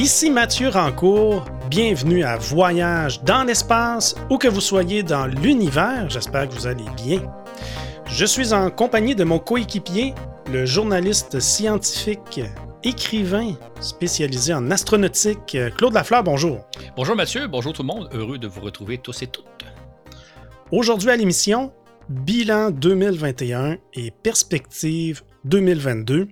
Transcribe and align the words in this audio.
Ici 0.00 0.30
Mathieu 0.30 0.70
Rancourt, 0.70 1.44
bienvenue 1.68 2.24
à 2.24 2.38
Voyage 2.38 3.22
dans 3.22 3.44
l'espace, 3.44 4.14
où 4.30 4.38
que 4.38 4.48
vous 4.48 4.62
soyez 4.62 5.02
dans 5.02 5.26
l'univers, 5.26 6.08
j'espère 6.08 6.48
que 6.48 6.54
vous 6.54 6.66
allez 6.66 6.86
bien. 6.96 7.20
Je 8.06 8.24
suis 8.24 8.54
en 8.54 8.70
compagnie 8.70 9.14
de 9.14 9.24
mon 9.24 9.38
coéquipier, 9.38 10.14
le 10.50 10.64
journaliste 10.64 11.38
scientifique, 11.38 12.40
écrivain 12.82 13.52
spécialisé 13.82 14.54
en 14.54 14.70
astronautique, 14.70 15.58
Claude 15.76 15.92
Lafleur, 15.92 16.24
bonjour. 16.24 16.64
Bonjour 16.96 17.14
Mathieu, 17.14 17.46
bonjour 17.46 17.74
tout 17.74 17.82
le 17.82 17.88
monde, 17.88 18.08
heureux 18.14 18.38
de 18.38 18.48
vous 18.48 18.62
retrouver 18.62 18.96
tous 18.96 19.20
et 19.20 19.26
toutes. 19.26 19.44
Aujourd'hui 20.70 21.10
à 21.10 21.16
l'émission, 21.16 21.74
bilan 22.08 22.70
2021 22.70 23.76
et 23.92 24.10
perspective 24.10 25.24
2022. 25.44 26.28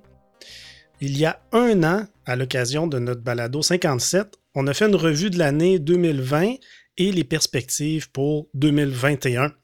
Il 1.03 1.19
y 1.19 1.27
a 1.27 1.39
un 1.53 1.85
an, 1.85 2.07
à 2.29 2.37
l'occasion 2.37 2.87
de 2.87 2.99
notre 2.99 3.23
balado 3.23 3.63
57, 3.63 4.35
on 4.55 4.67
a 4.67 4.75
fait 4.75 4.86
une 4.86 4.95
revue 4.95 5.31
de 5.31 5.39
l'année 5.39 5.79
2020 5.79 6.57
et 6.99 7.11
les 7.11 7.25
perspectives 7.25 8.11
pour 8.11 8.49
2021. 8.53 9.55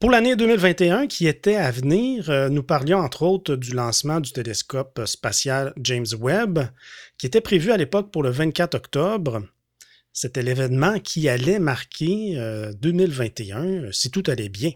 Pour 0.00 0.10
l'année 0.10 0.34
2021 0.34 1.06
qui 1.06 1.28
était 1.28 1.56
à 1.56 1.70
venir, 1.70 2.30
euh, 2.30 2.48
nous 2.48 2.62
parlions 2.62 2.98
entre 2.98 3.22
autres 3.22 3.56
du 3.56 3.72
lancement 3.72 4.20
du 4.20 4.32
télescope 4.32 5.02
spatial 5.04 5.74
James 5.76 6.06
Webb, 6.18 6.60
qui 7.18 7.26
était 7.26 7.42
prévu 7.42 7.70
à 7.70 7.76
l'époque 7.76 8.10
pour 8.10 8.22
le 8.22 8.30
24 8.30 8.74
octobre. 8.74 9.42
C'était 10.12 10.42
l'événement 10.42 10.98
qui 11.00 11.28
allait 11.28 11.58
marquer 11.58 12.38
2021 12.80 13.64
euh, 13.64 13.92
si 13.92 14.10
tout 14.10 14.22
allait 14.26 14.48
bien. 14.48 14.70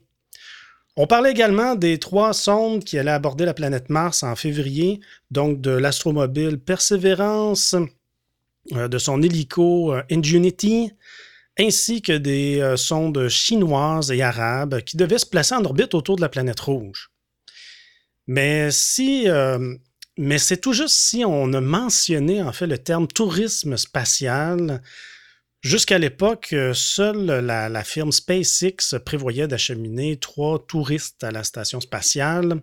On 1.01 1.07
parlait 1.07 1.31
également 1.31 1.77
des 1.77 1.99
trois 1.99 2.33
sondes 2.33 2.83
qui 2.83 2.99
allaient 2.99 3.13
aborder 3.13 3.45
la 3.45 3.55
planète 3.55 3.89
Mars 3.89 4.25
en 4.25 4.35
février, 4.35 4.99
donc 5.31 5.61
de 5.61 5.71
l'astromobile 5.71 6.59
Perseverance, 6.59 7.77
euh, 8.73 8.89
de 8.89 8.99
son 8.99 9.23
hélico 9.23 9.95
euh, 9.95 10.03
Ingenuity, 10.11 10.91
ainsi 11.57 12.03
que 12.03 12.11
des 12.11 12.59
euh, 12.61 12.77
sondes 12.77 13.29
chinoises 13.29 14.11
et 14.11 14.23
arabes 14.23 14.81
qui 14.81 14.97
devaient 14.97 15.19
se 15.19 15.27
placer 15.27 15.55
en 15.55 15.65
orbite 15.65 15.95
autour 15.95 16.17
de 16.17 16.21
la 16.21 16.29
planète 16.29 16.59
rouge. 16.59 17.13
Mais 18.27 18.73
si, 18.73 19.27
mais 20.19 20.37
c'est 20.37 20.59
tout 20.59 20.75
juste 20.75 20.97
si 20.97 21.25
on 21.25 21.53
a 21.55 21.61
mentionné 21.63 22.43
en 22.43 22.53
fait 22.53 22.67
le 22.67 22.77
terme 22.77 23.07
tourisme 23.07 23.79
spatial 23.79 24.83
Jusqu'à 25.61 25.99
l'époque, 25.99 26.51
euh, 26.53 26.73
seule 26.73 27.27
la, 27.27 27.83
firme 27.83 28.13
SpaceX 28.13 28.95
prévoyait 29.05 29.49
d'acheminer 29.49 30.17
trois 30.17 30.65
touristes 30.65 31.25
à 31.25 31.33
la 31.33 31.43
station 31.43 31.81
spatiale. 31.81 32.63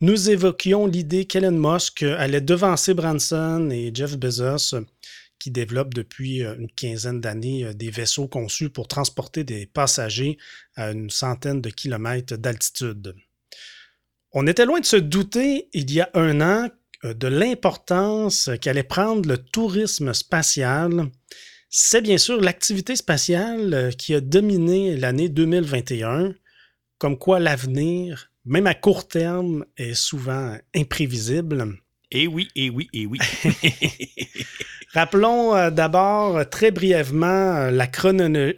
Nous 0.00 0.30
évoquions 0.30 0.86
l'idée 0.86 1.24
qu'Elon 1.24 1.50
Musk 1.50 2.04
allait 2.04 2.40
devancer 2.40 2.94
Branson 2.94 3.68
et 3.72 3.90
Jeff 3.92 4.16
Bezos, 4.16 4.76
qui 5.40 5.50
développent 5.50 5.92
depuis 5.92 6.44
euh, 6.44 6.54
une 6.56 6.70
quinzaine 6.70 7.20
d'années 7.20 7.64
euh, 7.64 7.74
des 7.74 7.90
vaisseaux 7.90 8.28
conçus 8.28 8.70
pour 8.70 8.86
transporter 8.86 9.42
des 9.42 9.66
passagers 9.66 10.38
à 10.76 10.92
une 10.92 11.10
centaine 11.10 11.60
de 11.60 11.70
kilomètres 11.70 12.36
d'altitude. 12.36 13.16
On 14.30 14.46
était 14.46 14.66
loin 14.66 14.78
de 14.78 14.86
se 14.86 14.96
douter, 14.96 15.68
il 15.72 15.90
y 15.90 16.00
a 16.00 16.10
un 16.14 16.40
an, 16.40 16.70
de 17.02 17.28
l'importance 17.28 18.48
qu'allait 18.62 18.82
prendre 18.82 19.28
le 19.28 19.36
tourisme 19.36 20.14
spatial 20.14 21.10
c'est 21.76 22.02
bien 22.02 22.18
sûr 22.18 22.40
l'activité 22.40 22.94
spatiale 22.94 23.74
euh, 23.74 23.90
qui 23.90 24.14
a 24.14 24.20
dominé 24.20 24.96
l'année 24.96 25.28
2021, 25.28 26.32
comme 26.98 27.18
quoi 27.18 27.40
l'avenir, 27.40 28.30
même 28.44 28.68
à 28.68 28.74
court 28.74 29.08
terme, 29.08 29.64
est 29.76 29.94
souvent 29.94 30.56
imprévisible. 30.76 31.74
Eh 32.12 32.28
oui, 32.28 32.46
eh 32.54 32.70
oui, 32.70 32.88
eh 32.92 33.06
oui. 33.06 33.18
Rappelons 34.92 35.56
euh, 35.56 35.70
d'abord 35.70 36.48
très 36.48 36.70
brièvement 36.70 37.26
euh, 37.26 37.70
la, 37.72 37.88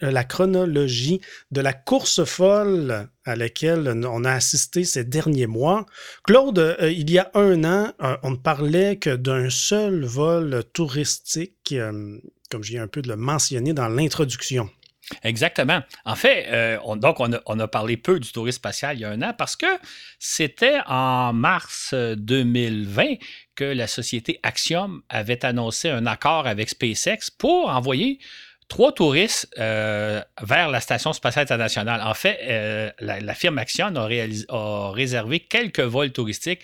la, 0.03 0.25
chronologie 0.25 1.23
de 1.51 1.63
la 1.63 1.73
course 1.73 2.23
folle 2.23 3.09
à 3.25 3.35
laquelle 3.35 3.99
on 4.07 4.27
a 4.27 4.33
assisté 4.33 4.85
ces 4.85 5.05
derniers 5.05 5.47
mois. 5.47 5.87
Claude, 6.23 6.77
il 6.83 7.11
y 7.11 7.19
a 7.19 7.31
un 7.33 7.65
an, 7.65 7.93
on 8.23 8.33
ne 8.33 8.37
parlait 8.37 8.99
que 8.99 9.17
d'un 9.17 9.49
seul 9.49 10.05
vol 10.05 10.63
touristique 10.75 11.75
comme 12.49 12.63
viens 12.63 12.83
un 12.83 12.89
peu 12.89 13.03
de 13.03 13.09
le 13.09 13.17
mentionner 13.17 13.73
dans 13.73 13.89
l'introduction. 13.89 14.71
Exactement. 15.23 15.83
En 16.05 16.17
fait, 16.17 16.47
euh, 16.49 16.79
on, 16.85 16.97
donc 16.97 17.21
on 17.21 17.61
a, 17.61 17.69
parlé 17.69 17.97
peu 17.97 18.19
du 18.19 18.33
tourisme 18.33 18.57
spatial 18.57 18.97
il 18.97 19.01
y 19.01 19.05
a 19.05 19.11
un 19.11 19.23
an 19.23 19.33
parce 19.37 19.55
que 19.55 19.67
c'était 20.19 20.81
en 20.87 21.33
mars 21.33 21.95
2020 21.95 23.15
que 23.55 23.65
la 23.65 23.87
société 23.87 24.41
Axiom 24.43 25.03
avait 25.09 25.45
annoncé 25.45 25.91
un 25.91 26.07
accord 26.07 26.49
avec 26.49 26.69
SpaceX 26.69 27.31
pour 27.39 27.69
envoyer 27.69 28.19
trois 28.69 28.93
touristes 28.93 29.49
euh, 29.59 30.21
vers 30.43 30.71
la 30.71 30.81
Station 30.81 31.13
spatiale 31.13 31.45
internationale. 31.45 32.03
En 32.03 32.15
fait, 32.15 32.41
euh, 32.43 32.91
la, 32.99 33.35
firme 33.35 33.59
Axiom 33.59 33.97
a, 33.97 34.09
a, 34.49 34.91
réservé 34.91 35.39
quelques 35.39 35.81
vols 35.81 36.11
touristiques 36.11 36.63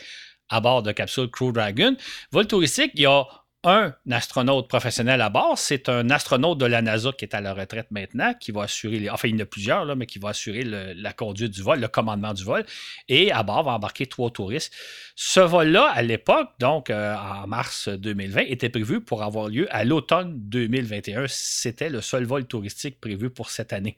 à 0.48 0.60
bord 0.60 0.82
de 0.82 0.90
capsule 0.90 1.30
Crew 1.30 1.52
Dragon. 1.52 1.96
Vols 2.32 2.48
touristiques, 2.48 2.92
il 2.94 3.02
y 3.02 3.06
a 3.06 3.24
un 3.64 3.94
astronaute 4.10 4.68
professionnel 4.68 5.20
à 5.20 5.28
bord. 5.28 5.58
C'est 5.58 5.88
un 5.88 6.10
astronaute 6.10 6.58
de 6.58 6.66
la 6.66 6.82
NASA 6.82 7.12
qui 7.12 7.24
est 7.24 7.34
à 7.34 7.40
la 7.40 7.54
retraite 7.54 7.90
maintenant, 7.90 8.34
qui 8.34 8.52
va 8.52 8.64
assurer, 8.64 8.98
les, 8.98 9.10
enfin 9.10 9.28
il 9.28 9.36
y 9.36 9.40
en 9.40 9.44
a 9.44 9.46
plusieurs, 9.46 9.84
là, 9.84 9.94
mais 9.94 10.06
qui 10.06 10.18
va 10.18 10.30
assurer 10.30 10.64
la 10.64 11.12
conduite 11.12 11.52
du 11.52 11.62
vol, 11.62 11.80
le 11.80 11.88
commandement 11.88 12.34
du 12.34 12.44
vol. 12.44 12.64
Et 13.08 13.30
à 13.32 13.42
bord 13.42 13.64
va 13.64 13.72
embarquer 13.72 14.06
trois 14.06 14.30
touristes. 14.30 14.72
Ce 15.14 15.40
vol-là, 15.40 15.90
à 15.92 16.02
l'époque, 16.02 16.50
donc 16.58 16.90
euh, 16.90 17.14
en 17.14 17.46
mars 17.46 17.88
2020, 17.88 18.42
était 18.48 18.68
prévu 18.68 19.00
pour 19.00 19.22
avoir 19.22 19.48
lieu 19.48 19.66
à 19.70 19.84
l'automne 19.84 20.34
2021. 20.36 21.26
C'était 21.28 21.88
le 21.88 22.00
seul 22.00 22.24
vol 22.24 22.46
touristique 22.46 23.00
prévu 23.00 23.30
pour 23.30 23.50
cette 23.50 23.72
année. 23.72 23.96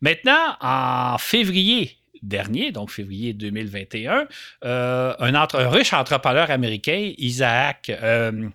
Maintenant, 0.00 0.56
en 0.60 1.18
février 1.18 1.96
dernier, 2.22 2.72
donc 2.72 2.90
février 2.90 3.32
2021, 3.32 4.26
euh, 4.64 5.14
un, 5.18 5.46
riche 5.68 5.92
entrepreneur 5.92 6.50
américain, 6.50 7.12
Isaac, 7.18 7.90
euh, 7.90 8.48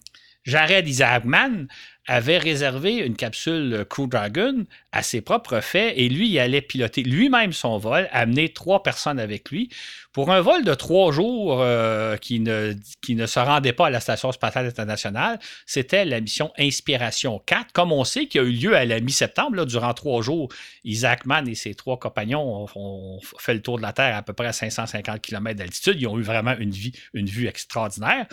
Jared 0.46 0.88
Isaacman 0.88 1.68
avait 2.08 2.38
réservé 2.38 2.98
une 2.98 3.16
capsule 3.16 3.84
Crew 3.90 4.08
Dragon 4.08 4.66
à 4.92 5.02
ses 5.02 5.22
propres 5.22 5.60
faits 5.60 5.94
et 5.98 6.08
lui, 6.08 6.30
il 6.30 6.40
allait 6.40 6.62
piloter 6.62 7.02
lui-même 7.02 7.52
son 7.52 7.80
vol, 7.80 8.08
amener 8.12 8.50
trois 8.50 8.84
personnes 8.84 9.20
avec 9.20 9.50
lui 9.50 9.70
pour 10.14 10.32
un 10.32 10.42
vol 10.42 10.64
de 10.64 10.74
trois 10.76 11.12
jours 11.12 11.62
euh, 11.62 12.16
qui, 12.18 12.40
ne, 12.40 12.76
se 13.02 13.40
rendait 13.40 13.74
pas 13.74 13.88
à 13.88 13.90
la 13.90 14.00
Station 14.00 14.32
spatiale 14.32 14.68
internationale. 14.68 15.40
C'était 15.66 16.06
la 16.06 16.22
mission 16.22 16.52
Inspiration 16.60 17.42
4, 17.44 17.72
comme 17.74 17.92
on 17.92 18.04
sait, 18.04 18.28
qui 18.28 18.38
a 18.38 18.44
eu 18.44 18.52
lieu 18.52 18.76
à 18.76 18.86
la 18.86 19.00
mi-septembre. 19.00 19.66
Durant 19.66 19.96
trois 19.96 20.22
jours, 20.22 20.50
Isaacman 20.84 21.48
et 21.48 21.56
ses 21.56 21.74
trois 21.74 21.98
compagnons 21.98 22.68
ont, 22.76 23.20
fait 23.40 23.56
le 23.56 23.62
tour 23.62 23.78
de 23.78 23.82
la 23.82 23.94
Terre 23.94 24.16
à 24.16 24.22
peu 24.22 24.34
près 24.34 24.48
à 24.48 24.54
550 24.54 25.22
km 25.22 25.58
d'altitude. 25.58 26.00
Ils 26.00 26.08
ont 26.08 26.20
eu 26.20 26.24
vraiment 26.24 26.56
une 26.60 27.26
vue 27.26 27.48
extraordinaire. 27.48 28.28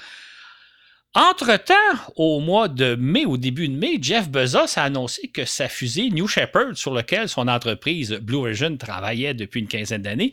Entre-temps, 1.14 1.74
au 2.16 2.40
mois 2.40 2.68
de 2.68 2.94
mai, 2.94 3.26
au 3.26 3.36
début 3.36 3.68
de 3.68 3.76
mai, 3.76 3.98
Jeff 4.00 4.30
Bezos 4.30 4.78
a 4.78 4.84
annoncé 4.84 5.28
que 5.28 5.44
sa 5.44 5.68
fusée 5.68 6.08
New 6.08 6.26
Shepard, 6.26 6.74
sur 6.74 6.94
laquelle 6.94 7.28
son 7.28 7.48
entreprise 7.48 8.12
Blue 8.12 8.36
Origin 8.38 8.78
travaillait 8.78 9.34
depuis 9.34 9.60
une 9.60 9.68
quinzaine 9.68 10.00
d'années, 10.00 10.32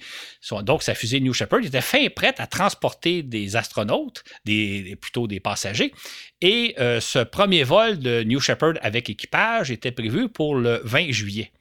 donc 0.61 0.81
sa 0.81 0.95
fusée 0.95 1.19
New 1.19 1.33
Shepard 1.33 1.65
était 1.65 1.81
fin 1.81 2.07
prête 2.07 2.39
à 2.39 2.47
transporter 2.47 3.23
des 3.23 3.57
astronautes, 3.57 4.23
des, 4.45 4.95
plutôt 4.95 5.27
des 5.27 5.41
passagers. 5.41 5.93
Et 6.41 6.75
euh, 6.79 7.01
ce 7.01 7.19
premier 7.19 7.63
vol 7.63 7.99
de 7.99 8.23
New 8.23 8.39
Shepard 8.39 8.75
avec 8.81 9.09
équipage 9.09 9.71
était 9.71 9.91
prévu 9.91 10.29
pour 10.29 10.55
le 10.55 10.81
20 10.85 11.11
juillet. 11.11 11.51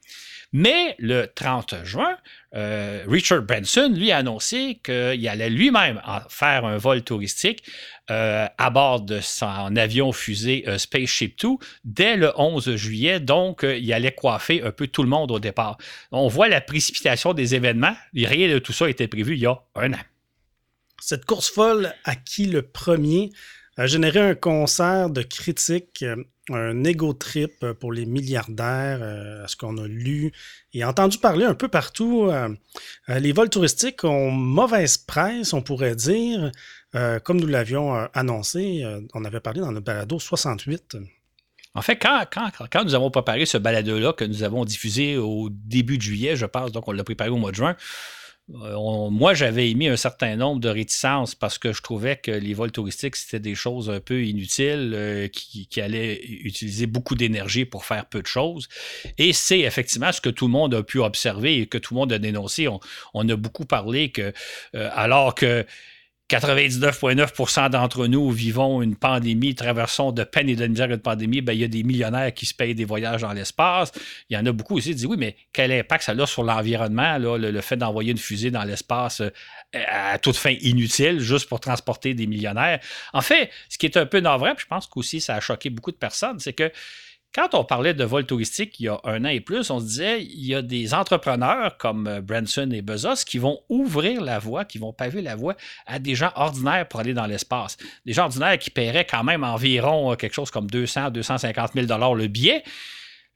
Mais 0.51 0.95
le 0.97 1.27
30 1.27 1.83
juin, 1.83 2.17
euh, 2.55 3.03
Richard 3.07 3.43
Branson, 3.43 3.91
lui, 3.93 4.11
a 4.11 4.17
annoncé 4.17 4.79
qu'il 4.83 5.27
allait 5.27 5.49
lui-même 5.49 6.01
faire 6.29 6.65
un 6.65 6.77
vol 6.77 7.03
touristique 7.03 7.63
euh, 8.09 8.47
à 8.57 8.69
bord 8.71 9.01
de 9.01 9.19
son 9.19 9.75
avion 9.75 10.11
fusée 10.11 10.65
Spaceship 10.77 11.39
2 11.39 11.49
dès 11.83 12.15
le 12.15 12.31
11 12.35 12.75
juillet. 12.77 13.19
Donc, 13.19 13.63
il 13.63 13.93
allait 13.93 14.15
coiffer 14.15 14.63
un 14.63 14.71
peu 14.71 14.87
tout 14.87 15.03
le 15.03 15.09
monde 15.09 15.29
au 15.29 15.39
départ. 15.39 15.77
On 16.11 16.29
voit 16.29 16.47
la 16.47 16.61
précipitation 16.61 17.33
des 17.33 17.53
événements. 17.53 17.95
Rien 18.15 18.51
de 18.51 18.57
tout 18.57 18.73
ça 18.73 18.89
était 18.89 19.07
prévu 19.07 19.35
il 19.35 19.41
y 19.41 19.45
a 19.45 19.59
un 19.75 19.93
an. 19.93 20.01
Cette 20.99 21.25
course 21.25 21.49
folle 21.49 21.93
à 22.05 22.15
qui 22.15 22.47
le 22.47 22.63
premier? 22.63 23.29
A 23.79 23.87
généré 23.87 24.19
un 24.19 24.35
concert 24.35 25.09
de 25.09 25.21
critiques 25.21 26.03
un 26.55 26.83
ego 26.83 27.13
trip 27.13 27.65
pour 27.79 27.93
les 27.93 28.05
milliardaires, 28.05 28.99
euh, 29.01 29.45
ce 29.47 29.55
qu'on 29.55 29.77
a 29.77 29.87
lu 29.87 30.31
et 30.73 30.83
entendu 30.83 31.17
parler 31.17 31.45
un 31.45 31.53
peu 31.53 31.67
partout. 31.67 32.27
Euh, 32.29 32.49
euh, 33.09 33.19
les 33.19 33.31
vols 33.31 33.49
touristiques 33.49 34.03
ont 34.03 34.31
mauvaise 34.31 34.97
presse, 34.97 35.53
on 35.53 35.61
pourrait 35.61 35.95
dire, 35.95 36.51
comme 37.23 37.39
nous 37.39 37.47
l'avions 37.47 37.93
annoncé. 38.13 38.83
on 39.13 39.23
avait 39.23 39.39
parlé 39.39 39.61
dans 39.61 39.71
le 39.71 39.79
balado 39.79 40.17
68. 40.19 40.97
En 41.75 41.83
fait, 41.83 41.97
quand, 41.97 42.25
quand, 42.71 42.83
nous 42.83 42.95
avons 42.95 43.11
préparé 43.11 43.45
ce 43.45 43.59
balado-là 43.59 44.13
que 44.13 44.25
nous 44.25 44.41
avons 44.41 44.65
diffusé 44.65 45.15
au 45.17 45.49
début 45.51 45.97
de 45.97 46.01
juillet, 46.01 46.35
je 46.35 46.47
pense, 46.47 46.71
donc 46.71 46.87
on 46.87 46.91
l'a 46.91 47.03
préparé 47.03 47.29
au 47.29 47.37
mois 47.37 47.51
de 47.51 47.55
juin, 47.55 47.75
euh, 48.55 49.09
moi, 49.09 49.33
j'avais 49.33 49.69
émis 49.69 49.87
un 49.87 49.95
certain 49.95 50.35
nombre 50.35 50.59
de 50.59 50.69
réticences 50.69 51.35
parce 51.35 51.57
que 51.57 51.71
je 51.71 51.81
trouvais 51.81 52.15
que 52.15 52.31
les 52.31 52.53
vols 52.53 52.71
touristiques, 52.71 53.15
c'était 53.15 53.39
des 53.39 53.55
choses 53.55 53.89
un 53.89 53.99
peu 53.99 54.23
inutiles 54.23 54.91
euh, 54.95 55.27
qui, 55.27 55.67
allaient 55.79 56.19
utiliser 56.23 56.87
beaucoup 56.87 57.15
d'énergie 57.15 57.65
pour 57.65 57.85
faire 57.85 58.05
peu 58.05 58.21
de 58.21 58.27
choses. 58.27 58.67
Et 59.17 59.33
c'est 59.33 59.59
effectivement 59.59 60.11
ce 60.11 60.19
que 60.19 60.29
tout 60.29 60.47
le 60.47 60.51
monde 60.51 60.73
a 60.73 60.83
pu 60.83 60.99
observer 60.99 61.59
et 61.59 61.67
que 61.67 61.77
tout 61.77 61.93
le 61.93 61.99
monde 61.99 62.11
a 62.11 62.19
dénoncé. 62.19 62.67
On, 63.13 63.29
a 63.29 63.35
beaucoup 63.35 63.65
parlé 63.65 64.09
que, 64.09 64.33
euh, 64.75 64.89
alors 64.93 65.35
que 65.35 65.65
99,9% 66.29 67.71
d'entre 67.71 68.05
nous 68.05 68.29
vivons 68.29 68.83
une 68.83 68.95
pandémie, 68.95 69.55
traversons 69.55 70.11
de 70.11 70.23
peine 70.23 70.47
et 70.47 70.55
de 70.55 70.67
misère 70.67 70.91
une 70.91 70.99
pandémie, 70.99 71.41
ben, 71.41 71.53
il 71.53 71.59
y 71.59 71.63
a 71.63 71.67
des 71.67 71.81
millionnaires 71.83 72.31
qui 72.33 72.45
se 72.45 72.53
payent 72.53 72.75
des 72.75 72.85
voyages 72.85 73.21
dans 73.21 73.33
l'espace. 73.33 73.91
Il 74.29 74.35
y 74.35 74.37
en 74.37 74.45
a 74.45 74.51
beaucoup 74.51 74.77
aussi 74.77 74.89
qui 74.89 74.95
disent 74.95 75.05
oui, 75.07 75.17
mais 75.17 75.35
quel 75.53 75.71
impact 75.71 76.03
ça 76.03 76.11
a 76.11 76.25
sur 76.27 76.43
l'environnement, 76.43 77.17
le, 77.17 77.61
fait 77.61 77.77
d'envoyer 77.77 78.11
une 78.11 78.19
fusée 78.19 78.51
dans 78.51 78.63
l'espace 78.63 79.21
euh, 79.21 79.31
à 79.73 80.19
toute 80.19 80.37
fin 80.37 80.55
inutile, 80.61 81.19
juste 81.19 81.49
pour 81.49 81.59
transporter 81.59 82.13
des 82.13 82.27
millionnaires? 82.27 82.79
En 83.11 83.21
fait, 83.21 83.49
ce 83.67 83.79
qui 83.79 83.87
est 83.87 83.97
un 83.97 84.05
peu 84.05 84.19
navrant, 84.19 84.53
puis 84.53 84.65
je 84.65 84.67
pense 84.67 84.85
qu'aussi 84.85 85.21
ça 85.21 85.35
a 85.35 85.39
choqué 85.39 85.71
beaucoup 85.71 85.91
de 85.91 85.97
personnes, 85.97 86.39
c'est 86.39 86.53
que 86.53 86.71
quand 87.33 87.53
on 87.53 87.63
parlait 87.63 87.93
de 87.93 88.03
vol 88.03 88.25
touristique 88.25 88.79
il 88.79 88.85
y 88.85 88.87
a 88.87 88.99
un 89.03 89.23
an 89.23 89.29
et 89.29 89.39
plus, 89.39 89.69
on 89.69 89.79
se 89.79 89.85
disait 89.85 90.23
il 90.23 90.45
y 90.45 90.55
a 90.55 90.61
des 90.61 90.93
entrepreneurs 90.93 91.77
comme 91.77 92.07
euh, 92.07 92.21
Branson 92.21 92.69
et 92.71 92.81
Bezos 92.81 93.23
qui 93.25 93.37
vont 93.37 93.59
ouvrir 93.69 94.21
la 94.21 94.39
voie, 94.39 94.65
qui 94.65 94.77
vont 94.77 94.93
paver 94.93 95.21
la 95.21 95.35
voie 95.35 95.55
à 95.85 95.99
des 95.99 96.15
gens 96.15 96.31
ordinaires 96.35 96.87
pour 96.87 96.99
aller 96.99 97.13
dans 97.13 97.27
l'espace. 97.27 97.77
Des 98.05 98.13
gens 98.13 98.23
ordinaires 98.23 98.57
qui 98.57 98.71
paieraient 98.71 99.05
quand 99.05 99.23
même 99.23 99.43
environ 99.43 100.11
euh, 100.11 100.15
quelque 100.15 100.33
chose 100.33 100.49
comme 100.49 100.69
200, 100.69 101.11
250 101.11 101.73
000 101.73 101.85
dollars 101.85 102.15
le 102.15 102.27
billet. 102.27 102.63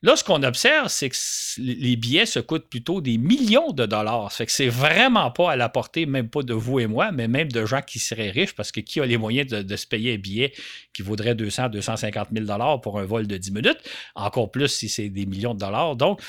Là, 0.04 0.18
ce 0.18 0.24
qu'on 0.26 0.44
observe, 0.44 0.90
c'est 0.90 1.10
que 1.10 1.16
les 1.60 1.96
billets 1.96 2.26
se 2.26 2.40
coûtent 2.40 2.68
plutôt 2.68 3.00
des 3.00 3.18
millions 3.18 3.72
de 3.72 3.86
dollars. 3.86 4.34
Ça 4.34 4.40
fait 4.40 4.46
que 4.48 4.52
c'est 4.52 4.68
vraiment 4.68 5.32
pas 5.32 5.54
à 5.54 5.56
la 5.56 5.70
portée, 5.70 6.06
même 6.06 6.28
pas 6.28 6.44
de 6.44 6.54
vous 6.54 6.82
et 6.82 6.88
moi, 6.88 7.14
mais 7.14 7.30
même 7.30 7.50
de 7.50 7.66
gens 7.66 7.82
qui 7.82 8.00
seraient 8.00 8.30
riches, 8.30 8.54
parce 8.54 8.74
que 8.74 8.82
qui 8.82 9.00
a 9.00 9.06
les 9.06 9.18
moyens 9.18 9.50
de, 9.50 9.76
se 9.78 9.88
payer 9.88 10.16
un 10.16 10.18
billet 10.18 10.52
qui 10.94 11.04
vaudrait 11.04 11.36
200, 11.36 11.70
250 11.70 12.28
000 12.34 12.46
dollars 12.46 12.82
pour 12.82 13.00
un 13.00 13.06
vol 13.06 13.28
de 13.28 13.38
10 13.38 13.52
minutes, 13.54 13.80
encore 14.14 14.52
plus 14.52 14.68
si 14.68 14.90
c'est 14.90 15.08
des 15.08 15.26
millions 15.26 15.54
de 15.54 15.60
dollars. 15.60 15.96
Donc, 15.96 16.22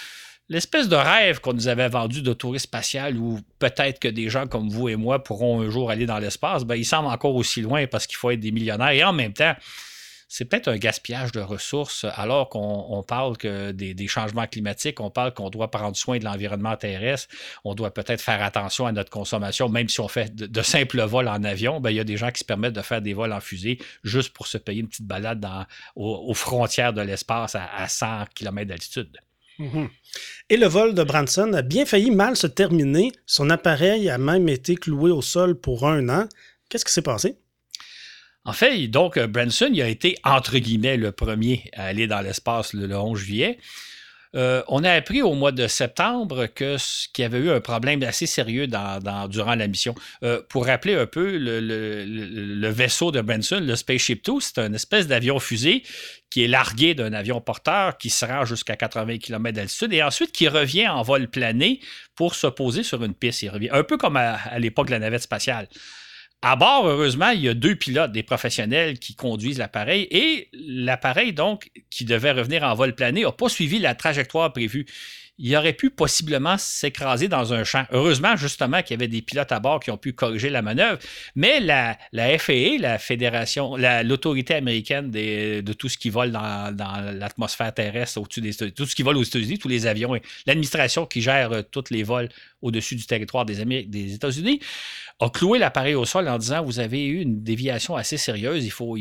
l'espèce 0.48 0.88
de 0.88 0.94
rêve 0.94 1.40
qu'on 1.40 1.54
nous 1.54 1.66
avait 1.66 1.88
vendu 1.88 2.22
de 2.22 2.32
tourisme 2.32 2.62
spatial 2.62 3.16
où 3.16 3.40
peut-être 3.58 3.98
que 3.98 4.06
des 4.06 4.30
gens 4.30 4.46
comme 4.46 4.68
vous 4.68 4.88
et 4.88 4.94
moi 4.94 5.24
pourront 5.24 5.62
un 5.62 5.68
jour 5.68 5.90
aller 5.90 6.06
dans 6.06 6.20
l'espace, 6.20 6.62
ben, 6.62 6.76
il 6.76 6.84
semble 6.84 7.08
encore 7.08 7.34
aussi 7.34 7.60
loin 7.60 7.88
parce 7.88 8.06
qu'il 8.06 8.18
faut 8.18 8.30
être 8.30 8.38
des 8.38 8.52
millionnaires. 8.52 8.90
Et 8.90 9.02
en 9.02 9.12
même 9.12 9.32
temps, 9.32 9.56
c'est 10.28 10.44
peut-être 10.44 10.68
un 10.68 10.76
gaspillage 10.76 11.32
de 11.32 11.40
ressources 11.40 12.06
alors 12.14 12.48
qu'on 12.48 13.04
parle 13.06 13.36
des, 13.72 14.06
changements 14.08 14.46
climatiques, 14.46 15.00
on 15.00 15.10
parle 15.10 15.32
qu'on 15.32 15.50
doit 15.50 15.70
prendre 15.70 15.96
soin 15.96 16.18
de 16.18 16.24
l'environnement 16.24 16.76
terrestre, 16.76 17.28
on 17.64 17.74
doit 17.74 17.92
peut-être 17.92 18.20
faire 18.20 18.42
attention 18.42 18.86
à 18.86 18.92
notre 18.92 19.10
consommation, 19.10 19.68
même 19.68 19.88
si 19.88 20.00
on 20.00 20.08
fait 20.08 20.34
de, 20.34 20.62
simples 20.62 21.02
vols 21.02 21.28
en 21.28 21.42
avion, 21.44 21.80
ben, 21.80 21.90
il 21.90 21.96
y 21.96 22.00
a 22.00 22.04
des 22.04 22.16
gens 22.16 22.30
qui 22.30 22.40
se 22.40 22.44
permettent 22.44 22.74
de 22.74 22.82
faire 22.82 23.02
des 23.02 23.14
vols 23.14 23.32
en 23.32 23.40
fusée 23.40 23.78
juste 24.02 24.32
pour 24.32 24.46
se 24.46 24.58
payer 24.58 24.80
une 24.80 24.88
petite 24.88 25.06
balade 25.06 25.46
aux, 25.96 26.34
frontières 26.34 26.92
de 26.92 27.02
l'espace 27.02 27.54
à, 27.54 27.88
100 27.88 28.26
km 28.34 28.68
d'altitude. 28.68 29.18
Mhm. 29.58 29.88
Et 30.50 30.56
le 30.56 30.66
vol 30.66 30.94
de 30.94 31.02
Branson 31.04 31.52
a 31.52 31.62
bien 31.62 31.86
failli 31.86 32.10
mal 32.10 32.36
se 32.36 32.46
terminer. 32.46 33.12
Son 33.26 33.50
appareil 33.50 34.10
a 34.10 34.18
même 34.18 34.48
été 34.48 34.74
cloué 34.74 35.10
au 35.10 35.22
sol 35.22 35.54
pour 35.54 35.86
un 35.86 36.08
an. 36.08 36.28
Qu'est-ce 36.68 36.84
qui 36.84 36.92
s'est 36.92 37.02
passé? 37.02 37.38
En 38.46 38.52
fait, 38.52 38.88
donc, 38.88 39.16
euh, 39.16 39.26
Branson, 39.26 39.70
il 39.72 39.80
a 39.80 39.88
été, 39.88 40.16
entre 40.22 40.58
guillemets, 40.58 40.98
le 40.98 41.12
premier 41.12 41.70
à 41.72 41.86
aller 41.86 42.06
dans 42.06 42.20
l'espace 42.20 42.74
le, 42.74 42.94
11 42.94 43.18
juillet. 43.18 43.58
Euh, 44.36 44.62
on 44.66 44.82
a 44.82 44.90
appris 44.90 45.22
au 45.22 45.32
mois 45.34 45.52
de 45.52 45.66
septembre 45.68 46.46
qu'il 46.46 46.76
y 47.18 47.22
avait 47.22 47.38
eu 47.38 47.50
un 47.50 47.60
problème 47.60 48.02
assez 48.02 48.26
sérieux 48.26 48.66
durant 48.66 49.54
la 49.54 49.66
mission. 49.68 49.94
Euh, 50.24 50.42
pour 50.48 50.66
rappeler 50.66 50.94
un 50.96 51.06
peu, 51.06 51.38
le, 51.38 52.68
vaisseau 52.68 53.12
de 53.12 53.20
Branson, 53.20 53.60
le 53.62 53.76
Spaceship 53.76 54.22
Two, 54.24 54.40
c'est 54.40 54.58
une 54.58 54.74
espèce 54.74 55.06
d'avion 55.06 55.38
fusée 55.38 55.84
qui 56.30 56.42
est 56.42 56.48
largué 56.48 56.94
d'un 56.94 57.12
avion 57.12 57.40
porteur 57.40 57.96
qui 57.96 58.10
se 58.10 58.26
rend 58.26 58.44
jusqu'à 58.44 58.74
80 58.74 59.18
km 59.18 59.54
d'altitude 59.54 59.92
et 59.92 60.02
ensuite 60.02 60.32
qui 60.32 60.48
revient 60.48 60.88
en 60.88 61.02
vol 61.02 61.28
plané 61.28 61.78
pour 62.16 62.34
se 62.34 62.48
poser 62.48 62.82
sur 62.82 63.04
une 63.04 63.14
piste. 63.14 63.42
Il 63.42 63.70
un 63.70 63.84
peu 63.84 63.96
comme 63.96 64.16
à 64.16 64.58
l'époque 64.58 64.88
de 64.88 64.92
la 64.92 64.98
navette 64.98 65.22
spatiale. 65.22 65.68
À 66.46 66.56
bord, 66.56 66.86
heureusement, 66.86 67.30
il 67.30 67.40
y 67.40 67.48
a 67.48 67.54
deux 67.54 67.74
pilotes, 67.74 68.12
des 68.12 68.22
professionnels 68.22 68.98
qui 68.98 69.14
conduisent 69.14 69.56
l'appareil 69.56 70.06
et 70.10 70.50
l'appareil, 70.52 71.32
donc, 71.32 71.70
qui 71.88 72.04
devait 72.04 72.32
revenir 72.32 72.64
en 72.64 72.74
vol 72.74 72.94
plané, 72.94 73.22
n'a 73.22 73.32
pas 73.32 73.48
suivi 73.48 73.78
la 73.78 73.94
trajectoire 73.94 74.52
prévue 74.52 74.84
il 75.38 75.56
aurait 75.56 75.72
pu 75.72 75.90
possiblement 75.90 76.56
s'écraser 76.58 77.28
dans 77.28 77.52
un 77.52 77.64
champ. 77.64 77.84
Heureusement, 77.90 78.36
justement, 78.36 78.82
qu'il 78.82 78.92
y 78.92 78.94
avait 78.94 79.08
des 79.08 79.22
pilotes 79.22 79.50
à 79.50 79.58
bord 79.58 79.80
qui 79.80 79.90
ont 79.90 79.96
pu 79.96 80.12
corriger 80.12 80.48
la 80.48 80.62
manœuvre, 80.62 80.98
mais 81.34 81.60
la, 81.60 81.96
FAA, 82.38 82.78
la 82.78 82.98
Fédération, 82.98 83.76
l'autorité 83.76 84.54
américaine 84.54 85.10
de 85.10 85.72
tout 85.72 85.88
ce 85.88 85.98
qui 85.98 86.10
vole 86.10 86.30
dans, 86.30 86.72
l'atmosphère 87.18 87.74
terrestre 87.74 88.20
au-dessus 88.20 88.40
des 88.40 88.54
tout 88.54 88.86
ce 88.86 88.94
qui 88.94 89.02
vole 89.02 89.16
aux 89.16 89.22
États-Unis, 89.22 89.58
tous 89.58 89.68
les 89.68 89.86
avions, 89.86 90.14
l'administration 90.46 91.06
qui 91.06 91.20
gère 91.20 91.52
euh, 91.52 91.62
tous 91.62 91.90
les 91.90 92.02
vols 92.02 92.28
au-dessus 92.62 92.94
du 92.94 93.04
territoire 93.04 93.44
des 93.44 93.60
États-Unis, 94.14 94.60
a 95.20 95.30
cloué 95.30 95.58
l'appareil 95.58 95.94
au 95.94 96.04
sol 96.04 96.28
en 96.28 96.38
disant 96.38 96.64
vous 96.64 96.80
avez 96.80 97.04
eu 97.04 97.20
une 97.20 97.42
déviation 97.42 97.96
assez 97.96 98.16
sérieuse, 98.16 98.64
il 98.64 98.70
faut, 98.70 98.96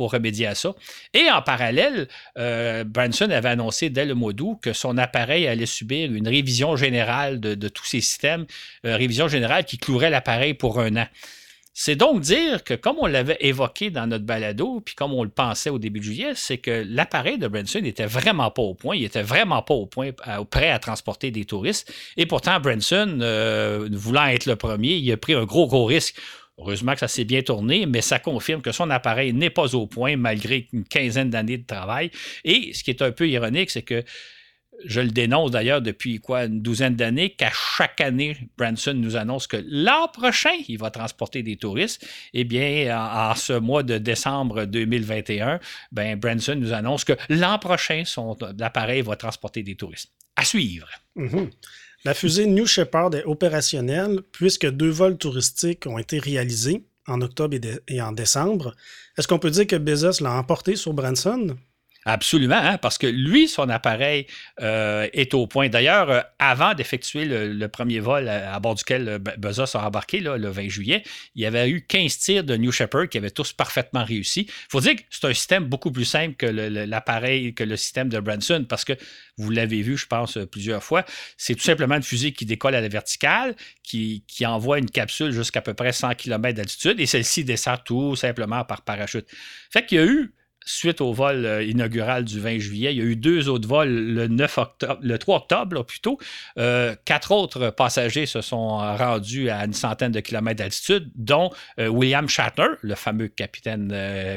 remédier 0.00 0.48
à 0.48 0.56
ça. 0.56 0.74
Et 1.14 1.30
en 1.30 1.42
parallèle, 1.42 2.08
euh, 2.36 2.82
Branson 2.82 3.30
avait 3.30 3.50
annoncé 3.50 3.88
dès 3.88 4.04
le 4.04 4.14
mois 4.14 4.32
d'août 4.32 4.58
que 4.60 4.72
son 4.72 4.98
appareil 4.98 5.46
allait 5.46 5.64
subir 5.64 6.12
une 6.12 6.26
révision 6.26 6.74
générale 6.74 7.38
de, 7.38 7.68
tous 7.68 7.84
ses 7.84 8.00
systèmes, 8.00 8.46
euh, 8.84 8.96
révision 8.96 9.28
générale 9.28 9.64
qui 9.64 9.78
clouerait 9.78 10.10
l'appareil 10.10 10.54
pour 10.54 10.80
un 10.80 10.96
an. 10.96 11.06
C'est 11.74 11.96
donc 11.96 12.20
dire 12.20 12.64
que, 12.64 12.74
comme 12.74 12.96
on 13.00 13.06
l'avait 13.06 13.38
évoqué 13.40 13.90
dans 13.90 14.06
notre 14.06 14.24
balado, 14.24 14.80
puis 14.80 14.94
comme 14.94 15.14
on 15.14 15.24
le 15.24 15.30
pensait 15.30 15.70
au 15.70 15.78
début 15.78 16.00
de 16.00 16.04
juillet, 16.04 16.32
c'est 16.34 16.58
que 16.58 16.84
l'appareil 16.86 17.38
de 17.38 17.48
Branson 17.48 17.80
n'était 17.80 18.06
vraiment 18.06 18.50
pas 18.50 18.62
au 18.62 18.74
point. 18.74 18.94
Il 18.94 19.04
était 19.04 19.22
vraiment 19.22 19.62
pas 19.62 19.74
au 19.74 19.86
point, 19.86 20.10
prêt 20.50 20.68
à 20.68 20.78
transporter 20.78 21.30
des 21.30 21.46
touristes. 21.46 21.92
Et 22.18 22.26
pourtant, 22.26 22.60
Branson, 22.60 23.18
euh, 23.22 23.88
voulant 23.90 24.26
être 24.26 24.44
le 24.46 24.56
premier, 24.56 24.96
il 24.96 25.10
a 25.12 25.16
pris 25.16 25.32
un 25.34 25.44
gros, 25.44 25.66
gros 25.66 25.86
risque 25.86 26.16
Heureusement 26.58 26.92
que 26.92 27.00
ça 27.00 27.08
s'est 27.08 27.24
bien 27.24 27.42
tourné, 27.42 27.86
mais 27.86 28.02
ça 28.02 28.18
confirme 28.18 28.60
que 28.60 28.72
son 28.72 28.90
appareil 28.90 29.32
n'est 29.32 29.50
pas 29.50 29.74
au 29.74 29.86
point 29.86 30.16
malgré 30.16 30.68
une 30.72 30.84
quinzaine 30.84 31.30
d'années 31.30 31.56
de 31.56 31.66
travail. 31.66 32.10
Et 32.44 32.72
ce 32.74 32.84
qui 32.84 32.90
est 32.90 33.02
un 33.02 33.10
peu 33.10 33.28
ironique, 33.28 33.70
c'est 33.70 33.82
que 33.82 34.04
je 34.84 35.00
le 35.00 35.10
dénonce 35.10 35.50
d'ailleurs 35.50 35.82
depuis 35.82 36.18
quoi 36.18 36.44
une 36.44 36.62
douzaine 36.62 36.96
d'années 36.96 37.30
qu'à 37.30 37.50
chaque 37.76 38.00
année, 38.00 38.36
Branson 38.56 38.94
nous 38.94 39.16
annonce 39.16 39.46
que 39.46 39.58
l'an 39.68 40.08
prochain, 40.08 40.54
il 40.68 40.78
va 40.78 40.90
transporter 40.90 41.42
des 41.42 41.56
touristes. 41.56 42.06
Eh 42.32 42.44
bien, 42.44 42.96
en, 42.96 43.34
ce 43.34 43.52
mois 43.52 43.82
de 43.82 43.98
décembre 43.98 44.64
2021, 44.64 45.60
ben, 45.92 46.18
Branson 46.18 46.56
nous 46.56 46.72
annonce 46.72 47.04
que 47.04 47.12
l'an 47.28 47.58
prochain, 47.58 48.02
son 48.04 48.36
appareil 48.60 49.02
va 49.02 49.16
transporter 49.16 49.62
des 49.62 49.74
touristes. 49.74 50.12
À 50.36 50.44
suivre. 50.44 50.88
Mm-hmm. 51.16 51.50
La 52.04 52.14
fusée 52.14 52.46
New 52.46 52.66
Shepard 52.66 53.14
est 53.14 53.24
opérationnelle 53.24 54.22
puisque 54.32 54.68
deux 54.68 54.90
vols 54.90 55.18
touristiques 55.18 55.86
ont 55.86 55.98
été 55.98 56.18
réalisés 56.18 56.84
en 57.06 57.20
octobre 57.20 57.56
et, 57.88 58.02
en 58.02 58.12
décembre. 58.12 58.74
Est-ce 59.16 59.28
qu'on 59.28 59.38
peut 59.38 59.50
dire 59.50 59.66
que 59.66 59.76
Bezos 59.76 60.22
l'a 60.22 60.32
emporté 60.32 60.76
sur 60.76 60.94
Branson? 60.94 61.56
Absolument, 62.04 62.56
hein, 62.56 62.78
parce 62.78 62.98
que 62.98 63.06
lui, 63.06 63.46
son 63.46 63.68
appareil 63.68 64.26
euh, 64.60 65.06
est 65.12 65.34
au 65.34 65.46
point. 65.46 65.68
D'ailleurs, 65.68 66.10
euh, 66.10 66.20
avant 66.40 66.74
d'effectuer 66.74 67.24
le, 67.26 67.68
premier 67.68 68.00
vol 68.00 68.28
à, 68.28 68.58
bord 68.58 68.74
duquel 68.74 69.08
euh, 69.08 69.18
Bezos 69.18 69.76
a 69.76 69.86
embarqué 69.86 70.18
le 70.18 70.48
20 70.48 70.68
juillet, 70.68 71.04
il 71.36 71.42
y 71.42 71.46
avait 71.46 71.70
eu 71.70 71.82
15 71.86 72.18
tirs 72.18 72.44
de 72.44 72.56
New 72.56 72.72
Shepard 72.72 73.08
qui 73.08 73.18
avaient 73.18 73.30
tous 73.30 73.52
parfaitement 73.52 74.04
réussi. 74.04 74.46
Il 74.48 74.68
faut 74.68 74.80
dire 74.80 74.96
que 74.96 75.02
c'est 75.10 75.26
un 75.26 75.32
système 75.32 75.64
beaucoup 75.64 75.92
plus 75.92 76.04
simple 76.04 76.34
que 76.34 76.46
l'appareil, 76.46 77.54
que 77.54 77.62
le 77.62 77.76
système 77.76 78.08
de 78.08 78.18
Branson, 78.18 78.66
parce 78.68 78.84
que 78.84 78.94
vous 79.38 79.50
l'avez 79.50 79.82
vu, 79.82 79.96
je 79.96 80.06
pense, 80.06 80.38
plusieurs 80.50 80.82
fois. 80.82 81.04
C'est 81.36 81.54
tout 81.54 81.62
simplement 81.62 81.94
une 81.94 82.02
fusée 82.02 82.32
qui 82.32 82.46
décolle 82.46 82.74
à 82.74 82.80
la 82.80 82.88
verticale, 82.88 83.54
qui, 83.84 84.24
qui 84.26 84.44
envoie 84.44 84.78
une 84.78 84.90
capsule 84.90 85.30
jusqu'à 85.30 85.62
peu 85.62 85.74
près 85.74 85.92
100 85.92 86.16
km 86.16 86.56
d'altitude, 86.56 86.98
et 86.98 87.06
celle-ci 87.06 87.44
descend 87.44 87.78
tout 87.84 88.16
simplement 88.16 88.64
par 88.64 88.82
parachute. 88.82 89.28
Fait 89.70 89.86
qu'il 89.86 89.98
y 89.98 90.00
a 90.00 90.04
eu 90.04 90.34
suite 90.64 91.00
au 91.00 91.12
vol 91.12 91.44
euh, 91.44 91.62
inaugural 91.62 92.24
du 92.24 92.40
20 92.40 92.58
juillet, 92.58 92.92
il 92.92 92.98
y 92.98 93.00
a 93.00 93.04
eu 93.04 93.16
deux 93.16 93.48
autres 93.48 93.68
vols 93.68 93.88
le, 93.88 94.28
9 94.28 94.58
octobre, 94.58 94.98
le 95.02 95.18
3 95.18 95.36
octobre 95.36 95.82
plutôt. 95.84 96.18
Euh, 96.58 96.94
quatre 97.04 97.32
autres 97.32 97.70
passagers 97.70 98.26
se 98.26 98.40
sont 98.40 98.78
rendus 98.78 99.50
à 99.50 99.64
une 99.64 99.72
centaine 99.72 100.12
de 100.12 100.20
kilomètres 100.20 100.58
d'altitude, 100.58 101.10
dont 101.14 101.50
euh, 101.78 101.88
William 101.88 102.28
Shatner, 102.28 102.68
le 102.80 102.94
fameux 102.94 103.28
capitaine 103.28 103.88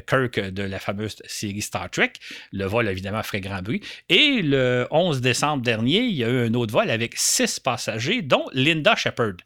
Kirk 0.07 0.39
de 0.39 0.63
la 0.63 0.79
fameuse 0.79 1.15
série 1.25 1.61
Star 1.61 1.89
Trek. 1.89 2.13
Le 2.51 2.65
vol, 2.65 2.87
évidemment, 2.87 3.23
ferait 3.23 3.41
grand 3.41 3.61
bruit. 3.61 3.81
Et 4.09 4.41
le 4.41 4.87
11 4.91 5.21
décembre 5.21 5.63
dernier, 5.63 5.99
il 5.99 6.15
y 6.15 6.23
a 6.23 6.29
eu 6.29 6.47
un 6.47 6.53
autre 6.53 6.73
vol 6.73 6.89
avec 6.89 7.13
six 7.15 7.59
passagers, 7.59 8.21
dont 8.21 8.45
Linda 8.53 8.95
Shepard. 8.95 9.37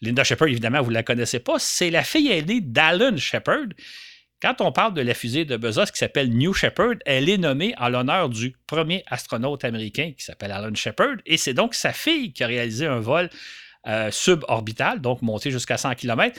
Linda 0.00 0.24
Shepard, 0.24 0.48
évidemment, 0.48 0.82
vous 0.82 0.90
ne 0.90 0.94
la 0.94 1.02
connaissez 1.02 1.38
pas, 1.38 1.58
c'est 1.58 1.90
la 1.90 2.02
fille 2.02 2.30
aînée 2.30 2.60
d'Alan 2.60 3.16
Shepard 3.16 3.68
quand 4.42 4.60
on 4.60 4.72
parle 4.72 4.92
de 4.92 5.00
la 5.00 5.14
fusée 5.14 5.44
de 5.44 5.56
Bezos 5.56 5.86
qui 5.86 5.98
s'appelle 5.98 6.28
New 6.30 6.52
Shepard, 6.52 6.96
elle 7.06 7.28
est 7.28 7.38
nommée 7.38 7.74
en 7.78 7.88
l'honneur 7.88 8.28
du 8.28 8.56
premier 8.66 9.04
astronaute 9.06 9.64
américain 9.64 10.12
qui 10.18 10.24
s'appelle 10.24 10.50
Alan 10.50 10.74
Shepard, 10.74 11.16
et 11.24 11.36
c'est 11.36 11.54
donc 11.54 11.74
sa 11.74 11.92
fille 11.92 12.32
qui 12.32 12.42
a 12.42 12.48
réalisé 12.48 12.86
un 12.86 12.98
vol 12.98 13.30
suborbitale, 14.10 15.00
donc 15.00 15.22
monter 15.22 15.50
jusqu'à 15.50 15.76
100 15.76 15.94
km 15.94 16.38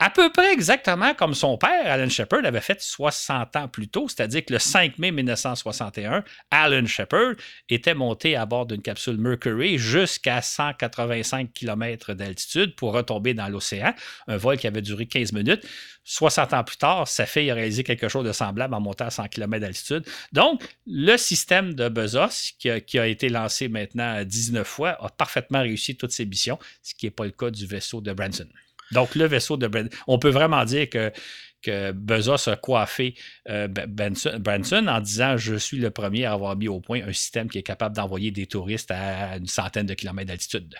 à 0.00 0.10
peu 0.10 0.30
près 0.30 0.52
exactement 0.52 1.14
comme 1.14 1.34
son 1.34 1.56
père, 1.56 1.86
Alan 1.86 2.08
Shepard, 2.08 2.44
avait 2.44 2.60
fait 2.60 2.82
60 2.82 3.56
ans 3.56 3.68
plus 3.68 3.88
tôt, 3.88 4.08
c'est-à-dire 4.08 4.44
que 4.44 4.52
le 4.52 4.58
5 4.58 4.98
mai 4.98 5.12
1961, 5.12 6.24
Alan 6.50 6.84
Shepard 6.84 7.34
était 7.68 7.94
monté 7.94 8.34
à 8.34 8.44
bord 8.44 8.66
d'une 8.66 8.82
capsule 8.82 9.18
Mercury 9.18 9.78
jusqu'à 9.78 10.42
185 10.42 11.52
km 11.52 12.12
d'altitude 12.14 12.74
pour 12.74 12.92
retomber 12.92 13.34
dans 13.34 13.48
l'océan, 13.48 13.94
un 14.26 14.36
vol 14.36 14.58
qui 14.58 14.66
avait 14.66 14.82
duré 14.82 15.06
15 15.06 15.32
minutes. 15.32 15.64
60 16.04 16.52
ans 16.52 16.64
plus 16.64 16.76
tard, 16.76 17.08
sa 17.08 17.24
fille 17.24 17.50
a 17.50 17.54
réalisé 17.54 17.82
quelque 17.82 18.08
chose 18.08 18.26
de 18.26 18.32
semblable 18.32 18.74
en 18.74 18.80
montant 18.80 19.06
à 19.06 19.10
100 19.10 19.28
km 19.28 19.60
d'altitude. 19.60 20.04
Donc, 20.32 20.62
le 20.86 21.16
système 21.16 21.72
de 21.72 21.88
Bezos, 21.88 22.52
qui 22.58 22.68
a, 22.68 22.80
qui 22.80 22.98
a, 22.98 23.06
été 23.06 23.28
lancé 23.28 23.68
maintenant 23.68 24.22
19 24.22 24.66
fois, 24.66 25.02
a 25.02 25.08
parfaitement 25.08 25.60
réussi 25.60 25.96
toutes 25.96 26.12
ses 26.12 26.26
missions, 26.26 26.58
ce 26.82 26.94
qui 26.94 27.06
n'est 27.06 27.10
pas 27.10 27.24
le 27.24 27.30
cas 27.30 27.50
du 27.50 27.64
vaisseau 27.64 28.00
de 28.00 28.12
Branson. 28.12 28.48
Donc, 28.94 29.14
le 29.16 29.26
vaisseau 29.26 29.56
de 29.56 29.66
Branson, 29.66 29.90
on 30.06 30.18
peut 30.18 30.30
vraiment 30.30 30.64
dire 30.64 30.88
que, 30.88 31.12
que 31.60 31.92
Bezos 31.92 32.48
a 32.48 32.56
coiffé 32.56 33.14
euh, 33.48 33.68
Branson 33.68 34.86
en 34.86 35.00
disant 35.00 35.36
Je 35.36 35.56
suis 35.56 35.78
le 35.78 35.90
premier 35.90 36.24
à 36.24 36.32
avoir 36.32 36.56
mis 36.56 36.68
au 36.68 36.80
point 36.80 37.02
un 37.06 37.12
système 37.12 37.50
qui 37.50 37.58
est 37.58 37.62
capable 37.62 37.96
d'envoyer 37.96 38.30
des 38.30 38.46
touristes 38.46 38.90
à 38.90 39.36
une 39.36 39.48
centaine 39.48 39.86
de 39.86 39.94
kilomètres 39.94 40.28
d'altitude. 40.28 40.74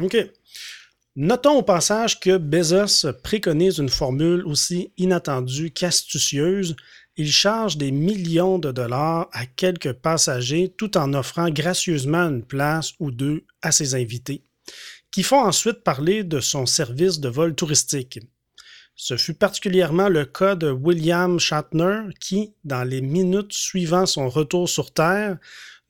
OK. 0.00 0.16
Notons 1.16 1.58
au 1.58 1.62
passage 1.62 2.20
que 2.20 2.36
Bezos 2.36 3.10
préconise 3.22 3.78
une 3.78 3.88
formule 3.88 4.44
aussi 4.44 4.92
inattendue 4.98 5.70
qu'astucieuse. 5.70 6.76
Il 7.16 7.32
charge 7.32 7.78
des 7.78 7.90
millions 7.90 8.58
de 8.58 8.70
dollars 8.70 9.28
à 9.32 9.46
quelques 9.46 9.94
passagers 9.94 10.74
tout 10.76 10.98
en 10.98 11.14
offrant 11.14 11.48
gracieusement 11.48 12.28
une 12.28 12.42
place 12.42 12.92
ou 13.00 13.10
deux 13.10 13.44
à 13.62 13.72
ses 13.72 13.94
invités 13.94 14.42
qui 15.10 15.22
font 15.22 15.40
ensuite 15.40 15.82
parler 15.82 16.24
de 16.24 16.40
son 16.40 16.66
service 16.66 17.20
de 17.20 17.28
vol 17.28 17.54
touristique. 17.54 18.20
Ce 18.94 19.16
fut 19.16 19.34
particulièrement 19.34 20.08
le 20.08 20.24
cas 20.24 20.54
de 20.54 20.70
William 20.70 21.38
Shatner 21.38 22.04
qui, 22.20 22.54
dans 22.64 22.82
les 22.82 23.02
minutes 23.02 23.52
suivant 23.52 24.06
son 24.06 24.28
retour 24.28 24.68
sur 24.68 24.92
Terre, 24.92 25.36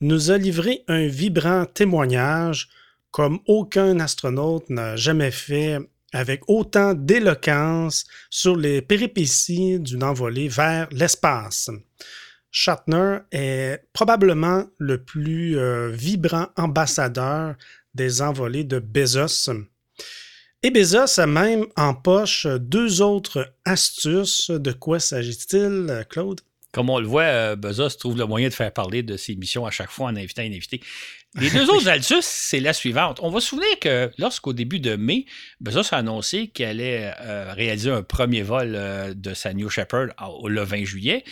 nous 0.01 0.29
a 0.29 0.37
livré 0.37 0.83
un 0.87 1.07
vibrant 1.07 1.65
témoignage 1.65 2.69
comme 3.11 3.39
aucun 3.47 3.99
astronaute 3.99 4.69
n'a 4.69 4.95
jamais 4.95 5.31
fait 5.31 5.79
avec 6.13 6.41
autant 6.47 6.93
d'éloquence 6.93 8.05
sur 8.29 8.55
les 8.55 8.81
péripéties 8.81 9.79
d'une 9.79 10.03
envolée 10.03 10.47
vers 10.47 10.87
l'espace. 10.91 11.69
Shatner 12.51 13.19
est 13.31 13.83
probablement 13.91 14.65
le 14.77 15.03
plus 15.03 15.57
euh, 15.57 15.89
vibrant 15.89 16.47
ambassadeur 16.55 17.55
des 17.93 18.21
envolées 18.21 18.63
de 18.63 18.79
Bezos. 18.79 19.49
Et 20.63 20.71
Bezos 20.71 21.19
a 21.19 21.27
même 21.27 21.65
en 21.75 21.93
poche 21.93 22.47
deux 22.47 23.01
autres 23.01 23.53
astuces. 23.65 24.49
De 24.49 24.71
quoi 24.71 24.99
s'agit-il, 24.99 26.05
Claude? 26.09 26.41
Comme 26.73 26.89
on 26.89 26.99
le 26.99 27.07
voit, 27.07 27.23
euh, 27.23 27.55
Bezos 27.55 27.89
trouve 27.97 28.17
le 28.17 28.25
moyen 28.25 28.49
de 28.49 28.53
faire 28.53 28.71
parler 28.71 29.01
de 29.01 29.17
ses 29.17 29.35
missions 29.35 29.65
à 29.65 29.71
chaque 29.71 29.89
fois 29.89 30.07
en 30.07 30.15
invitant 30.15 30.41
un 30.41 30.51
invité. 30.51 30.81
Les 31.39 31.49
deux 31.49 31.69
autres 31.71 31.87
astuces, 31.87 32.25
c'est 32.25 32.59
la 32.59 32.73
suivante. 32.73 33.19
On 33.23 33.29
va 33.29 33.39
se 33.39 33.47
souvenir 33.47 33.79
que 33.79 34.11
lorsqu'au 34.17 34.53
début 34.53 34.79
de 34.79 34.95
mai, 34.95 35.25
Bezos 35.61 35.93
a 35.93 35.97
annoncé 35.97 36.49
qu'il 36.49 36.65
allait 36.65 37.13
euh, 37.21 37.53
réaliser 37.53 37.89
un 37.89 38.03
premier 38.03 38.41
vol 38.41 38.73
euh, 38.75 39.13
de 39.13 39.33
sa 39.33 39.53
New 39.53 39.69
Shepard 39.69 40.09
le 40.45 40.61
20 40.61 40.83
juillet, 40.83 41.23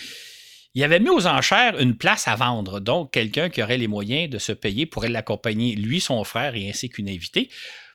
il 0.75 0.84
avait 0.84 1.00
mis 1.00 1.10
aux 1.10 1.25
enchères 1.25 1.79
une 1.79 1.96
place 1.96 2.27
à 2.27 2.36
vendre, 2.36 2.82
donc 2.82 3.12
quelqu'un 3.12 3.50
qui 3.50 3.63
aurait 3.63 3.77
les 3.77 3.88
moyens 3.88 4.29
de 4.29 4.38
se 4.38 4.51
payer 4.51 4.86
pourrait 4.86 5.10
l'accompagner, 5.10 5.74
lui, 5.75 6.01
son 6.01 6.24
frère 6.25 6.53
et 6.55 6.70
ainsi 6.70 6.89
qu'une 6.89 7.10
invitée. 7.10 7.50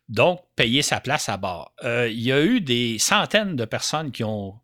Donc, 0.09 0.41
payer 0.57 0.83
sa 0.83 0.99
place 0.99 1.29
à 1.29 1.37
bord. 1.37 1.73
Euh, 1.85 2.09
il 2.11 2.21
y 2.21 2.33
a 2.33 2.43
eu 2.43 2.61
des 2.61 2.99
centaines 2.99 3.55
de 3.55 3.65
personnes 3.65 4.11
qui 4.11 4.25
ont 4.25 4.59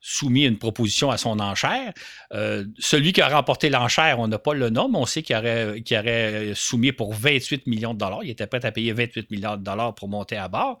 soumis 0.00 0.44
une 0.44 0.58
proposition 0.58 1.10
à 1.10 1.18
son 1.18 1.38
enchère. 1.40 1.92
Euh, 2.32 2.64
celui 2.78 3.12
qui 3.12 3.20
a 3.20 3.28
remporté 3.28 3.68
l'enchère, 3.68 4.18
on 4.18 4.28
n'a 4.28 4.38
pas 4.38 4.54
le 4.54 4.70
nom, 4.70 4.88
mais 4.88 4.98
on 4.98 5.06
sait 5.06 5.22
qu'il 5.22 5.36
aurait, 5.36 5.82
aurait, 5.92 6.52
soumis 6.54 6.92
pour 6.92 7.12
28 7.12 7.66
millions 7.66 7.94
de 7.94 7.98
dollars. 7.98 8.24
Il 8.24 8.30
était 8.30 8.46
prêt 8.46 8.64
à 8.64 8.72
payer 8.72 8.92
28 8.92 9.30
millions 9.30 9.56
de 9.56 9.62
dollars 9.62 9.94
pour 9.94 10.08
monter 10.08 10.36
à 10.36 10.48
bord. 10.48 10.78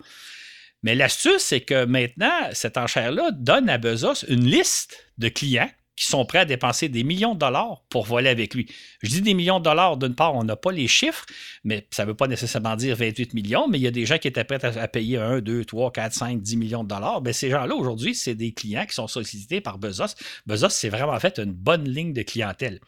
Mais 0.82 0.94
l'astuce, 0.94 1.42
c'est 1.42 1.60
que 1.60 1.84
maintenant, 1.84 2.48
cette 2.52 2.76
enchère-là 2.76 3.30
donne 3.32 3.68
à 3.68 3.78
Bezos 3.78 4.24
une 4.28 4.46
liste 4.46 4.96
de 5.18 5.28
clients 5.28 5.70
qui 5.98 6.06
sont 6.06 6.24
prêts 6.24 6.38
à 6.38 6.44
dépenser 6.44 6.88
des 6.88 7.02
millions 7.02 7.34
de 7.34 7.40
dollars 7.40 7.82
pour 7.90 8.06
voler 8.06 8.28
avec 8.28 8.54
lui. 8.54 8.70
Je 9.02 9.08
dis 9.10 9.20
des 9.20 9.34
millions 9.34 9.58
de 9.58 9.64
dollars, 9.64 9.96
d'une 9.96 10.14
part, 10.14 10.34
on 10.34 10.44
n'a 10.44 10.54
pas 10.54 10.70
les 10.70 10.86
chiffres, 10.86 11.26
mais 11.64 11.86
ça 11.90 12.04
ne 12.04 12.10
veut 12.10 12.14
pas 12.14 12.28
nécessairement 12.28 12.76
dire 12.76 12.96
28 12.96 13.34
millions, 13.34 13.66
mais 13.66 13.78
il 13.78 13.82
y 13.82 13.86
a 13.86 13.90
des 13.90 14.06
gens 14.06 14.18
qui 14.18 14.28
étaient 14.28 14.44
prêts 14.44 14.64
à, 14.64 14.88
payer 14.88 15.18
1, 15.18 15.40
2, 15.40 15.64
3, 15.64 15.92
4, 15.92 16.12
5, 16.12 16.40
10 16.40 16.56
millions 16.56 16.84
de 16.84 16.88
dollars. 16.88 17.20
Ben, 17.20 17.32
ces 17.32 17.50
gens-là, 17.50 17.74
aujourd'hui, 17.74 18.14
c'est 18.14 18.36
des 18.36 18.52
clients 18.52 18.86
qui 18.86 18.94
sont 18.94 19.08
sollicités 19.08 19.60
par 19.60 19.78
Bezos. 19.78 20.14
Bezos, 20.46 20.68
c'est 20.70 20.88
vraiment 20.88 21.18
fait 21.18 21.38
une 21.38 21.52
bonne 21.52 21.88
ligne 21.88 22.12
de 22.12 22.22
clientèle. 22.22 22.78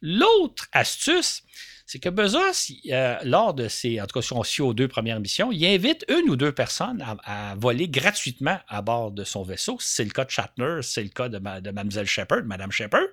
L'autre 0.00 0.66
astuce, 0.72 1.42
c'est 1.86 2.00
que 2.00 2.08
Bezos, 2.08 2.72
euh, 2.90 3.16
lors 3.22 3.54
de 3.54 3.68
ses, 3.68 4.00
en 4.00 4.06
tout 4.06 4.18
cas, 4.18 4.26
son 4.26 4.42
CO2 4.42 4.88
première 4.88 5.20
mission, 5.20 5.52
il 5.52 5.64
invite 5.64 6.04
une 6.08 6.28
ou 6.28 6.34
deux 6.34 6.50
personnes 6.50 7.04
à, 7.24 7.54
voler 7.56 7.88
gratuitement 7.88 8.58
à 8.66 8.82
bord 8.82 9.12
de 9.12 9.22
son 9.22 9.44
vaisseau. 9.44 9.76
C'est 9.80 10.02
le 10.02 10.10
cas 10.10 10.24
de 10.24 10.30
Shatner, 10.30 10.80
c'est 10.82 11.04
le 11.04 11.10
cas 11.10 11.28
de, 11.28 11.38
de 11.38 11.70
Mlle 11.70 12.06
Shepard, 12.06 12.42
Madame 12.44 12.72
Shepard. 12.72 13.06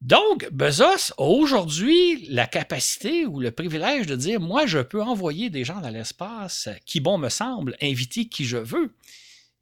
Donc, 0.00 0.48
Bezos 0.50 1.12
a 1.16 1.22
aujourd'hui 1.22 2.26
la 2.28 2.46
capacité 2.48 3.24
ou 3.24 3.38
le 3.38 3.52
privilège 3.52 4.06
de 4.06 4.16
dire 4.16 4.40
Moi, 4.40 4.66
je 4.66 4.80
peux 4.80 5.02
envoyer 5.02 5.48
des 5.48 5.64
gens 5.64 5.80
dans 5.80 5.90
l'espace 5.90 6.68
qui, 6.86 6.98
bon 6.98 7.18
me 7.18 7.28
semble, 7.28 7.76
inviter 7.80 8.26
qui 8.26 8.44
je 8.46 8.58
veux. 8.58 8.92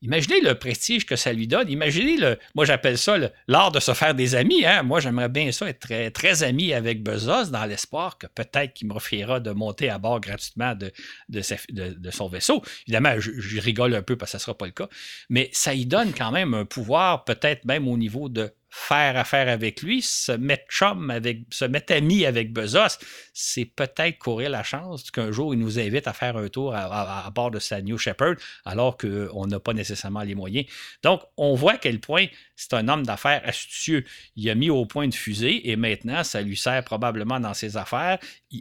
Imaginez 0.03 0.41
le 0.43 0.55
prestige 0.55 1.07
que 1.07 1.17
ça 1.17 1.33
lui 1.33 1.47
donne. 1.47 1.71
Imaginez 1.71 2.19
le. 2.19 2.39
Moi, 2.55 2.67
j'appelle 2.67 2.99
ça 2.99 3.17
l'art 3.49 3.73
de 3.73 3.81
se 3.81 3.95
faire 3.95 4.15
des 4.15 4.35
amis. 4.35 4.65
Hein. 4.67 4.83
Moi, 4.83 5.01
j'aimerais 5.01 5.31
bien 5.31 5.51
ça 5.53 5.69
être 5.69 6.13
très, 6.13 6.43
ami 6.43 6.75
avec 6.75 7.03
Bezos 7.03 7.47
dans 7.51 7.65
l'espoir 7.65 8.19
que 8.19 8.27
peut-être 8.27 8.75
qu'il 8.75 8.89
m'offrira 8.89 9.41
de 9.41 9.51
monter 9.53 9.89
à 9.89 9.99
bord 9.99 10.21
gratuitement 10.21 10.75
de, 10.75 10.93
de, 11.31 12.11
son 12.11 12.29
vaisseau. 12.29 12.63
Évidemment, 12.87 13.19
je, 13.19 13.61
rigole 13.61 13.95
un 13.95 14.03
peu 14.03 14.17
parce 14.17 14.33
que 14.33 14.33
ça 14.33 14.39
ne 14.39 14.43
sera 14.43 14.59
pas 14.59 14.67
le 14.67 14.73
cas. 14.73 14.89
Mais 15.31 15.49
ça 15.53 15.73
y 15.73 15.87
donne 15.87 16.13
quand 16.13 16.31
même 16.31 16.53
un 16.53 16.67
pouvoir, 16.67 17.25
peut-être 17.25 17.65
même 17.65 17.89
au 17.89 17.97
niveau 17.97 18.29
de 18.29 18.53
faire 18.79 19.17
affaire 19.17 19.49
avec 19.49 19.81
lui, 19.81 20.03
se 20.03 20.33
mettre 20.33 20.67
chum 20.69 21.11
avec, 21.11 21.39
se 21.51 21.65
mettre 21.65 21.95
ami 21.95 22.27
avec 22.27 22.53
Bezos, 22.53 22.99
c'est 23.33 23.65
peut-être 23.65 24.19
courir 24.19 24.51
la 24.51 24.63
chance 24.63 25.11
qu'un 25.11 25.33
jour 25.33 25.55
il 25.55 25.61
nous 25.61 25.79
invite 25.79 26.07
à 26.07 26.13
faire 26.13 26.37
un 26.37 26.49
tour 26.49 26.75
à, 26.75 27.29
bord 27.35 27.51
de 27.51 27.59
sa 27.59 27.81
New 27.81 27.97
Shepard, 27.97 28.35
alors 28.67 28.99
qu'on 28.99 29.47
n'a 29.47 29.59
pas 29.61 29.73
nécessairement 29.73 30.23
les 30.23 30.35
moyens. 30.35 30.67
Donc, 31.03 31.23
on 31.39 31.55
voit 31.55 31.73
à 31.73 31.79
quel 31.79 32.01
point 32.01 32.27
c'est 32.57 32.73
un 32.75 32.89
homme 32.89 33.05
d'affaires 33.05 33.43
astucieux. 33.45 34.05
Il 34.35 34.49
a 34.51 34.55
mis 34.55 34.71
au 34.71 34.87
point 34.87 35.07
de 35.07 35.15
fusée 35.15 35.71
et 35.71 35.77
maintenant, 35.77 36.25
ça 36.25 36.41
lui 36.41 36.57
sert 36.57 36.83
probablement 36.85 37.39
dans 37.39 37.55
ses 37.55 37.77
affaires. 37.77 38.19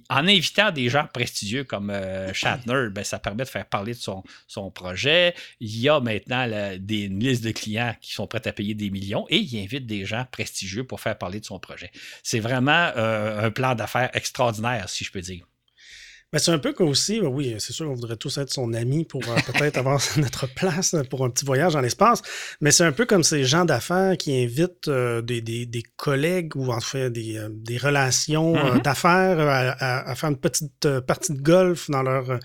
En 0.10 0.28
invitant 0.28 0.72
des 0.72 0.90
gens 0.90 1.08
prestigieux 1.12 1.64
comme 1.64 1.90
euh, 1.90 2.34
Shatner, 2.34 2.90
ben, 2.92 3.04
ça 3.04 3.20
permet 3.20 3.44
de 3.44 3.50
faire 3.50 3.66
parler 3.66 3.94
de 3.94 4.00
son, 4.00 4.24
son 4.48 4.70
projet. 4.70 5.34
Il 5.62 5.78
y 5.80 5.90
a 5.90 6.00
maintenant 6.00 6.48
des, 6.78 7.04
une 7.04 7.20
liste 7.20 7.44
de 7.44 7.52
clients 7.52 7.96
qui 8.02 8.14
sont 8.14 8.28
prêts 8.28 8.46
à 8.48 8.54
payer 8.54 8.74
des 8.74 8.90
millions 8.90 9.26
et 9.30 9.38
il 9.38 9.64
invite 9.64 9.86
des 9.86 10.06
gens 10.06 10.26
prestigieux 10.30 10.84
pour 10.84 11.00
faire 11.00 11.18
parler 11.18 11.40
de 11.40 11.46
son 11.46 11.60
projet. 11.60 11.92
C'est 12.22 12.40
vraiment 12.40 12.92
euh, 12.98 13.46
un 13.46 13.52
plan 13.52 13.76
d'affaires 13.76 14.10
extraordinaire, 14.14 14.90
si 14.90 15.04
je 15.04 15.12
peux 15.12 15.22
dire. 15.22 15.46
Ben, 16.34 16.40
c'est 16.40 16.52
un 16.52 16.58
peu 16.58 16.74
comme 16.74 16.90
aussi, 16.90 17.22
ben 17.22 17.28
oui, 17.28 17.56
c'est 17.60 17.72
sûr 17.72 17.86
qu'on 17.86 17.94
voudrait 17.94 18.18
tous 18.18 18.38
être 18.40 18.52
son 18.52 18.74
ami 18.74 19.06
pour 19.06 19.22
euh, 19.24 19.36
peut-être 19.54 19.78
avoir 19.78 20.02
notre 20.18 20.54
place 20.54 20.96
pour 21.10 21.24
un 21.24 21.30
petit 21.30 21.46
voyage 21.46 21.74
dans 21.74 21.82
l'espace, 21.82 22.22
mais 22.62 22.72
c'est 22.72 22.84
un 22.84 22.92
peu 22.92 23.06
comme 23.06 23.24
ces 23.24 23.46
gens 23.46 23.64
d'affaires 23.64 24.18
qui 24.18 24.44
invitent 24.44 24.88
euh, 24.88 25.22
des, 25.22 25.42
des, 25.42 25.84
collègues 25.98 26.56
ou 26.56 26.72
en 26.72 26.82
fait 26.82 27.10
des, 27.10 27.38
euh, 27.38 27.50
des 27.52 27.78
relations 27.78 28.56
mm-hmm. 28.56 28.82
d'affaires 28.82 29.40
à, 29.40 30.10
à, 30.10 30.16
faire 30.16 30.30
une 30.30 30.38
petite 30.38 31.00
partie 31.02 31.34
de 31.34 31.42
golf 31.42 31.90
dans 31.90 32.04
leur 32.04 32.40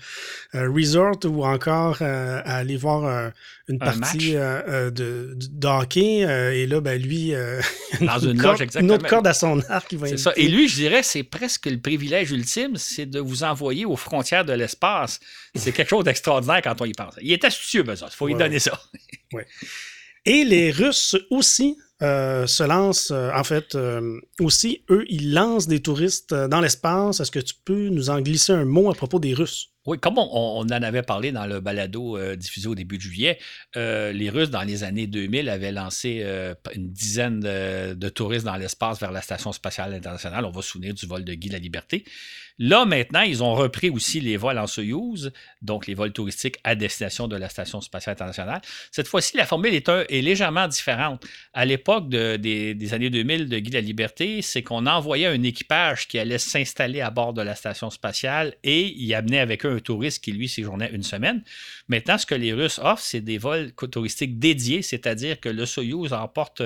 resort 0.53 1.17
ou 1.25 1.43
encore 1.43 2.01
à 2.01 2.39
aller 2.39 2.77
voir 2.77 3.31
une 3.71 3.79
partie 3.79 4.33
de, 4.33 4.89
de, 5.33 5.67
hockey 5.67 6.19
et 6.19 6.67
là, 6.67 6.81
ben, 6.81 7.01
lui, 7.01 7.33
dans 8.01 8.19
une, 8.19 8.39
corde, 8.39 8.61
une 8.79 8.91
autre 8.91 9.07
corde 9.07 9.27
à 9.27 9.33
son 9.33 9.61
arc. 9.69 9.95
C'est 10.05 10.17
ça. 10.17 10.33
Et 10.35 10.47
lui, 10.47 10.67
je 10.67 10.75
dirais, 10.75 11.03
c'est 11.03 11.23
presque 11.23 11.65
le 11.65 11.79
privilège 11.79 12.31
ultime, 12.31 12.75
c'est 12.75 13.05
de 13.05 13.19
vous 13.19 13.43
envoyer 13.43 13.85
aux 13.85 13.95
frontières 13.95 14.45
de 14.45 14.53
l'espace, 14.53 15.19
c'est 15.55 15.71
quelque 15.71 15.89
chose 15.89 16.03
d'extraordinaire 16.03 16.61
quand 16.63 16.79
on 16.81 16.85
y 16.85 16.93
pense. 16.93 17.15
Il 17.21 17.31
est 17.31 17.43
astucieux, 17.43 17.83
Bezos. 17.83 18.07
Il 18.07 18.15
faut 18.15 18.27
lui 18.27 18.35
donner 18.35 18.59
ça. 18.59 18.79
Et 20.25 20.43
les 20.43 20.71
Russes 20.71 21.15
aussi 21.29 21.77
euh, 22.01 22.47
se 22.47 22.63
lancent, 22.63 23.11
euh, 23.11 23.31
en 23.35 23.43
fait, 23.43 23.75
euh, 23.75 24.19
aussi, 24.39 24.83
eux, 24.89 25.05
ils 25.09 25.33
lancent 25.33 25.67
des 25.67 25.81
touristes 25.81 26.33
dans 26.33 26.61
l'espace. 26.61 27.19
Est-ce 27.19 27.31
que 27.31 27.39
tu 27.39 27.55
peux 27.65 27.89
nous 27.89 28.09
en 28.09 28.21
glisser 28.21 28.53
un 28.53 28.65
mot 28.65 28.89
à 28.91 28.95
propos 28.95 29.19
des 29.19 29.33
Russes? 29.33 29.70
Oui, 29.87 29.97
comme 29.99 30.19
on, 30.19 30.59
en 30.59 30.69
avait 30.69 31.01
parlé 31.01 31.31
dans 31.31 31.47
le 31.47 31.59
balado 31.59 32.15
euh, 32.15 32.35
diffusé 32.35 32.67
au 32.67 32.75
début 32.75 32.97
de 32.97 33.01
juillet, 33.01 33.39
euh, 33.75 34.11
les 34.11 34.29
Russes, 34.29 34.51
dans 34.51 34.61
les 34.61 34.83
années 34.83 35.07
2000, 35.07 35.49
avaient 35.49 35.71
lancé 35.71 36.21
euh, 36.23 36.53
une 36.75 36.91
dizaine 36.91 37.39
de, 37.39 38.09
touristes 38.09 38.45
dans 38.45 38.57
l'espace 38.57 38.99
vers 38.99 39.11
la 39.11 39.21
Station 39.21 39.51
spatiale 39.51 39.95
internationale. 39.95 40.45
On 40.45 40.51
va 40.51 40.61
se 40.61 40.69
souvenir 40.69 40.93
du 40.93 41.07
vol 41.07 41.23
de 41.23 41.33
Guy 41.33 41.49
la 41.49 41.57
Liberté. 41.57 42.05
Là, 42.63 42.85
maintenant, 42.85 43.21
ils 43.21 43.41
ont 43.41 43.55
repris 43.55 43.89
aussi 43.89 44.19
les 44.19 44.37
vols 44.37 44.59
en 44.59 44.67
Soyouz, 44.67 45.31
donc 45.63 45.87
les 45.87 45.95
vols 45.95 46.13
touristiques 46.13 46.57
à 46.63 46.75
destination 46.75 47.27
de 47.27 47.35
la 47.35 47.49
Station 47.49 47.81
spatiale 47.81 48.13
internationale. 48.13 48.61
Cette 48.91 49.07
fois-ci, 49.07 49.35
la 49.35 49.47
formule 49.47 49.73
est, 49.73 50.21
légèrement 50.21 50.67
différente. 50.67 51.25
À 51.53 51.65
l'époque 51.65 52.07
des, 52.07 52.93
années 52.93 53.09
2000 53.09 53.49
de 53.49 53.57
Guy 53.57 53.71
la 53.71 53.81
Liberté, 53.81 54.43
c'est 54.43 54.61
qu'on 54.61 54.85
envoyait 54.85 55.25
un 55.25 55.41
équipage 55.41 56.07
qui 56.07 56.19
allait 56.19 56.37
s'installer 56.37 57.01
à 57.01 57.09
bord 57.09 57.33
de 57.33 57.41
la 57.41 57.55
Station 57.55 57.89
spatiale 57.89 58.53
et 58.63 58.93
y 58.95 59.15
amenait 59.15 59.39
avec 59.39 59.65
eux 59.65 59.77
un 59.77 59.79
touriste 59.79 60.23
qui, 60.23 60.31
lui, 60.31 60.47
séjournait 60.47 60.91
une 60.93 61.01
semaine. 61.01 61.41
Maintenant, 61.91 62.17
ce 62.17 62.25
que 62.25 62.35
les 62.35 62.53
Russes 62.53 62.79
offrent, 62.81 63.03
c'est 63.03 63.19
des 63.19 63.37
vols 63.37 63.73
touristiques 63.73 64.39
dédiés, 64.39 64.81
c'est-à-dire 64.81 65.41
que 65.41 65.49
le 65.49 65.65
Soyouz 65.65 66.13
emporte 66.13 66.63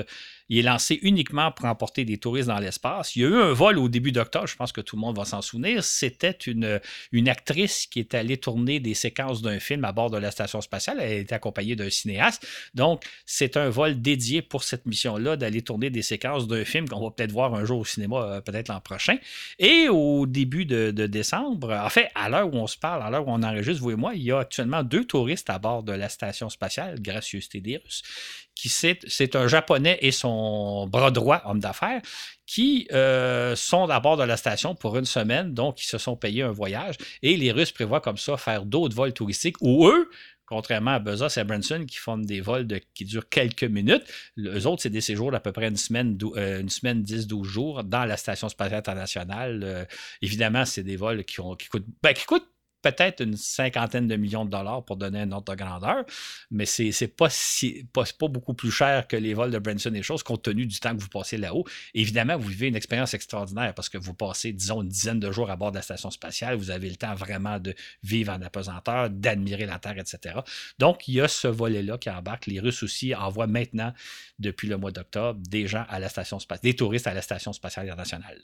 il 0.49 0.59
est 0.59 0.61
lancé 0.61 0.99
uniquement 1.01 1.51
pour 1.51 1.65
emporter 1.65 2.05
des 2.05 2.17
touristes 2.17 2.47
dans 2.47 2.59
l'espace. 2.59 3.15
Il 3.15 3.23
y 3.23 3.25
a 3.25 3.29
eu 3.29 3.35
un 3.35 3.53
vol 3.53 3.79
au 3.79 3.89
début 3.89 4.11
d'octobre, 4.11 4.47
je 4.47 4.55
pense 4.55 4.71
que 4.71 4.81
tout 4.81 4.95
le 4.95 5.01
monde 5.01 5.17
va 5.17 5.25
s'en 5.25 5.41
souvenir. 5.41 5.83
C'était 5.83 6.31
une, 6.31 6.79
une 7.11 7.29
actrice 7.29 7.87
qui 7.87 7.99
est 7.99 8.13
allée 8.13 8.37
tourner 8.37 8.79
des 8.79 8.93
séquences 8.93 9.41
d'un 9.41 9.59
film 9.59 9.83
à 9.85 9.91
bord 9.91 10.11
de 10.11 10.17
la 10.17 10.29
station 10.29 10.61
spatiale. 10.61 10.97
Elle 11.01 11.19
était 11.19 11.33
accompagnée 11.33 11.75
d'un 11.75 11.89
cinéaste. 11.89 12.47
Donc, 12.75 13.03
c'est 13.25 13.57
un 13.57 13.69
vol 13.69 14.01
dédié 14.01 14.41
pour 14.43 14.63
cette 14.63 14.85
mission-là 14.85 15.35
d'aller 15.35 15.63
tourner 15.63 15.89
des 15.89 16.03
séquences 16.03 16.47
d'un 16.47 16.63
film 16.63 16.87
qu'on 16.87 17.03
va 17.03 17.09
peut-être 17.09 17.31
voir 17.31 17.55
un 17.55 17.65
jour 17.65 17.79
au 17.79 17.85
cinéma, 17.85 18.17
euh, 18.17 18.41
peut-être 18.41 18.67
l'an 18.67 18.81
prochain. 18.81 19.17
Et 19.57 19.89
au 19.89 20.27
début 20.27 20.65
de, 20.65 20.91
décembre, 20.91 21.71
en 21.71 21.89
fait, 21.89 22.09
à 22.13 22.29
l'heure 22.29 22.53
où 22.53 22.57
on 22.57 22.67
se 22.67 22.77
parle, 22.77 23.01
à 23.01 23.09
l'heure 23.09 23.27
où 23.27 23.31
on 23.31 23.41
enregistre, 23.41 23.81
vous 23.81 23.91
et 23.91 23.95
moi, 23.95 24.13
il 24.13 24.23
y 24.23 24.31
a 24.31 24.39
actuellement 24.39 24.83
deux 24.83 25.05
touristes 25.05 25.14
à 25.47 25.59
bord 25.59 25.83
de 25.83 25.93
la 25.93 26.09
station 26.09 26.49
spatiale, 26.49 27.01
gracieuseté 27.01 27.61
des 27.61 27.77
Russes, 27.77 28.03
qui 28.55 28.69
c'est 28.69 29.35
un 29.35 29.47
Japonais 29.47 29.97
et 30.01 30.11
son 30.11 30.87
bras 30.87 31.11
droit, 31.11 31.41
homme 31.45 31.59
d'affaires, 31.59 32.01
qui 32.45 32.87
euh, 32.91 33.55
sont 33.55 33.89
à 33.89 33.99
bord 33.99 34.17
de 34.17 34.23
la 34.23 34.37
station 34.37 34.75
pour 34.75 34.97
une 34.97 35.05
semaine, 35.05 35.53
donc 35.53 35.81
ils 35.81 35.87
se 35.87 35.97
sont 35.97 36.15
payés 36.15 36.43
un 36.43 36.51
voyage. 36.51 36.95
Et 37.21 37.37
les 37.37 37.51
Russes 37.51 37.71
prévoient 37.71 38.01
comme 38.01 38.17
ça 38.17 38.37
faire 38.37 38.65
d'autres 38.65 38.95
vols 38.95 39.13
touristiques 39.13 39.57
où 39.61 39.87
eux, 39.87 40.09
contrairement 40.45 40.91
à 40.91 40.99
Bezos 40.99 41.39
et 41.39 41.43
Branson, 41.43 41.85
qui 41.87 41.97
font 41.97 42.17
des 42.17 42.41
vols 42.41 42.67
qui 42.93 43.05
durent 43.05 43.29
quelques 43.29 43.63
minutes, 43.63 44.03
les 44.35 44.65
autres, 44.65 44.83
c'est 44.83 44.89
des 44.89 45.01
séjours 45.01 45.31
d'à 45.31 45.39
peu 45.39 45.51
près 45.51 45.67
une 45.67 45.77
semaine, 45.77 46.17
euh, 46.35 46.61
une 46.61 46.69
semaine 46.69 47.01
10-12 47.01 47.43
jours 47.43 47.83
dans 47.83 48.05
la 48.05 48.17
Station 48.17 48.47
spatiale 48.49 48.79
internationale. 48.79 49.61
Euh, 49.63 49.85
évidemment, 50.21 50.65
c'est 50.65 50.83
des 50.83 50.97
vols 50.97 51.23
qui, 51.23 51.39
ont, 51.41 51.55
qui 51.55 51.67
coûtent, 51.67 51.87
ben, 52.03 52.13
qui 52.13 52.25
coûtent 52.25 52.47
peut-être 52.85 53.21
une 53.21 53.35
cinquantaine 53.35 54.07
de 54.07 54.15
millions 54.15 54.45
de 54.45 54.51
dollars 54.51 54.85
pour 54.85 54.95
donner 54.95 55.21
un 55.21 55.31
ordre 55.31 55.51
de 55.51 55.57
grandeur, 55.57 56.05
mais 56.51 56.65
c'est 56.65 56.91
n'est 57.01 57.07
pas, 57.07 57.29
si, 57.31 57.87
pas, 57.91 58.03
beaucoup 58.27 58.53
plus 58.53 58.69
cher 58.69 59.07
que 59.07 59.15
les 59.15 59.33
vols 59.33 59.49
de 59.49 59.57
Branson 59.57 59.91
et 59.95 60.03
choses, 60.03 60.21
compte 60.21 60.43
tenu 60.43 60.67
du 60.67 60.79
temps 60.79 60.95
que 60.95 61.01
vous 61.01 61.09
passez 61.09 61.37
là-haut. 61.37 61.65
Évidemment, 61.95 62.37
vous 62.37 62.49
vivez 62.49 62.67
une 62.67 62.75
expérience 62.75 63.15
extraordinaire 63.15 63.73
parce 63.73 63.89
que 63.89 63.97
vous 63.97 64.13
passez, 64.13 64.53
disons, 64.53 64.83
une 64.83 64.89
dizaine 64.89 65.19
de 65.19 65.31
jours 65.31 65.49
à 65.49 65.55
bord 65.55 65.71
de 65.71 65.77
la 65.77 65.81
station 65.81 66.11
spatiale, 66.11 66.57
vous 66.57 66.69
avez 66.69 66.87
le 66.87 66.95
temps 66.95 67.15
vraiment 67.15 67.59
de 67.59 67.73
vivre 68.03 68.31
en 68.31 68.41
apesanteur, 68.43 69.09
d'admirer 69.09 69.65
la 69.65 69.79
Terre, 69.79 69.97
etc. 69.97 70.41
Donc, 70.77 71.07
il 71.07 71.15
y 71.15 71.21
a 71.21 71.27
ce 71.27 71.47
volet-là 71.47 71.97
qui 71.97 72.11
embarque. 72.11 72.45
Les 72.45 72.59
Russes 72.59 72.83
aussi 72.83 73.15
envoient 73.15 73.47
maintenant, 73.47 73.93
depuis 74.37 74.67
le 74.67 74.77
mois 74.77 74.91
d'octobre, 74.91 75.39
des 75.49 75.65
gens 75.65 75.85
à 75.89 75.99
la 75.99 76.09
station 76.09 76.37
spatiale, 76.37 76.71
des 76.71 76.75
touristes 76.75 77.07
à 77.07 77.15
la 77.15 77.23
station 77.23 77.51
spatiale 77.51 77.87
internationale. 77.87 78.41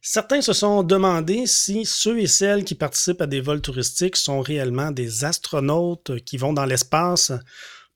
Certains 0.00 0.40
se 0.40 0.52
sont 0.52 0.82
demandé 0.82 1.46
si 1.46 1.84
ceux 1.84 2.20
et 2.20 2.26
celles 2.26 2.64
qui 2.64 2.74
participent 2.74 3.20
à 3.22 3.26
des 3.26 3.40
vols 3.40 3.60
touristiques 3.60 4.16
sont 4.16 4.40
réellement 4.40 4.90
des 4.90 5.24
astronautes 5.24 6.20
qui 6.24 6.36
vont 6.36 6.52
dans 6.52 6.64
l'espace. 6.64 7.32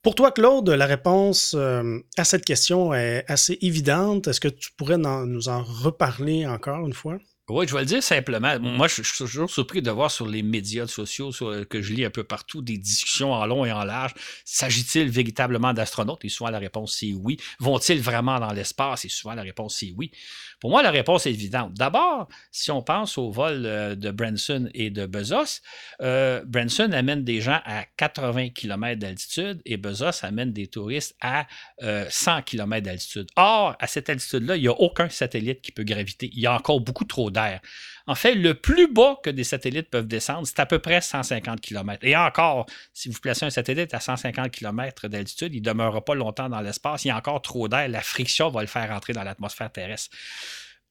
Pour 0.02 0.14
toi, 0.14 0.32
Claude, 0.32 0.70
la 0.70 0.86
réponse 0.86 1.54
euh, 1.56 1.98
à 2.16 2.24
cette 2.24 2.44
question 2.44 2.94
est 2.94 3.24
assez 3.28 3.58
évidente. 3.60 4.28
Est-ce 4.28 4.40
que 4.40 4.48
tu 4.48 4.70
pourrais 4.72 4.96
nous 4.96 5.48
en 5.48 5.62
reparler 5.62 6.46
encore 6.46 6.86
une 6.86 6.94
fois? 6.94 7.18
Oui, 7.50 7.66
je 7.66 7.74
vais 7.74 7.80
le 7.80 7.86
dire 7.86 8.02
simplement. 8.02 8.60
Moi, 8.60 8.86
je, 8.86 9.02
suis 9.02 9.16
toujours 9.18 9.50
surpris 9.50 9.82
de 9.82 9.90
voir 9.90 10.10
sur 10.10 10.28
les 10.28 10.42
médias 10.42 10.86
sociaux 10.86 11.32
que 11.68 11.82
je 11.82 11.92
lis 11.92 12.04
un 12.04 12.10
peu 12.10 12.22
partout 12.22 12.62
des 12.62 12.78
discussions 12.78 13.32
en 13.32 13.44
long 13.44 13.64
et 13.64 13.72
en 13.72 13.82
large. 13.82 14.14
S'agit-il 14.44 15.10
véritablement 15.10 15.74
d'astronautes? 15.74 16.24
Et 16.24 16.28
souvent, 16.28 16.50
la 16.50 16.60
réponse 16.60 16.96
c'est 17.00 17.12
oui. 17.12 17.38
Vont-ils 17.58 18.00
vraiment 18.00 18.38
dans 18.38 18.52
l'espace? 18.52 19.04
Et 19.04 19.08
souvent, 19.08 19.34
la 19.34 19.42
réponse 19.42 19.78
c'est 19.80 19.92
oui. 19.96 20.12
Pour 20.60 20.70
moi, 20.70 20.82
la 20.82 20.90
réponse 20.90 21.24
est 21.24 21.30
évidente. 21.30 21.72
D'abord, 21.74 22.28
si 22.52 22.70
on 22.70 22.82
pense 22.82 23.16
au 23.16 23.30
vol 23.30 23.62
euh, 23.64 23.94
de 23.94 24.10
Branson 24.10 24.68
et 24.74 24.90
de 24.90 25.06
Bezos, 25.06 25.62
euh, 26.02 26.44
Branson 26.44 26.90
amène 26.92 27.24
des 27.24 27.40
gens 27.40 27.60
à 27.64 27.84
80 27.96 28.50
km 28.50 29.00
d'altitude 29.00 29.62
et 29.64 29.78
Bezos 29.78 30.22
amène 30.22 30.52
des 30.52 30.66
touristes 30.66 31.16
à 31.22 31.46
100 31.80 31.82
euh, 31.82 32.40
km 32.42 32.84
d'altitude. 32.84 33.28
Or, 33.36 33.74
à 33.78 33.86
cette 33.86 34.10
altitude-là, 34.10 34.56
il 34.56 34.62
n'y 34.62 34.68
a 34.68 34.78
aucun 34.78 35.08
satellite 35.08 35.62
qui 35.62 35.72
peut 35.72 35.84
graviter. 35.84 36.28
Il 36.32 36.40
y 36.40 36.46
a 36.46 36.54
encore 36.54 36.80
beaucoup 36.80 37.04
trop 37.04 37.30
d'air. 37.30 37.60
En 38.10 38.16
fait, 38.16 38.34
le 38.34 38.54
plus 38.54 38.92
bas 38.92 39.20
que 39.22 39.30
des 39.30 39.44
satellites 39.44 39.88
peuvent 39.88 40.08
descendre, 40.08 40.44
c'est 40.44 40.58
à 40.58 40.66
peu 40.66 40.80
près 40.80 41.00
150 41.00 41.60
km. 41.60 42.04
Et 42.04 42.16
encore, 42.16 42.66
si 42.92 43.08
vous 43.08 43.20
placez 43.20 43.46
un 43.46 43.50
satellite 43.50 43.94
à 43.94 44.00
150 44.00 44.50
km 44.50 45.06
d'altitude, 45.06 45.54
il 45.54 45.60
ne 45.60 45.64
demeurera 45.64 46.04
pas 46.04 46.16
longtemps 46.16 46.48
dans 46.48 46.60
l'espace. 46.60 47.04
Il 47.04 47.08
y 47.08 47.10
a 47.12 47.16
encore 47.16 47.40
trop 47.40 47.68
d'air. 47.68 47.86
La 47.86 48.00
friction 48.00 48.50
va 48.50 48.62
le 48.62 48.66
faire 48.66 48.90
entrer 48.90 49.12
dans 49.12 49.22
l'atmosphère 49.22 49.70
terrestre. 49.70 50.10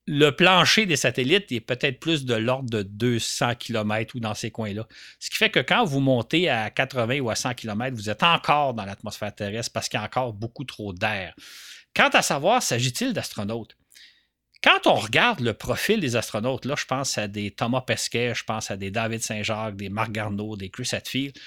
Le 0.07 0.29
plancher 0.29 0.85
des 0.85 0.95
satellites 0.95 1.51
est 1.51 1.59
peut-être 1.59 1.99
plus 1.99 2.23
de 2.23 2.35
l'ordre 2.35 2.69
de 2.69 2.83
200 2.83 3.55
km 3.55 4.15
ou 4.15 4.21
dans 4.21 4.33
ces 4.33 4.49
coins-là. 4.49 4.87
Ce 5.19 5.29
qui 5.29 5.35
fait 5.35 5.49
que 5.49 5.59
quand 5.59 5.83
vous 5.83 5.99
montez 5.99 6.49
à 6.49 6.69
80 6.69 7.19
ou 7.19 7.29
à 7.29 7.35
100 7.35 7.53
km, 7.55 7.97
vous 7.97 8.09
êtes 8.09 8.23
encore 8.23 8.75
dans 8.75 8.85
l'atmosphère 8.85 9.35
terrestre 9.35 9.73
parce 9.73 9.89
qu'il 9.89 9.99
y 9.99 10.01
a 10.01 10.05
encore 10.05 10.31
beaucoup 10.31 10.63
trop 10.63 10.93
d'air. 10.93 11.35
Quant 11.93 12.09
à 12.13 12.21
savoir, 12.21 12.63
s'agit-il 12.63 13.11
d'astronautes? 13.11 13.75
Quand 14.61 14.87
on 14.87 14.95
regarde 14.95 15.39
le 15.39 15.53
profil 15.53 16.01
des 16.01 16.17
astronautes, 16.17 16.65
là, 16.65 16.75
je 16.77 16.85
pense 16.85 17.17
à 17.17 17.29
des 17.29 17.51
Thomas 17.51 17.81
Pesquet, 17.81 18.33
je 18.35 18.43
pense 18.43 18.71
à 18.71 18.75
des 18.75 18.91
David 18.91 19.21
Saint-Jacques, 19.21 19.77
des 19.77 19.87
Marc 19.87 20.11
Garneau, 20.11 20.57
des 20.57 20.69
Chris 20.69 20.89
Hadfield. 20.91 21.37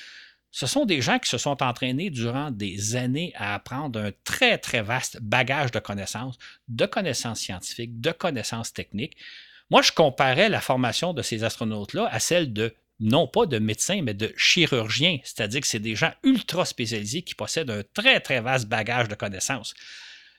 Ce 0.51 0.67
sont 0.67 0.87
des 0.87 1.03
gens 1.03 1.19
qui 1.19 1.29
se 1.29 1.39
sont 1.39 1.63
entraînés 1.63 2.09
durant 2.09 2.51
des 2.51 2.97
années 2.97 3.33
à 3.37 3.55
apprendre 3.55 3.99
un 3.99 4.11
très, 4.25 4.57
très 4.59 4.83
vaste 4.83 5.19
bagage 5.21 5.73
de 5.73 5.79
connaissances, 5.79 6.39
de 6.69 6.87
connaissances 6.87 7.41
scientifiques, 7.41 8.01
de 8.01 8.13
connaissances 8.13 8.73
techniques. 8.73 9.17
Moi, 9.71 9.83
je 9.83 9.93
comparais 9.93 10.49
la 10.49 10.61
formation 10.61 11.13
de 11.13 11.23
ces 11.23 11.45
astronautes-là 11.45 12.09
à 12.11 12.19
celle 12.19 12.53
de, 12.53 12.75
non 13.01 13.27
pas 13.27 13.45
de 13.47 13.59
médecins, 13.59 14.01
mais 14.03 14.15
de 14.15 14.33
chirurgiens, 14.37 15.19
c'est-à-dire 15.25 15.61
que 15.61 15.67
c'est 15.67 15.79
des 15.79 15.97
gens 15.97 16.13
ultra 16.23 16.65
spécialisés 16.65 17.23
qui 17.23 17.35
possèdent 17.35 17.71
un 17.71 17.83
très, 17.95 18.21
très 18.21 18.41
vaste 18.41 18.69
bagage 18.69 19.09
de 19.09 19.15
connaissances. 19.15 19.75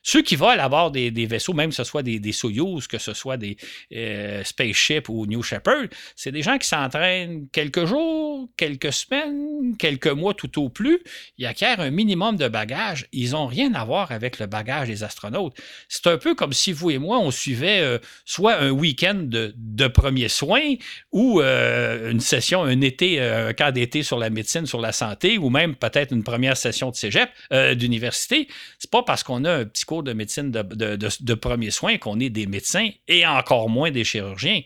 Ceux 0.04 0.22
qui 0.22 0.36
volent 0.36 0.62
à 0.62 0.68
bord 0.68 0.92
des, 0.92 1.10
vaisseaux, 1.26 1.54
même 1.54 1.70
que 1.70 1.76
ce 1.76 1.86
soit 1.86 2.04
des, 2.04 2.20
des 2.20 2.34
Soyuz, 2.34 2.88
que 2.88 2.98
ce 2.98 3.14
soit 3.14 3.38
des 3.38 3.56
euh, 3.96 4.44
Spaceship 4.44 5.08
ou 5.08 5.26
New 5.26 5.42
Shepard, 5.42 5.86
c'est 6.16 6.34
des 6.34 6.42
gens 6.42 6.58
qui 6.58 6.68
s'entraînent 6.68 7.48
quelques 7.54 7.86
jours, 7.86 8.50
quelques 8.58 8.92
semaines, 8.92 9.78
quelques 9.80 10.08
mois 10.08 10.34
tout 10.34 10.62
au 10.62 10.68
plus. 10.68 11.00
Ils 11.38 11.46
acquièrent 11.46 11.80
un 11.80 11.90
minimum 11.90 12.36
de 12.36 12.50
bagages. 12.50 13.08
Ils 13.14 13.32
n'ont 13.32 13.48
rien 13.48 13.74
à 13.76 13.86
voir 13.86 14.12
avec 14.12 14.40
le 14.40 14.46
bagage 14.46 14.90
des 14.90 15.04
astronautes. 15.04 15.56
C'est 15.88 16.08
un 16.08 16.18
peu 16.18 16.36
comme 16.36 16.52
si 16.52 16.74
vous 16.74 16.92
et 16.92 16.98
moi, 16.98 17.20
on 17.20 17.32
suivait 17.32 17.80
euh, 17.80 17.98
soit 18.26 18.58
un 18.58 18.72
week-end 18.72 19.16
de, 19.16 19.54
de 19.56 19.88
premiers 19.88 20.28
soins 20.28 20.76
ou 21.14 21.40
euh, 21.40 22.12
une 22.12 22.20
session, 22.20 22.64
un 22.64 22.82
été, 22.82 23.22
un 23.22 23.54
camp 23.54 23.72
d'été 23.72 24.04
sur 24.04 24.20
la 24.20 24.30
médecine, 24.30 24.66
sur 24.66 24.82
la 24.82 24.92
santé, 24.92 25.38
ou 25.38 25.50
même 25.50 25.76
peut-être 25.76 26.12
une 26.12 26.24
première 26.24 26.58
session 26.58 26.92
de 26.92 26.96
cégep, 26.96 27.30
d'université. 27.76 28.50
C'est 28.80 28.90
pas 28.92 29.04
parce 29.04 29.24
qu'on 29.24 29.46
a 29.46 29.54
un 29.54 29.66
petit 29.66 29.86
de 30.02 30.14
médecine 30.14 30.52
de, 30.52 31.34
premiers 31.34 31.72
soins 31.72 31.98
qu'on 31.98 32.20
est 32.20 32.30
des 32.30 32.48
médecins 32.48 32.90
et 33.08 33.26
encore 33.26 33.70
moins 33.70 33.92
des 33.92 34.04
chirurgiens. 34.04 34.62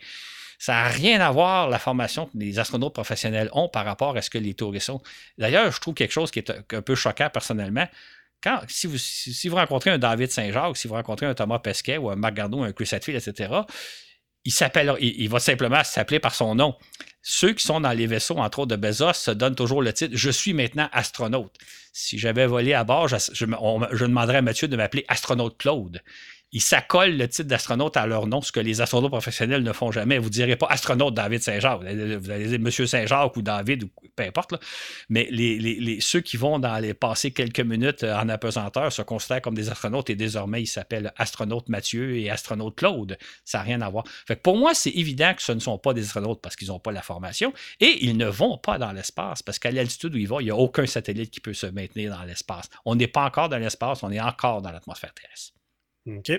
Ça 0.58 0.72
n'a 0.72 0.88
rien 0.88 1.20
à 1.20 1.30
voir 1.30 1.68
la 1.68 1.78
formation 1.78 2.26
que 2.26 2.36
les 2.36 2.58
astronautes 2.58 2.94
professionnels 2.94 3.48
ont 3.52 3.68
par 3.68 3.84
rapport 3.84 4.16
à 4.16 4.22
ce 4.22 4.30
que 4.30 4.38
les 4.38 4.54
touristes 4.54 4.86
sont. 4.86 5.00
D'ailleurs, 5.36 5.70
je 5.70 5.80
trouve 5.80 5.94
quelque 5.94 6.12
chose 6.12 6.30
qui 6.30 6.40
est 6.40 6.50
un 6.50 6.82
peu 6.82 6.94
choquant 6.94 7.30
personnellement. 7.30 7.86
Quand, 8.42 8.60
si, 8.68 8.86
vous, 8.86 8.98
si 8.98 9.48
vous 9.48 9.56
rencontrez 9.56 9.90
un 9.90 9.98
David 9.98 10.30
Saint-Jacques, 10.30 10.76
si 10.76 10.88
vous 10.88 10.94
rencontrez 10.94 11.26
un 11.26 11.34
Thomas 11.34 11.58
Pesquet 11.58 11.98
ou 11.98 12.10
un 12.10 12.16
Marc 12.16 12.34
Gardot, 12.34 12.62
un 12.62 12.72
Chris 12.72 12.88
Hadfield, 12.90 13.20
etc., 13.20 13.52
il, 14.44 14.52
il, 15.00 15.28
va 15.28 15.40
simplement 15.40 15.82
s'appeler 15.84 16.20
par 16.20 16.34
son 16.34 16.54
nom. 16.54 16.76
Ceux 17.30 17.52
qui 17.52 17.62
sont 17.62 17.82
dans 17.82 17.92
les 17.92 18.06
vaisseaux, 18.06 18.38
entre 18.38 18.60
autres 18.60 18.74
de 18.74 18.76
Bezos, 18.76 19.12
se 19.12 19.30
donnent 19.30 19.54
toujours 19.54 19.82
le 19.82 19.92
titre 19.92 20.16
Je 20.16 20.30
suis 20.30 20.54
maintenant 20.54 20.88
astronaute. 20.92 21.52
Si 21.92 22.18
j'avais 22.18 22.46
volé 22.46 22.72
à 22.72 22.84
bord, 22.84 23.06
je, 23.06 23.44
demanderais 23.44 24.38
à 24.38 24.42
Mathieu 24.42 24.66
de 24.66 24.74
m'appeler 24.78 25.04
astronaute 25.08 25.58
Claude. 25.58 26.00
Ils 26.52 26.62
s'accolent 26.62 27.16
le 27.16 27.28
titre 27.28 27.48
d'astronaute 27.48 27.96
à 27.96 28.06
leur 28.06 28.26
nom, 28.26 28.40
ce 28.40 28.52
que 28.52 28.60
les 28.60 28.80
astronautes 28.80 29.10
professionnels 29.10 29.62
ne 29.62 29.72
font 29.72 29.92
jamais. 29.92 30.18
Vous 30.18 30.26
ne 30.26 30.32
direz 30.32 30.56
pas 30.56 30.66
astronaute 30.70 31.14
David 31.14 31.42
Saint-Jacques, 31.42 31.80
vous 31.80 32.30
allez 32.30 32.46
dire 32.46 32.60
Monsieur 32.60 32.86
Saint-Jacques 32.86 33.36
ou 33.36 33.42
David, 33.42 33.84
ou 33.84 33.90
peu 34.16 34.22
importe. 34.22 34.54
Mais 35.10 35.28
ceux 36.00 36.20
qui 36.20 36.36
vont 36.38 36.58
dans 36.58 36.78
les 36.78 36.94
passer 36.94 37.32
quelques 37.32 37.60
minutes 37.60 38.02
euh, 38.02 38.16
en 38.16 38.28
apesanteur 38.28 38.92
se 38.92 39.02
considèrent 39.02 39.42
comme 39.42 39.54
des 39.54 39.68
astronautes 39.68 40.08
et 40.10 40.14
désormais 40.14 40.62
ils 40.62 40.66
s'appellent 40.66 41.12
astronaute 41.16 41.68
Mathieu 41.68 42.16
et 42.16 42.30
astronaute 42.30 42.76
Claude. 42.76 43.18
Ça 43.44 43.58
n'a 43.58 43.64
rien 43.64 43.80
à 43.82 43.90
voir. 43.90 44.04
Fait 44.26 44.36
pour 44.36 44.56
moi, 44.56 44.72
c'est 44.74 44.90
évident 44.90 45.34
que 45.34 45.42
ce 45.42 45.52
ne 45.52 45.60
sont 45.60 45.78
pas 45.78 45.92
des 45.92 46.04
astronautes 46.04 46.40
parce 46.40 46.56
qu'ils 46.56 46.68
n'ont 46.68 46.80
pas 46.80 46.92
la 46.92 47.02
formation 47.02 47.52
et 47.80 48.06
ils 48.06 48.16
ne 48.16 48.26
vont 48.26 48.56
pas 48.56 48.78
dans 48.78 48.92
l'espace 48.92 49.42
parce 49.42 49.58
qu'à 49.58 49.70
l'altitude 49.70 50.14
où 50.14 50.18
ils 50.18 50.28
vont, 50.28 50.40
il 50.40 50.44
n'y 50.44 50.50
a 50.50 50.56
aucun 50.56 50.86
satellite 50.86 51.30
qui 51.30 51.40
peut 51.40 51.54
se 51.54 51.66
maintenir 51.66 52.16
dans 52.16 52.24
l'espace. 52.24 52.70
On 52.86 52.94
n'est 52.94 53.06
pas 53.06 53.24
encore 53.24 53.50
dans 53.50 53.58
l'espace, 53.58 54.02
on 54.02 54.10
est 54.10 54.20
encore 54.20 54.62
dans 54.62 54.72
l'atmosphère 54.72 55.12
terrestre. 55.12 55.57
OK. 56.16 56.32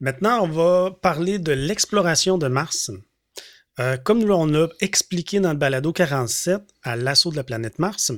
Maintenant, 0.00 0.44
on 0.44 0.48
va 0.48 0.90
parler 0.90 1.38
de 1.38 1.52
l'exploration 1.52 2.38
de 2.38 2.48
Mars. 2.48 2.90
Euh, 3.78 3.96
comme 3.96 4.22
on 4.30 4.46
l'a 4.46 4.68
expliqué 4.80 5.40
dans 5.40 5.52
le 5.52 5.58
balado 5.58 5.92
47 5.92 6.62
à 6.82 6.96
l'assaut 6.96 7.30
de 7.30 7.36
la 7.36 7.44
planète 7.44 7.78
Mars, 7.78 8.12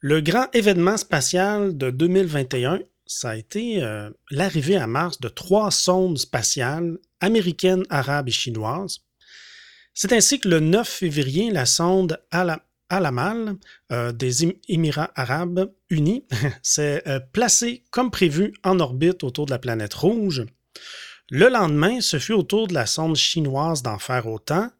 le 0.00 0.20
grand 0.20 0.48
événement 0.52 0.96
spatial 0.96 1.76
de 1.76 1.90
2021, 1.90 2.80
ça 3.06 3.30
a 3.30 3.36
été 3.36 3.82
euh, 3.82 4.10
l'arrivée 4.30 4.76
à 4.76 4.86
Mars 4.86 5.20
de 5.20 5.28
trois 5.28 5.70
sondes 5.70 6.18
spatiales 6.18 6.98
américaines, 7.20 7.84
arabes 7.88 8.28
et 8.28 8.32
chinoises. 8.32 9.00
C'est 9.94 10.12
ainsi 10.12 10.40
que 10.40 10.48
le 10.48 10.60
9 10.60 10.88
février, 10.88 11.50
la 11.50 11.66
sonde 11.66 12.18
Alamal 12.92 13.56
euh, 13.90 14.12
des 14.12 14.44
Émirats 14.68 15.10
arabes 15.14 15.72
unis 15.88 16.26
s'est 16.62 17.02
euh, 17.06 17.20
placée 17.32 17.84
comme 17.90 18.10
prévu 18.10 18.52
en 18.62 18.78
orbite 18.80 19.24
autour 19.24 19.46
de 19.46 19.50
la 19.50 19.58
planète 19.58 19.94
rouge. 19.94 20.44
Le 21.30 21.48
lendemain, 21.48 22.02
ce 22.02 22.18
fut 22.18 22.34
au 22.34 22.42
tour 22.42 22.68
de 22.68 22.74
la 22.74 22.84
sonde 22.84 23.16
chinoise 23.16 23.82
d'en 23.82 23.98
faire 23.98 24.26
autant. 24.26 24.70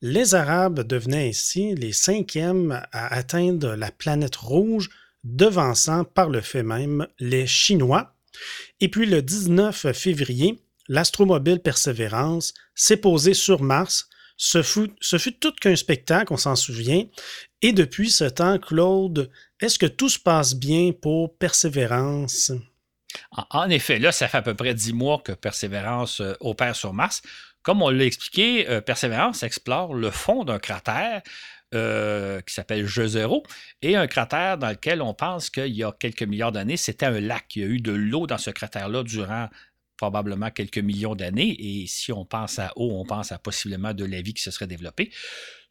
Les 0.00 0.34
Arabes 0.34 0.80
devenaient 0.80 1.28
ainsi 1.28 1.74
les 1.74 1.92
cinquièmes 1.92 2.82
à 2.90 3.14
atteindre 3.14 3.74
la 3.76 3.90
planète 3.90 4.36
rouge, 4.36 4.88
devançant 5.22 6.04
par 6.04 6.30
le 6.30 6.40
fait 6.40 6.62
même 6.62 7.06
les 7.20 7.46
Chinois. 7.46 8.14
Et 8.80 8.88
puis 8.88 9.04
le 9.04 9.20
19 9.20 9.92
février, 9.92 10.58
l'astromobile 10.88 11.60
Persévérance 11.60 12.54
s'est 12.74 12.96
posée 12.96 13.34
sur 13.34 13.62
Mars 13.62 14.08
ce 14.44 14.60
fut, 14.60 15.38
tout 15.38 15.52
qu'un 15.52 15.76
spectacle, 15.76 16.32
on 16.32 16.36
s'en 16.36 16.56
souvient. 16.56 17.04
Et 17.62 17.72
depuis 17.72 18.10
ce 18.10 18.24
temps, 18.24 18.58
Claude, 18.58 19.30
est-ce 19.60 19.78
que 19.78 19.86
tout 19.86 20.08
se 20.08 20.18
passe 20.18 20.56
bien 20.56 20.90
pour 20.90 21.38
Persévérance? 21.38 22.50
En 23.50 23.70
effet, 23.70 24.00
là, 24.00 24.10
ça 24.10 24.26
fait 24.26 24.38
à 24.38 24.42
peu 24.42 24.54
près 24.54 24.74
dix 24.74 24.92
mois 24.92 25.22
que 25.24 25.30
Persévérance 25.30 26.20
euh, 26.20 26.34
opère 26.40 26.74
sur 26.74 26.92
Mars. 26.92 27.22
Comme 27.62 27.82
on 27.82 27.90
l'a 27.90 28.04
expliqué, 28.04 28.68
euh, 28.68 28.80
Persévérance 28.80 29.44
explore 29.44 29.94
le 29.94 30.10
fond 30.10 30.42
d'un 30.42 30.58
cratère 30.58 31.22
euh, 31.72 32.40
qui 32.40 32.52
s'appelle 32.52 32.84
Jezero, 32.84 33.44
et 33.80 33.94
un 33.94 34.08
cratère 34.08 34.58
dans 34.58 34.70
lequel 34.70 35.00
on 35.02 35.14
pense 35.14 35.50
qu'il 35.50 35.72
y 35.72 35.84
a 35.84 35.92
quelques 35.92 36.24
milliards 36.24 36.52
d'années, 36.52 36.76
c'était 36.76 37.06
un 37.06 37.20
lac. 37.20 37.54
Il 37.54 37.62
y 37.62 37.64
a 37.64 37.68
eu 37.68 37.80
de 37.80 37.92
l'eau 37.92 38.26
dans 38.26 38.38
ce 38.38 38.50
cratère-là 38.50 39.04
durant 39.04 39.48
probablement 40.02 40.50
quelques 40.50 40.78
millions 40.78 41.14
d'années. 41.14 41.54
Et 41.60 41.86
si 41.86 42.10
on 42.12 42.24
pense 42.24 42.58
à 42.58 42.72
eau, 42.74 42.90
on 42.98 43.04
pense 43.04 43.30
à 43.30 43.38
possiblement 43.38 43.94
de 43.94 44.04
la 44.04 44.20
vie 44.20 44.34
qui 44.34 44.42
se 44.42 44.50
serait 44.50 44.66
développée. 44.66 45.12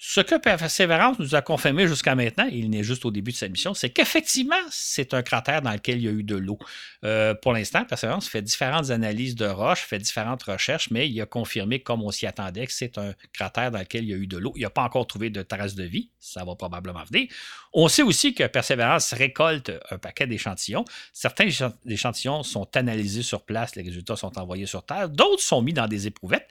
Ce 0.03 0.19
que 0.19 0.33
Persévérance 0.33 1.19
nous 1.19 1.35
a 1.35 1.43
confirmé 1.43 1.87
jusqu'à 1.87 2.15
maintenant, 2.15 2.49
il 2.51 2.71
n'est 2.71 2.83
juste 2.83 3.05
au 3.05 3.11
début 3.11 3.33
de 3.33 3.37
sa 3.37 3.47
mission, 3.47 3.75
c'est 3.75 3.91
qu'effectivement, 3.91 4.55
c'est 4.71 5.13
un 5.13 5.21
cratère 5.21 5.61
dans 5.61 5.71
lequel 5.71 5.99
il 5.99 6.05
y 6.05 6.07
a 6.07 6.11
eu 6.11 6.23
de 6.23 6.35
l'eau. 6.35 6.57
Euh, 7.05 7.35
pour 7.35 7.53
l'instant, 7.53 7.85
Persévérance 7.85 8.27
fait 8.27 8.41
différentes 8.41 8.89
analyses 8.89 9.35
de 9.35 9.45
roches, 9.45 9.81
fait 9.81 9.99
différentes 9.99 10.41
recherches, 10.41 10.89
mais 10.89 11.07
il 11.07 11.21
a 11.21 11.27
confirmé, 11.27 11.81
comme 11.81 12.01
on 12.01 12.09
s'y 12.09 12.25
attendait, 12.25 12.65
que 12.65 12.73
c'est 12.73 12.97
un 12.97 13.13
cratère 13.31 13.69
dans 13.69 13.77
lequel 13.77 14.05
il 14.05 14.09
y 14.09 14.13
a 14.13 14.17
eu 14.17 14.25
de 14.25 14.39
l'eau. 14.39 14.53
Il 14.55 14.63
n'a 14.63 14.71
pas 14.71 14.81
encore 14.81 15.05
trouvé 15.05 15.29
de 15.29 15.43
traces 15.43 15.75
de 15.75 15.83
vie, 15.83 16.09
ça 16.19 16.43
va 16.43 16.55
probablement 16.55 17.03
venir. 17.03 17.27
On 17.71 17.87
sait 17.87 18.01
aussi 18.01 18.33
que 18.33 18.47
Persévérance 18.47 19.13
récolte 19.13 19.71
un 19.91 19.99
paquet 19.99 20.25
d'échantillons. 20.25 20.83
Certains 21.13 21.47
échantillons 21.85 22.41
sont 22.41 22.75
analysés 22.75 23.21
sur 23.21 23.43
place, 23.43 23.75
les 23.75 23.83
résultats 23.83 24.15
sont 24.15 24.35
envoyés 24.39 24.65
sur 24.65 24.83
Terre, 24.83 25.09
d'autres 25.09 25.43
sont 25.43 25.61
mis 25.61 25.73
dans 25.73 25.87
des 25.87 26.07
éprouvettes. 26.07 26.49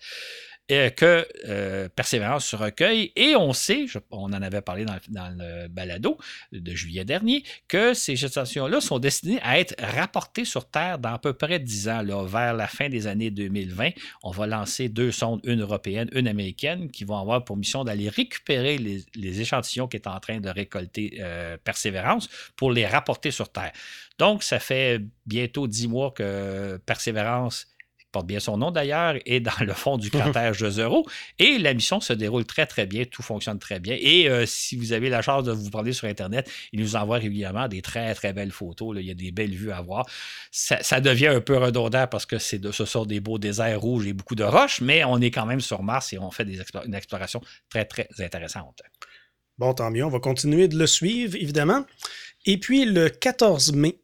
Euh, 0.71 0.91
que 0.91 1.27
euh, 1.49 1.89
Persévérance 1.89 2.47
se 2.47 2.57
recueille. 2.57 3.13
Et 3.17 3.35
on 3.35 3.53
sait, 3.53 3.87
on 4.11 4.27
en 4.27 4.43
avait 4.43 4.61
parlé 4.61 4.85
dans, 4.85 5.29
le 5.37 5.69
balado 5.69 6.19
de 6.53 6.75
juillet 6.75 7.05
dernier, 7.05 7.43
que 7.67 7.93
ces 7.93 8.17
stations-là 8.17 8.81
sont 8.81 8.99
destinées 8.99 9.41
à 9.43 9.59
être 9.59 9.75
rapportées 9.81 10.45
sur 10.45 10.69
Terre 10.69 10.99
dans 10.99 11.15
à 11.15 11.19
peu 11.19 11.33
près 11.33 11.59
10 11.59 11.89
ans. 11.89 12.01
Vers 12.27 12.55
la 12.55 12.67
fin 12.67 12.89
des 12.89 13.07
années 13.07 13.31
2020, 13.31 13.91
on 14.23 14.31
va 14.31 14.47
lancer 14.47 14.89
deux 14.89 15.11
sondes, 15.11 15.41
une 15.45 15.63
européenne, 15.63 16.09
une 16.13 16.29
américaine, 16.29 16.91
qui 16.91 17.05
vont 17.05 17.19
avoir 17.19 17.45
pour 17.45 17.57
mission 17.57 17.85
d'aller 17.85 18.09
récupérer 18.09 18.79
les, 18.79 19.41
échantillons 19.41 19.89
qui 19.89 19.97
est 19.97 20.07
en 20.07 20.21
train 20.21 20.41
de 20.41 20.49
récolter 20.49 21.19
euh, 21.21 21.57
Persévérance 21.63 22.29
pour 22.57 22.73
les 22.73 22.87
rapporter 22.87 23.31
sur 23.31 23.51
Terre. 23.51 23.73
Donc, 24.19 24.43
ça 24.43 24.61
fait 24.61 25.01
bientôt 25.27 25.67
10 25.67 25.89
mois 25.89 26.11
que 26.11 26.79
Persévérance 26.85 27.67
porte 28.11 28.27
bien 28.27 28.41
son 28.41 28.57
nom 28.57 28.71
d'ailleurs, 28.71 29.15
est 29.25 29.41
dans 29.41 29.53
le 29.61 29.73
fond 29.73 29.97
du 29.97 30.11
cratère 30.11 30.55
Jezero. 30.55 31.07
Et 31.39 31.59
la 31.59 31.75
mission 31.75 32.01
se 32.01 32.13
déroule 32.13 32.45
très, 32.45 32.67
très 32.67 32.87
bien. 32.87 33.05
Tout 33.05 33.23
fonctionne 33.23 33.59
très 33.59 33.81
bien. 33.81 33.97
Et 33.99 34.29
euh, 34.29 34.47
si 34.47 34.77
vous 34.77 34.93
avez 34.93 35.09
la 35.09 35.23
chance 35.23 35.45
de 35.45 35.53
vous 35.53 35.71
prendre 35.71 35.91
sur 35.93 36.09
Internet, 36.09 36.51
il 36.73 36.81
nous 36.81 36.97
envoie 36.97 37.19
régulièrement 37.19 37.69
des 37.69 37.83
très, 37.83 38.15
très 38.15 38.33
belles 38.33 38.53
photos. 38.53 38.97
Il 38.99 39.07
y 39.07 39.11
a 39.11 39.15
des 39.15 39.33
belles 39.33 39.55
vues 39.55 39.73
à 39.73 39.81
voir. 39.81 40.07
Ça, 40.51 41.01
devient 41.01 41.29
un 41.29 41.41
peu 41.41 41.57
redondant 41.57 42.07
parce 42.07 42.27
que 42.27 42.37
de, 42.57 42.73
ce 42.73 42.85
sont 42.85 43.07
des 43.07 43.21
beaux 43.21 43.39
déserts 43.39 43.81
rouges 43.81 44.07
et 44.07 44.13
beaucoup 44.13 44.35
de 44.35 44.45
roches, 44.45 44.81
mais 44.81 45.05
on 45.05 45.19
est 45.21 45.31
quand 45.31 45.47
même 45.47 45.61
sur 45.61 45.83
Mars 45.83 46.13
et 46.13 46.19
on 46.19 46.31
fait 46.31 46.45
des 46.45 46.61
une 46.85 46.95
exploration 46.95 47.41
très, 47.69 47.85
très 47.85 48.09
intéressante. 48.19 48.83
Bon, 49.59 49.75
tant 49.75 49.91
mieux. 49.91 50.05
On 50.05 50.11
va 50.11 50.21
continuer 50.21 50.69
de 50.69 50.79
le 50.79 50.87
suivre, 50.87 51.37
évidemment. 51.37 51.85
Et 52.47 52.59
puis, 52.59 52.85
le 52.85 53.09
14 53.11 53.73
mai, 53.75 53.99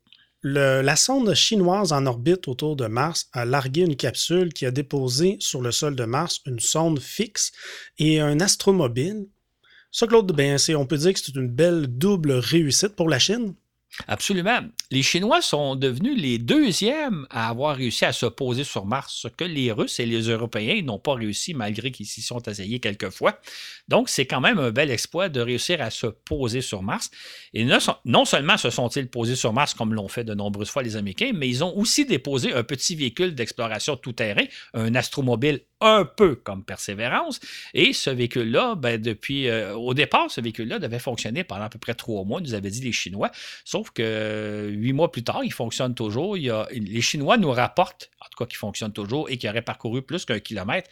la 0.48 0.96
sonde 0.96 1.34
chinoise 1.34 1.92
en 1.92 2.06
orbite 2.06 2.46
autour 2.46 2.76
de 2.76 2.86
Mars 2.86 3.28
a 3.32 3.44
largué 3.44 3.82
une 3.82 3.96
capsule 3.96 4.52
qui 4.52 4.64
a 4.64 4.70
déposé 4.70 5.36
sur 5.40 5.60
le 5.60 5.72
sol 5.72 5.96
de 5.96 6.04
Mars 6.04 6.40
une 6.46 6.60
sonde 6.60 7.00
fixe 7.00 7.52
et 7.98 8.20
un 8.20 8.38
astromobile. 8.40 9.26
Ça, 9.90 10.06
Claude, 10.06 10.30
ben, 10.32 10.58
on 10.76 10.86
peut 10.86 10.98
dire 10.98 11.14
que 11.14 11.20
c'est 11.20 11.34
une 11.34 11.48
belle 11.48 11.86
double 11.86 12.32
réussite 12.32 12.94
pour 12.94 13.08
la 13.08 13.18
Chine. 13.18 13.54
Absolument. 14.08 14.60
Les 14.90 15.02
Chinois 15.02 15.40
sont 15.40 15.74
devenus 15.74 16.20
les 16.20 16.38
deuxièmes 16.38 17.26
à 17.30 17.48
avoir 17.48 17.76
réussi 17.76 18.04
à 18.04 18.12
se 18.12 18.26
poser 18.26 18.62
sur 18.62 18.84
Mars, 18.84 19.14
ce 19.22 19.28
que 19.28 19.44
les 19.44 19.72
Russes 19.72 19.98
et 20.00 20.06
les 20.06 20.28
Européens 20.28 20.82
n'ont 20.82 20.98
pas 20.98 21.14
réussi 21.14 21.54
malgré 21.54 21.90
qu'ils 21.90 22.06
s'y 22.06 22.22
sont 22.22 22.40
essayés 22.42 22.78
quelques 22.78 23.10
fois. 23.10 23.40
Donc, 23.88 24.08
c'est 24.08 24.26
quand 24.26 24.40
même 24.40 24.58
un 24.58 24.70
bel 24.70 24.90
exploit 24.90 25.28
de 25.28 25.40
réussir 25.40 25.80
à 25.80 25.90
se 25.90 26.06
poser 26.06 26.60
sur 26.60 26.82
Mars. 26.82 27.10
Et 27.54 27.66
non 28.04 28.24
seulement 28.24 28.56
se 28.56 28.70
sont-ils 28.70 29.08
posés 29.08 29.36
sur 29.36 29.52
Mars 29.52 29.74
comme 29.74 29.94
l'ont 29.94 30.08
fait 30.08 30.24
de 30.24 30.34
nombreuses 30.34 30.70
fois 30.70 30.82
les 30.82 30.96
Américains, 30.96 31.32
mais 31.34 31.48
ils 31.48 31.64
ont 31.64 31.76
aussi 31.76 32.04
déposé 32.04 32.52
un 32.52 32.62
petit 32.62 32.96
véhicule 32.96 33.34
d'exploration 33.34 33.96
tout-terrain, 33.96 34.44
un 34.74 34.94
astromobile 34.94 35.62
un 35.80 36.04
peu 36.04 36.36
comme 36.36 36.64
Persévérance. 36.64 37.40
Et 37.74 37.92
ce 37.92 38.10
véhicule-là, 38.10 38.74
ben, 38.76 39.00
depuis 39.00 39.48
euh, 39.48 39.74
au 39.74 39.94
départ, 39.94 40.30
ce 40.30 40.40
véhicule-là 40.40 40.78
devait 40.78 40.98
fonctionner 40.98 41.44
pendant 41.44 41.64
à 41.64 41.68
peu 41.68 41.78
près 41.78 41.94
trois 41.94 42.24
mois, 42.24 42.40
nous 42.40 42.54
avaient 42.54 42.70
dit 42.70 42.80
les 42.80 42.92
Chinois. 42.92 43.30
Sauf 43.64 43.90
que 43.90 44.68
huit 44.70 44.92
mois 44.92 45.12
plus 45.12 45.24
tard, 45.24 45.44
il 45.44 45.52
fonctionne 45.52 45.94
toujours. 45.94 46.36
Les 46.36 47.00
Chinois 47.00 47.36
nous 47.36 47.50
rapportent, 47.50 48.10
en 48.20 48.26
tout 48.26 48.38
cas, 48.38 48.46
qu'il 48.46 48.58
fonctionne 48.58 48.92
toujours 48.92 49.28
et 49.30 49.36
qu'il 49.36 49.48
aurait 49.50 49.62
parcouru 49.62 50.02
plus 50.02 50.24
qu'un 50.24 50.40
kilomètre. 50.40 50.88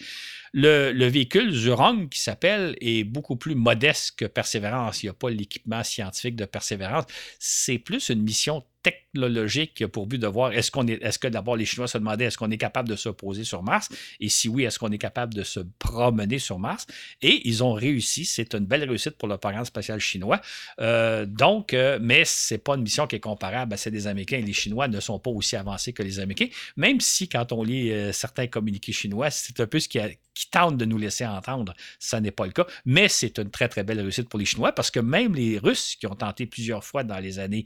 Le, 0.56 0.92
le, 0.92 1.06
véhicule 1.06 1.50
Zurong, 1.52 2.08
qui 2.08 2.20
s'appelle, 2.20 2.76
est 2.80 3.02
beaucoup 3.02 3.34
plus 3.34 3.56
modeste 3.56 4.14
que 4.16 4.24
Persévérance. 4.24 5.02
Il 5.02 5.06
n'y 5.06 5.10
a 5.10 5.14
pas 5.14 5.28
l'équipement 5.28 5.82
scientifique 5.82 6.36
de 6.36 6.44
Persévérance. 6.44 7.06
C'est 7.40 7.78
plus 7.78 8.08
une 8.08 8.22
mission 8.22 8.62
technologique 8.84 9.86
pour 9.88 10.06
but 10.06 10.18
de 10.18 10.26
voir 10.26 10.52
est-ce 10.52 10.70
qu'on 10.70 10.86
est, 10.86 11.02
est-ce 11.02 11.18
que 11.18 11.26
d'abord 11.26 11.56
les 11.56 11.64
Chinois 11.64 11.88
se 11.88 11.98
demandaient 11.98 12.26
est-ce 12.26 12.36
qu'on 12.36 12.50
est 12.50 12.58
capable 12.58 12.88
de 12.88 12.96
se 12.96 13.08
poser 13.08 13.42
sur 13.42 13.62
Mars? 13.62 13.88
Et 14.20 14.28
si 14.28 14.48
oui, 14.48 14.64
est-ce 14.64 14.78
qu'on 14.78 14.92
est 14.92 14.98
capable 14.98 15.34
de 15.34 15.42
se 15.42 15.60
promener 15.78 16.38
sur 16.38 16.58
Mars? 16.58 16.86
Et 17.22 17.48
ils 17.48 17.64
ont 17.64 17.72
réussi. 17.72 18.24
C'est 18.24 18.54
une 18.54 18.66
belle 18.66 18.84
réussite 18.88 19.16
pour 19.16 19.26
le 19.26 19.38
programme 19.38 19.64
spatial 19.64 19.98
chinois. 19.98 20.40
Euh, 20.80 21.24
donc, 21.24 21.72
euh, 21.72 21.98
mais 22.00 22.24
c'est 22.26 22.58
pas 22.58 22.74
une 22.74 22.82
mission 22.82 23.06
qui 23.06 23.16
est 23.16 23.20
comparable 23.20 23.72
à 23.72 23.76
celle 23.76 23.94
des 23.94 24.06
Américains. 24.06 24.40
Les 24.40 24.52
Chinois 24.52 24.86
ne 24.86 25.00
sont 25.00 25.18
pas 25.18 25.30
aussi 25.30 25.56
avancés 25.56 25.92
que 25.92 26.02
les 26.02 26.20
Américains, 26.20 26.54
même 26.76 27.00
si 27.00 27.28
quand 27.28 27.50
on 27.52 27.64
lit 27.64 27.90
euh, 27.90 28.12
certains 28.12 28.46
communiqués 28.46 28.92
chinois, 28.92 29.30
c'est 29.30 29.58
un 29.60 29.66
peu 29.66 29.80
ce 29.80 29.88
qui, 29.88 29.98
a, 29.98 30.08
qui 30.34 30.50
tente 30.50 30.76
de 30.76 30.84
nous 30.84 30.98
laisser 30.98 31.24
entendre. 31.26 31.74
Ça 31.98 32.20
n'est 32.20 32.30
pas 32.30 32.46
le 32.46 32.52
cas, 32.52 32.66
mais 32.84 33.08
c'est 33.08 33.38
une 33.38 33.50
très 33.50 33.68
très 33.68 33.84
belle 33.84 34.00
réussite 34.00 34.28
pour 34.28 34.38
les 34.38 34.44
Chinois 34.44 34.72
parce 34.72 34.90
que 34.90 35.00
même 35.00 35.34
les 35.34 35.58
Russes 35.58 35.96
qui 35.96 36.06
ont 36.06 36.14
tenté 36.14 36.46
plusieurs 36.46 36.84
fois 36.84 37.04
dans 37.04 37.18
les 37.18 37.38
années 37.38 37.64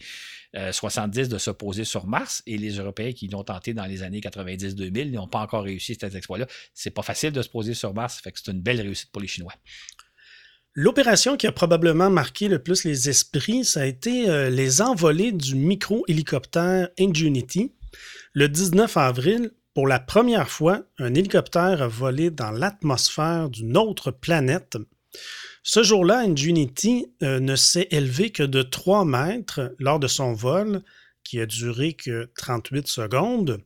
70 0.54 1.18
euh, 1.18 1.26
de 1.26 1.38
se 1.38 1.50
poser 1.50 1.84
sur 1.84 2.06
Mars 2.06 2.42
et 2.46 2.58
les 2.58 2.76
Européens 2.76 3.12
qui 3.12 3.28
l'ont 3.28 3.44
tenté 3.44 3.74
dans 3.74 3.86
les 3.86 4.02
années 4.02 4.20
90-2000 4.20 5.12
n'ont 5.12 5.28
pas 5.28 5.40
encore 5.40 5.64
réussi 5.64 5.96
cet 5.98 6.14
exploit-là. 6.14 6.46
C'est 6.74 6.90
pas 6.90 7.02
facile 7.02 7.32
de 7.32 7.42
se 7.42 7.48
poser 7.48 7.74
sur 7.74 7.94
Mars, 7.94 8.20
fait 8.22 8.32
que 8.32 8.38
c'est 8.42 8.50
une 8.50 8.60
belle 8.60 8.80
réussite 8.80 9.10
pour 9.10 9.20
les 9.20 9.28
Chinois. 9.28 9.52
L'opération 10.74 11.36
qui 11.36 11.46
a 11.46 11.52
probablement 11.52 12.08
marqué 12.08 12.46
le 12.46 12.62
plus 12.62 12.84
les 12.84 13.08
esprits, 13.08 13.64
ça 13.64 13.80
a 13.80 13.84
été 13.84 14.28
euh, 14.28 14.48
les 14.48 14.80
envolées 14.80 15.32
du 15.32 15.56
micro-hélicoptère 15.56 16.88
Ingenuity 17.00 17.72
le 18.32 18.48
19 18.48 18.96
avril 18.96 19.50
pour 19.78 19.86
la 19.86 20.00
première 20.00 20.48
fois, 20.50 20.82
un 20.98 21.14
hélicoptère 21.14 21.82
a 21.82 21.86
volé 21.86 22.30
dans 22.30 22.50
l'atmosphère 22.50 23.48
d'une 23.48 23.76
autre 23.76 24.10
planète. 24.10 24.76
Ce 25.62 25.84
jour-là, 25.84 26.18
Ingenuity 26.18 27.06
euh, 27.22 27.38
ne 27.38 27.54
s'est 27.54 27.86
élevé 27.92 28.30
que 28.30 28.42
de 28.42 28.62
3 28.62 29.04
mètres 29.04 29.76
lors 29.78 30.00
de 30.00 30.08
son 30.08 30.32
vol, 30.32 30.82
qui 31.22 31.40
a 31.40 31.46
duré 31.46 31.92
que 31.92 32.28
38 32.36 32.88
secondes. 32.88 33.60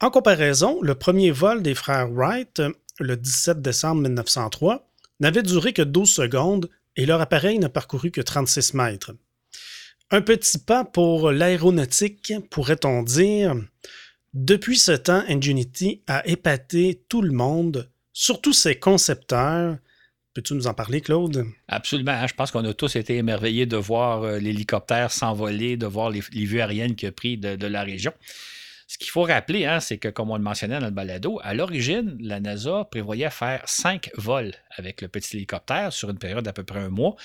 En 0.00 0.08
comparaison, 0.08 0.80
le 0.80 0.94
premier 0.94 1.32
vol 1.32 1.62
des 1.62 1.74
frères 1.74 2.10
Wright, 2.10 2.62
le 2.98 3.18
17 3.18 3.60
décembre 3.60 4.00
1903, 4.00 4.90
n'avait 5.20 5.42
duré 5.42 5.74
que 5.74 5.82
12 5.82 6.10
secondes 6.10 6.70
et 6.96 7.04
leur 7.04 7.20
appareil 7.20 7.58
n'a 7.58 7.68
parcouru 7.68 8.10
que 8.10 8.22
36 8.22 8.72
mètres. 8.72 9.12
Un 10.10 10.22
petit 10.22 10.56
pas 10.56 10.86
pour 10.86 11.30
l'aéronautique, 11.30 12.32
pourrait-on 12.48 13.02
dire. 13.02 13.54
Depuis 14.38 14.76
ce 14.76 14.92
temps, 14.92 15.22
Ingenuity 15.28 16.02
a 16.06 16.26
épaté 16.26 17.00
tout 17.08 17.22
le 17.22 17.32
monde, 17.32 17.88
surtout 18.12 18.52
ses 18.52 18.78
concepteurs. 18.78 19.78
Peux-tu 20.34 20.52
nous 20.52 20.66
en 20.66 20.74
parler, 20.74 21.00
Claude? 21.00 21.46
Absolument. 21.68 22.26
Je 22.26 22.34
pense 22.34 22.50
qu'on 22.50 22.62
a 22.66 22.74
tous 22.74 22.96
été 22.96 23.16
émerveillés 23.16 23.64
de 23.64 23.78
voir 23.78 24.24
euh, 24.24 24.38
l'hélicoptère 24.38 25.10
s'envoler, 25.10 25.78
de 25.78 25.86
voir 25.86 26.10
les, 26.10 26.20
vues 26.20 26.60
aériennes 26.60 26.96
qu'il 26.96 27.08
a 27.08 27.12
pris 27.12 27.38
de, 27.38 27.66
la 27.66 27.82
région. 27.82 28.12
Ce 28.86 28.98
qu'il 28.98 29.08
faut 29.08 29.22
rappeler, 29.22 29.64
hein, 29.64 29.80
c'est 29.80 29.96
que, 29.96 30.08
comme 30.08 30.30
on 30.30 30.36
le 30.36 30.42
mentionnait 30.42 30.80
dans 30.80 30.84
le 30.84 30.92
balado, 30.92 31.40
à 31.42 31.54
l'origine, 31.54 32.18
la 32.20 32.38
NASA 32.38 32.86
prévoyait 32.90 33.30
faire 33.30 33.62
cinq 33.64 34.10
vols 34.18 34.52
avec 34.76 35.00
le 35.00 35.08
petit 35.08 35.38
hélicoptère 35.38 35.94
sur 35.94 36.10
une 36.10 36.18
période 36.18 36.44
d'à 36.44 36.52
peu 36.52 36.62
près 36.62 36.80
un 36.80 36.90
mois. 36.90 37.16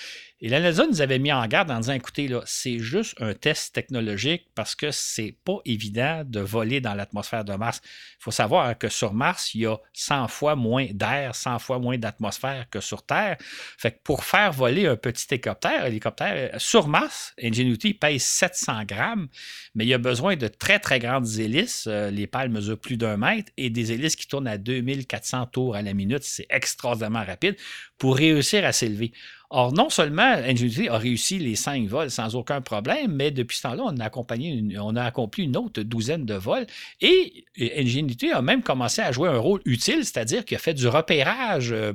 Et 0.43 0.49
la 0.49 0.71
nous 0.71 1.01
avait 1.01 1.19
mis 1.19 1.31
en 1.31 1.45
garde 1.45 1.69
en 1.69 1.79
disant 1.79 1.93
écoutez, 1.93 2.27
là, 2.27 2.41
c'est 2.45 2.79
juste 2.79 3.13
un 3.21 3.35
test 3.35 3.75
technologique 3.75 4.47
parce 4.55 4.73
que 4.73 4.89
c'est 4.89 5.35
pas 5.45 5.57
évident 5.65 6.23
de 6.25 6.39
voler 6.39 6.81
dans 6.81 6.95
l'atmosphère 6.95 7.45
de 7.45 7.53
Mars. 7.53 7.79
Il 7.83 8.23
faut 8.23 8.31
savoir 8.31 8.75
que 8.75 8.89
sur 8.89 9.13
Mars, 9.13 9.53
il 9.53 9.61
y 9.61 9.65
a 9.67 9.77
100 9.93 10.27
fois 10.29 10.55
moins 10.55 10.87
d'air, 10.91 11.35
100 11.35 11.59
fois 11.59 11.77
moins 11.77 11.99
d'atmosphère 11.99 12.67
que 12.71 12.79
sur 12.79 13.05
Terre. 13.05 13.37
Fait 13.77 13.91
que 13.91 13.99
pour 14.03 14.23
faire 14.23 14.51
voler 14.51 14.87
un 14.87 14.95
petit 14.95 15.27
hélicoptère, 15.29 15.85
hélicoptère 15.85 16.59
sur 16.59 16.87
Mars, 16.87 17.35
Ingenuity 17.39 17.93
pèse 17.93 18.23
700 18.23 18.85
grammes, 18.85 19.27
mais 19.75 19.85
il 19.85 19.89
y 19.89 19.93
a 19.93 19.99
besoin 19.99 20.37
de 20.37 20.47
très, 20.47 20.79
très 20.79 20.97
grandes 20.97 21.27
hélices. 21.37 21.85
Euh, 21.85 22.09
les 22.09 22.25
pales 22.25 22.49
mesurent 22.49 22.79
plus 22.79 22.97
d'un 22.97 23.15
mètre 23.15 23.51
et 23.57 23.69
des 23.69 23.91
hélices 23.91 24.15
qui 24.15 24.27
tournent 24.27 24.47
à 24.47 24.57
2400 24.57 25.45
tours 25.47 25.75
à 25.75 25.83
la 25.83 25.93
minute. 25.93 26.23
C'est 26.23 26.47
extraordinairement 26.49 27.23
rapide 27.23 27.57
pour 27.99 28.17
réussir 28.17 28.65
à 28.65 28.71
s'élever. 28.71 29.13
Or, 29.53 29.73
non 29.73 29.89
seulement 29.89 30.23
Ingenuity 30.23 30.87
a 30.87 30.97
réussi 30.97 31.37
les 31.37 31.57
cinq 31.57 31.85
vols 31.85 32.09
sans 32.09 32.35
aucun 32.35 32.61
problème, 32.61 33.11
mais 33.11 33.31
depuis 33.31 33.57
ce 33.57 33.63
temps-là, 33.63 33.83
on 33.85 33.97
a, 33.97 34.05
accompagné 34.05 34.63
a 34.77 35.03
accompli 35.03 35.43
une 35.43 35.57
autre 35.57 35.81
douzaine 35.81 36.25
de 36.25 36.35
vols 36.35 36.65
et 37.01 37.43
Ingenuity 37.59 38.31
a 38.31 38.41
même 38.41 38.63
commencé 38.63 39.01
à 39.01 39.11
jouer 39.11 39.27
un 39.27 39.37
rôle 39.37 39.59
utile, 39.65 40.05
c'est-à-dire 40.05 40.45
qu'il 40.45 40.55
a 40.55 40.59
fait 40.59 40.73
du 40.73 40.87
repérage 40.87 41.73
euh, 41.73 41.93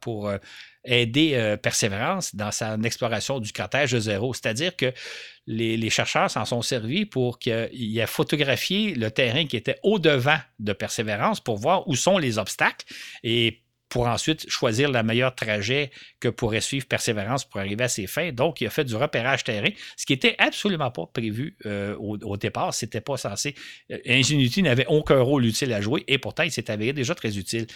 pour 0.00 0.28
euh, 0.28 0.38
aider 0.84 1.32
euh, 1.34 1.56
Persévérance 1.56 2.32
dans 2.36 2.52
son 2.52 2.84
exploration 2.84 3.40
du 3.40 3.50
cratère 3.50 3.88
de 3.88 3.98
zéro. 3.98 4.32
C'est-à-dire 4.32 4.76
que 4.76 4.92
les, 5.48 5.76
les 5.76 5.90
chercheurs 5.90 6.30
s'en 6.30 6.44
sont 6.44 6.62
servis 6.62 7.06
pour 7.06 7.40
qu'il 7.40 7.98
ait 7.98 8.06
photographié 8.06 8.94
le 8.94 9.10
terrain 9.10 9.46
qui 9.46 9.56
était 9.56 9.80
au-devant 9.82 10.38
de 10.60 10.72
Persévérance 10.72 11.40
pour 11.40 11.56
voir 11.56 11.88
où 11.88 11.96
sont 11.96 12.18
les 12.18 12.38
obstacles 12.38 12.86
et 13.24 13.62
pour 13.90 14.06
ensuite 14.06 14.48
choisir 14.48 14.90
le 14.90 15.02
meilleur 15.02 15.34
trajet 15.34 15.90
que 16.20 16.28
pourrait 16.28 16.60
suivre 16.60 16.86
Persévérance 16.86 17.44
pour 17.44 17.60
arriver 17.60 17.84
à 17.84 17.88
ses 17.88 18.06
fins. 18.06 18.32
Donc, 18.32 18.60
il 18.60 18.66
a 18.68 18.70
fait 18.70 18.84
du 18.84 18.94
repérage 18.94 19.44
terrain, 19.44 19.68
ce 19.96 20.06
qui 20.06 20.14
n'était 20.14 20.36
absolument 20.38 20.90
pas 20.90 21.06
prévu 21.12 21.56
euh, 21.66 21.94
au, 21.96 22.36
départ. 22.36 22.72
C'était 22.72 23.00
pas 23.00 23.16
censé. 23.16 23.54
Euh, 23.90 23.98
Ingenuity 24.06 24.62
n'avait 24.62 24.86
aucun 24.86 25.20
rôle 25.20 25.44
utile 25.44 25.72
à 25.72 25.80
jouer 25.80 26.04
et 26.06 26.18
pourtant, 26.18 26.44
il 26.44 26.52
s'est 26.52 26.70
avéré 26.70 26.92
déjà 26.92 27.14
très 27.14 27.36
utile. 27.36 27.66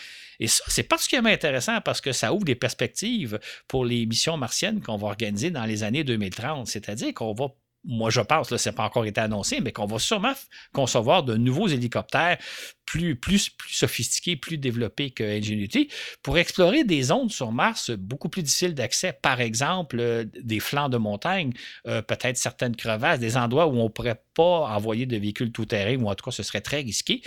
Et 0.40 0.46
ça, 0.46 0.64
c'est 0.68 0.84
particulièrement 0.84 1.30
intéressant 1.30 1.80
parce 1.80 2.00
que 2.00 2.12
ça 2.12 2.32
ouvre 2.32 2.44
des 2.44 2.54
perspectives 2.54 3.38
pour 3.68 3.84
les 3.84 4.06
missions 4.06 4.36
martiennes 4.36 4.80
qu'on 4.80 4.96
va 4.96 5.08
organiser 5.08 5.50
dans 5.50 5.64
les 5.64 5.82
années 5.82 6.04
2030. 6.04 6.68
C'est-à-dire 6.68 7.12
qu'on 7.12 7.34
va 7.34 7.48
moi 7.84 8.10
je 8.10 8.20
pense, 8.20 8.50
là, 8.50 8.58
ce 8.58 8.68
n'est 8.68 8.74
pas 8.74 8.84
encore 8.84 9.04
été 9.04 9.20
annoncé, 9.20 9.60
mais 9.60 9.72
qu'on 9.72 9.86
va 9.86 9.98
sûrement 9.98 10.32
concevoir 10.72 11.22
de 11.22 11.36
nouveaux 11.36 11.68
hélicoptères 11.68 12.38
plus, 12.86 13.16
plus, 13.16 13.50
plus 13.50 13.72
sophistiqués, 13.72 14.36
plus 14.36 14.58
développés 14.58 15.10
que 15.10 15.24
Ingenuity 15.24 15.88
pour 16.22 16.38
explorer 16.38 16.84
des 16.84 17.02
zones 17.04 17.30
sur 17.30 17.52
Mars 17.52 17.90
beaucoup 17.90 18.28
plus 18.28 18.42
difficiles 18.42 18.74
d'accès. 18.74 19.12
Par 19.12 19.40
exemple, 19.40 19.98
euh, 20.00 20.24
des 20.42 20.60
flancs 20.60 20.88
de 20.88 20.98
montagne, 20.98 21.52
euh, 21.86 22.02
peut-être 22.02 22.36
certaines 22.36 22.76
crevasses, 22.76 23.20
des 23.20 23.36
endroits 23.36 23.66
où 23.66 23.76
on 23.78 23.84
ne 23.84 23.88
pourrait 23.88 24.22
pas 24.34 24.68
envoyer 24.74 25.06
de 25.06 25.16
véhicules 25.16 25.52
tout-terrain, 25.52 25.96
ou 25.96 26.08
en 26.08 26.14
tout 26.14 26.24
cas 26.24 26.30
ce 26.30 26.42
serait 26.42 26.60
très 26.60 26.80
risqué. 26.80 27.22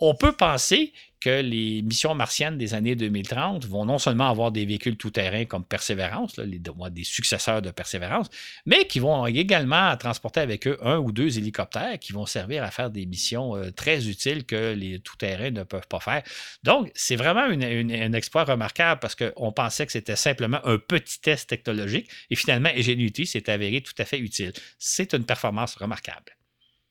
On 0.00 0.14
peut 0.14 0.32
penser 0.32 0.92
que 1.20 1.40
les 1.40 1.82
missions 1.82 2.14
martiennes 2.14 2.58
des 2.58 2.74
années 2.74 2.94
2030 2.94 3.66
vont 3.66 3.84
non 3.84 3.98
seulement 3.98 4.28
avoir 4.28 4.52
des 4.52 4.64
véhicules 4.64 4.96
tout-terrain 4.96 5.44
comme 5.44 5.64
Persévérance, 5.64 6.36
les, 6.38 6.60
des 6.90 7.04
successeurs 7.04 7.62
de 7.62 7.70
Persévérance, 7.70 8.28
mais 8.66 8.86
qui 8.86 9.00
vont 9.00 9.26
également 9.26 9.96
transporter 9.96 10.40
avec 10.40 10.66
eux 10.66 10.76
un 10.82 10.98
ou 10.98 11.12
deux 11.12 11.38
hélicoptères 11.38 11.98
qui 11.98 12.12
vont 12.12 12.26
servir 12.26 12.62
à 12.62 12.70
faire 12.70 12.90
des 12.90 13.06
missions 13.06 13.56
euh, 13.56 13.70
très 13.70 14.08
utiles 14.08 14.44
que 14.44 14.74
les 14.74 15.00
tout-terrains 15.00 15.50
ne 15.50 15.62
peuvent 15.62 15.88
pas 15.88 16.00
faire. 16.00 16.22
Donc, 16.62 16.90
c'est 16.94 17.16
vraiment 17.16 17.42
un 17.42 18.12
exploit 18.12 18.44
remarquable 18.44 19.00
parce 19.00 19.14
qu'on 19.14 19.52
pensait 19.52 19.86
que 19.86 19.92
c'était 19.92 20.16
simplement 20.16 20.60
un 20.64 20.78
petit 20.78 21.20
test 21.20 21.48
technologique 21.48 22.08
et 22.30 22.36
finalement, 22.36 22.70
Ingenuity 22.74 23.26
s'est 23.26 23.50
avéré 23.50 23.80
tout 23.80 23.94
à 23.98 24.04
fait 24.04 24.18
utile. 24.18 24.52
C'est 24.78 25.14
une 25.14 25.24
performance 25.24 25.74
remarquable. 25.76 26.36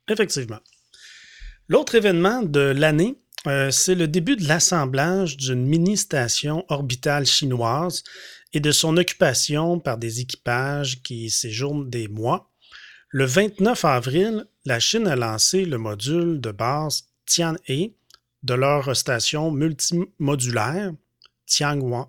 Effectivement. 0.09 0.59
L'autre 1.69 1.95
événement 1.95 2.43
de 2.43 2.61
l'année, 2.61 3.17
euh, 3.45 3.69
c'est 3.71 3.95
le 3.95 4.07
début 4.07 4.35
de 4.35 4.47
l'assemblage 4.47 5.37
d'une 5.37 5.65
mini-station 5.65 6.65
orbitale 6.69 7.25
chinoise 7.25 8.03
et 8.53 8.59
de 8.59 8.71
son 8.71 8.97
occupation 8.97 9.79
par 9.79 9.97
des 9.97 10.21
équipages 10.21 11.01
qui 11.03 11.29
séjournent 11.29 11.89
des 11.89 12.07
mois. 12.07 12.51
Le 13.09 13.25
29 13.25 13.85
avril, 13.85 14.45
la 14.65 14.79
Chine 14.79 15.07
a 15.07 15.15
lancé 15.15 15.65
le 15.65 15.77
module 15.77 16.41
de 16.41 16.51
base 16.51 17.05
Tianhe 17.25 17.93
de 18.43 18.53
leur 18.53 18.95
station 18.95 19.51
multimodulaire 19.51 20.93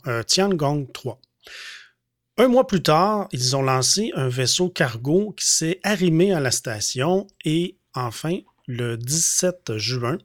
euh, 0.06 0.22
Tiangong 0.22 0.90
3. 0.92 1.20
Un 2.40 2.48
mois 2.48 2.66
plus 2.66 2.82
tard, 2.82 3.28
ils 3.32 3.56
ont 3.56 3.62
lancé 3.62 4.12
un 4.14 4.28
vaisseau 4.28 4.68
cargo 4.68 5.32
qui 5.32 5.46
s'est 5.46 5.80
arrimé 5.82 6.32
à 6.32 6.40
la 6.40 6.50
station 6.50 7.26
et 7.44 7.76
enfin 7.94 8.38
le 8.66 8.96
17 8.96 9.76
juin, 9.76 10.18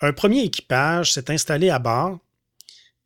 un 0.00 0.12
premier 0.12 0.42
équipage 0.42 1.12
s'est 1.12 1.30
installé 1.30 1.70
à 1.70 1.78
bord 1.78 2.18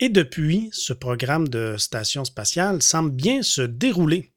et 0.00 0.08
depuis, 0.08 0.70
ce 0.72 0.92
programme 0.92 1.48
de 1.48 1.76
station 1.76 2.24
spatiale 2.24 2.82
semble 2.82 3.10
bien 3.10 3.42
se 3.42 3.62
dérouler. 3.62 4.30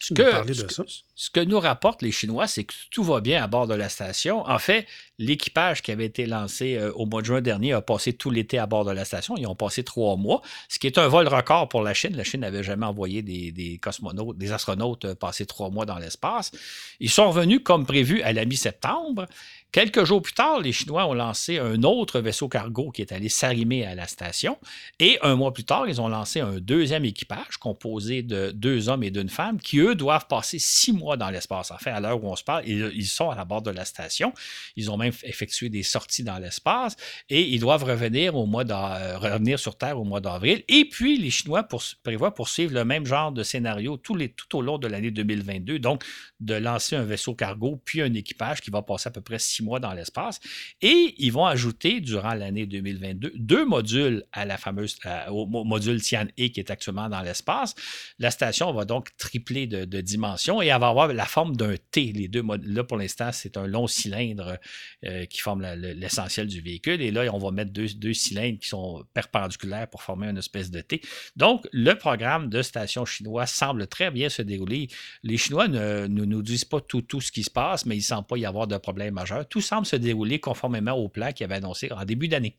Tu 0.00 0.14
nous 0.14 0.30
parler 0.30 0.54
de 0.54 0.68
ça? 0.70 0.84
ce 1.16 1.30
que 1.30 1.40
nous 1.40 1.60
rapportent 1.60 2.02
les 2.02 2.10
Chinois, 2.10 2.48
c'est 2.48 2.64
que 2.64 2.74
tout 2.90 3.04
va 3.04 3.20
bien 3.20 3.42
à 3.42 3.46
bord 3.46 3.68
de 3.68 3.74
la 3.74 3.88
station. 3.88 4.44
En 4.48 4.58
fait, 4.58 4.86
l'équipage 5.18 5.80
qui 5.80 5.92
avait 5.92 6.06
été 6.06 6.26
lancé 6.26 6.76
euh, 6.76 6.92
au 6.94 7.06
mois 7.06 7.20
de 7.20 7.26
juin 7.26 7.40
dernier 7.40 7.72
a 7.72 7.80
passé 7.80 8.12
tout 8.12 8.30
l'été 8.30 8.58
à 8.58 8.66
bord 8.66 8.84
de 8.84 8.90
la 8.90 9.04
station. 9.04 9.36
Ils 9.36 9.46
ont 9.46 9.54
passé 9.54 9.84
trois 9.84 10.16
mois, 10.16 10.42
ce 10.68 10.80
qui 10.80 10.88
est 10.88 10.98
un 10.98 11.06
vol 11.06 11.28
record 11.28 11.68
pour 11.68 11.82
la 11.82 11.94
Chine. 11.94 12.16
La 12.16 12.24
Chine 12.24 12.40
n'avait 12.40 12.64
jamais 12.64 12.86
envoyé 12.86 13.22
des, 13.22 13.78
cosmonautes, 13.80 14.36
des 14.36 14.50
astronautes 14.50 15.04
euh, 15.04 15.14
passer 15.14 15.46
trois 15.46 15.70
mois 15.70 15.86
dans 15.86 15.98
l'espace. 15.98 16.50
Ils 16.98 17.10
sont 17.10 17.28
revenus 17.28 17.60
comme 17.62 17.86
prévu 17.86 18.22
à 18.22 18.32
la 18.32 18.44
mi-septembre. 18.44 19.26
Quelques 19.74 20.04
jours 20.04 20.22
plus 20.22 20.34
tard, 20.34 20.60
les 20.60 20.70
Chinois 20.70 21.04
ont 21.04 21.14
lancé 21.14 21.58
un 21.58 21.82
autre 21.82 22.20
vaisseau 22.20 22.48
cargo 22.48 22.92
qui 22.92 23.02
est 23.02 23.10
allé 23.10 23.28
s'arrimer 23.28 23.84
à 23.84 23.96
la 23.96 24.06
station. 24.06 24.56
Et 25.00 25.18
un 25.20 25.34
mois 25.34 25.52
plus 25.52 25.64
tard, 25.64 25.88
ils 25.88 26.00
ont 26.00 26.06
lancé 26.06 26.38
un 26.38 26.60
deuxième 26.60 27.04
équipage 27.04 27.56
composé 27.58 28.22
de 28.22 28.52
deux 28.52 28.88
hommes 28.88 29.02
et 29.02 29.10
d'une 29.10 29.28
femme 29.28 29.58
qui, 29.58 29.80
eux, 29.80 29.96
doivent 29.96 30.28
passer 30.28 30.60
six 30.60 30.92
mois 30.92 31.16
dans 31.16 31.28
l'espace. 31.28 31.72
En 31.72 31.78
fait, 31.78 31.90
à 31.90 31.98
l'heure 31.98 32.22
où 32.22 32.28
on 32.28 32.36
se 32.36 32.44
parle, 32.44 32.62
ils, 32.68 33.04
sont 33.04 33.30
à 33.30 33.34
la 33.34 33.44
bord 33.44 33.62
de 33.62 33.72
la 33.72 33.84
station. 33.84 34.32
Ils 34.76 34.92
ont 34.92 34.96
même 34.96 35.12
effectué 35.24 35.70
des 35.70 35.82
sorties 35.82 36.22
dans 36.22 36.38
l'espace 36.38 36.94
et 37.28 37.42
ils 37.42 37.58
doivent 37.58 37.82
revenir, 37.82 38.36
au 38.36 38.46
mois 38.46 38.62
euh, 38.70 39.18
revenir 39.18 39.58
sur 39.58 39.76
Terre 39.76 39.98
au 39.98 40.04
mois 40.04 40.20
d'avril. 40.20 40.62
Et 40.68 40.84
puis, 40.84 41.18
les 41.18 41.30
Chinois 41.30 41.66
prévoient 42.04 42.32
poursuivre 42.32 42.72
le 42.72 42.84
même 42.84 43.06
genre 43.06 43.32
de 43.32 43.42
scénario 43.42 43.96
tout, 43.96 44.14
les, 44.14 44.28
tout 44.28 44.56
au 44.56 44.62
long 44.62 44.78
de 44.78 44.86
l'année 44.86 45.10
2022. 45.10 45.80
Donc, 45.80 46.04
de 46.38 46.54
lancer 46.54 46.94
un 46.94 47.02
vaisseau 47.02 47.34
cargo, 47.34 47.82
puis 47.84 48.02
un 48.02 48.14
équipage 48.14 48.60
qui 48.60 48.70
va 48.70 48.80
passer 48.80 49.08
à 49.08 49.10
peu 49.10 49.20
près 49.20 49.40
six 49.40 49.63
mois 49.64 49.80
dans 49.80 49.92
l'espace. 49.92 50.40
Et 50.80 51.14
ils 51.18 51.32
vont 51.32 51.46
ajouter, 51.46 52.00
durant 52.00 52.34
l'année 52.34 52.66
2022, 52.66 53.32
deux 53.34 53.64
modules 53.64 54.24
à 54.32 54.44
la 54.44 54.56
fameuse, 54.56 54.96
au 55.30 55.46
module 55.46 56.00
Tian-E 56.00 56.48
qui 56.48 56.60
est 56.60 56.70
actuellement 56.70 57.08
dans 57.08 57.22
l'espace. 57.22 57.74
La 58.18 58.30
station 58.30 58.72
va 58.72 58.84
donc 58.84 59.16
tripler 59.16 59.66
de, 59.66 60.00
dimensions 60.00 60.60
et 60.60 60.66
elle 60.66 60.80
va 60.80 60.88
avoir 60.88 61.08
la 61.08 61.24
forme 61.24 61.56
d'un 61.56 61.74
T. 61.90 62.12
Les 62.12 62.28
deux 62.28 62.44
là, 62.64 62.84
pour 62.84 62.96
l'instant, 62.96 63.30
c'est 63.32 63.56
un 63.56 63.66
long 63.66 63.86
cylindre 63.86 64.58
euh, 65.04 65.24
qui 65.26 65.40
forme 65.40 65.62
l'essentiel 65.62 66.46
du 66.46 66.60
véhicule. 66.60 67.00
Et 67.00 67.10
là, 67.10 67.32
on 67.32 67.38
va 67.38 67.50
mettre 67.50 67.72
deux, 67.72 67.88
deux, 67.94 68.12
cylindres 68.12 68.58
qui 68.58 68.68
sont 68.68 69.04
perpendiculaires 69.14 69.88
pour 69.88 70.02
former 70.02 70.28
une 70.28 70.38
espèce 70.38 70.70
de 70.70 70.80
T. 70.80 71.00
Donc, 71.36 71.66
le 71.72 71.94
programme 71.94 72.48
de 72.48 72.62
station 72.62 73.04
chinois 73.04 73.46
semble 73.46 73.86
très 73.86 74.10
bien 74.10 74.28
se 74.28 74.42
dérouler. 74.42 74.88
Les 75.22 75.36
Chinois 75.36 75.68
ne, 75.68 76.06
nous 76.06 76.42
disent 76.42 76.64
pas 76.64 76.80
tout, 76.80 77.02
tout 77.02 77.20
ce 77.20 77.32
qui 77.32 77.42
se 77.42 77.50
passe, 77.50 77.86
mais 77.86 77.96
il 77.96 78.00
ne 78.00 78.04
semble 78.04 78.26
pas 78.26 78.36
y 78.36 78.46
avoir 78.46 78.66
de 78.66 78.76
problème 78.76 79.14
majeur. 79.14 79.48
Tout 79.54 79.60
semble 79.60 79.86
se 79.86 79.94
dérouler 79.94 80.40
conformément 80.40 80.94
au 80.94 81.08
plan 81.08 81.30
qui 81.30 81.44
avait 81.44 81.54
annoncé 81.54 81.88
en 81.92 82.04
début 82.04 82.26
d'année. 82.26 82.56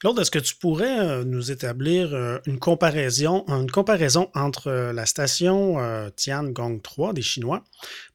Claude, 0.00 0.18
est-ce 0.18 0.32
que 0.32 0.40
tu 0.40 0.56
pourrais 0.56 0.98
euh, 0.98 1.22
nous 1.22 1.52
établir 1.52 2.12
euh, 2.12 2.38
une 2.46 2.58
comparaison, 2.58 3.44
une 3.46 3.70
comparaison 3.70 4.28
entre 4.34 4.66
euh, 4.66 4.92
la 4.92 5.06
station 5.06 5.76
Tiangong 6.16 6.82
3 6.82 7.12
des 7.12 7.22
Chinois 7.22 7.62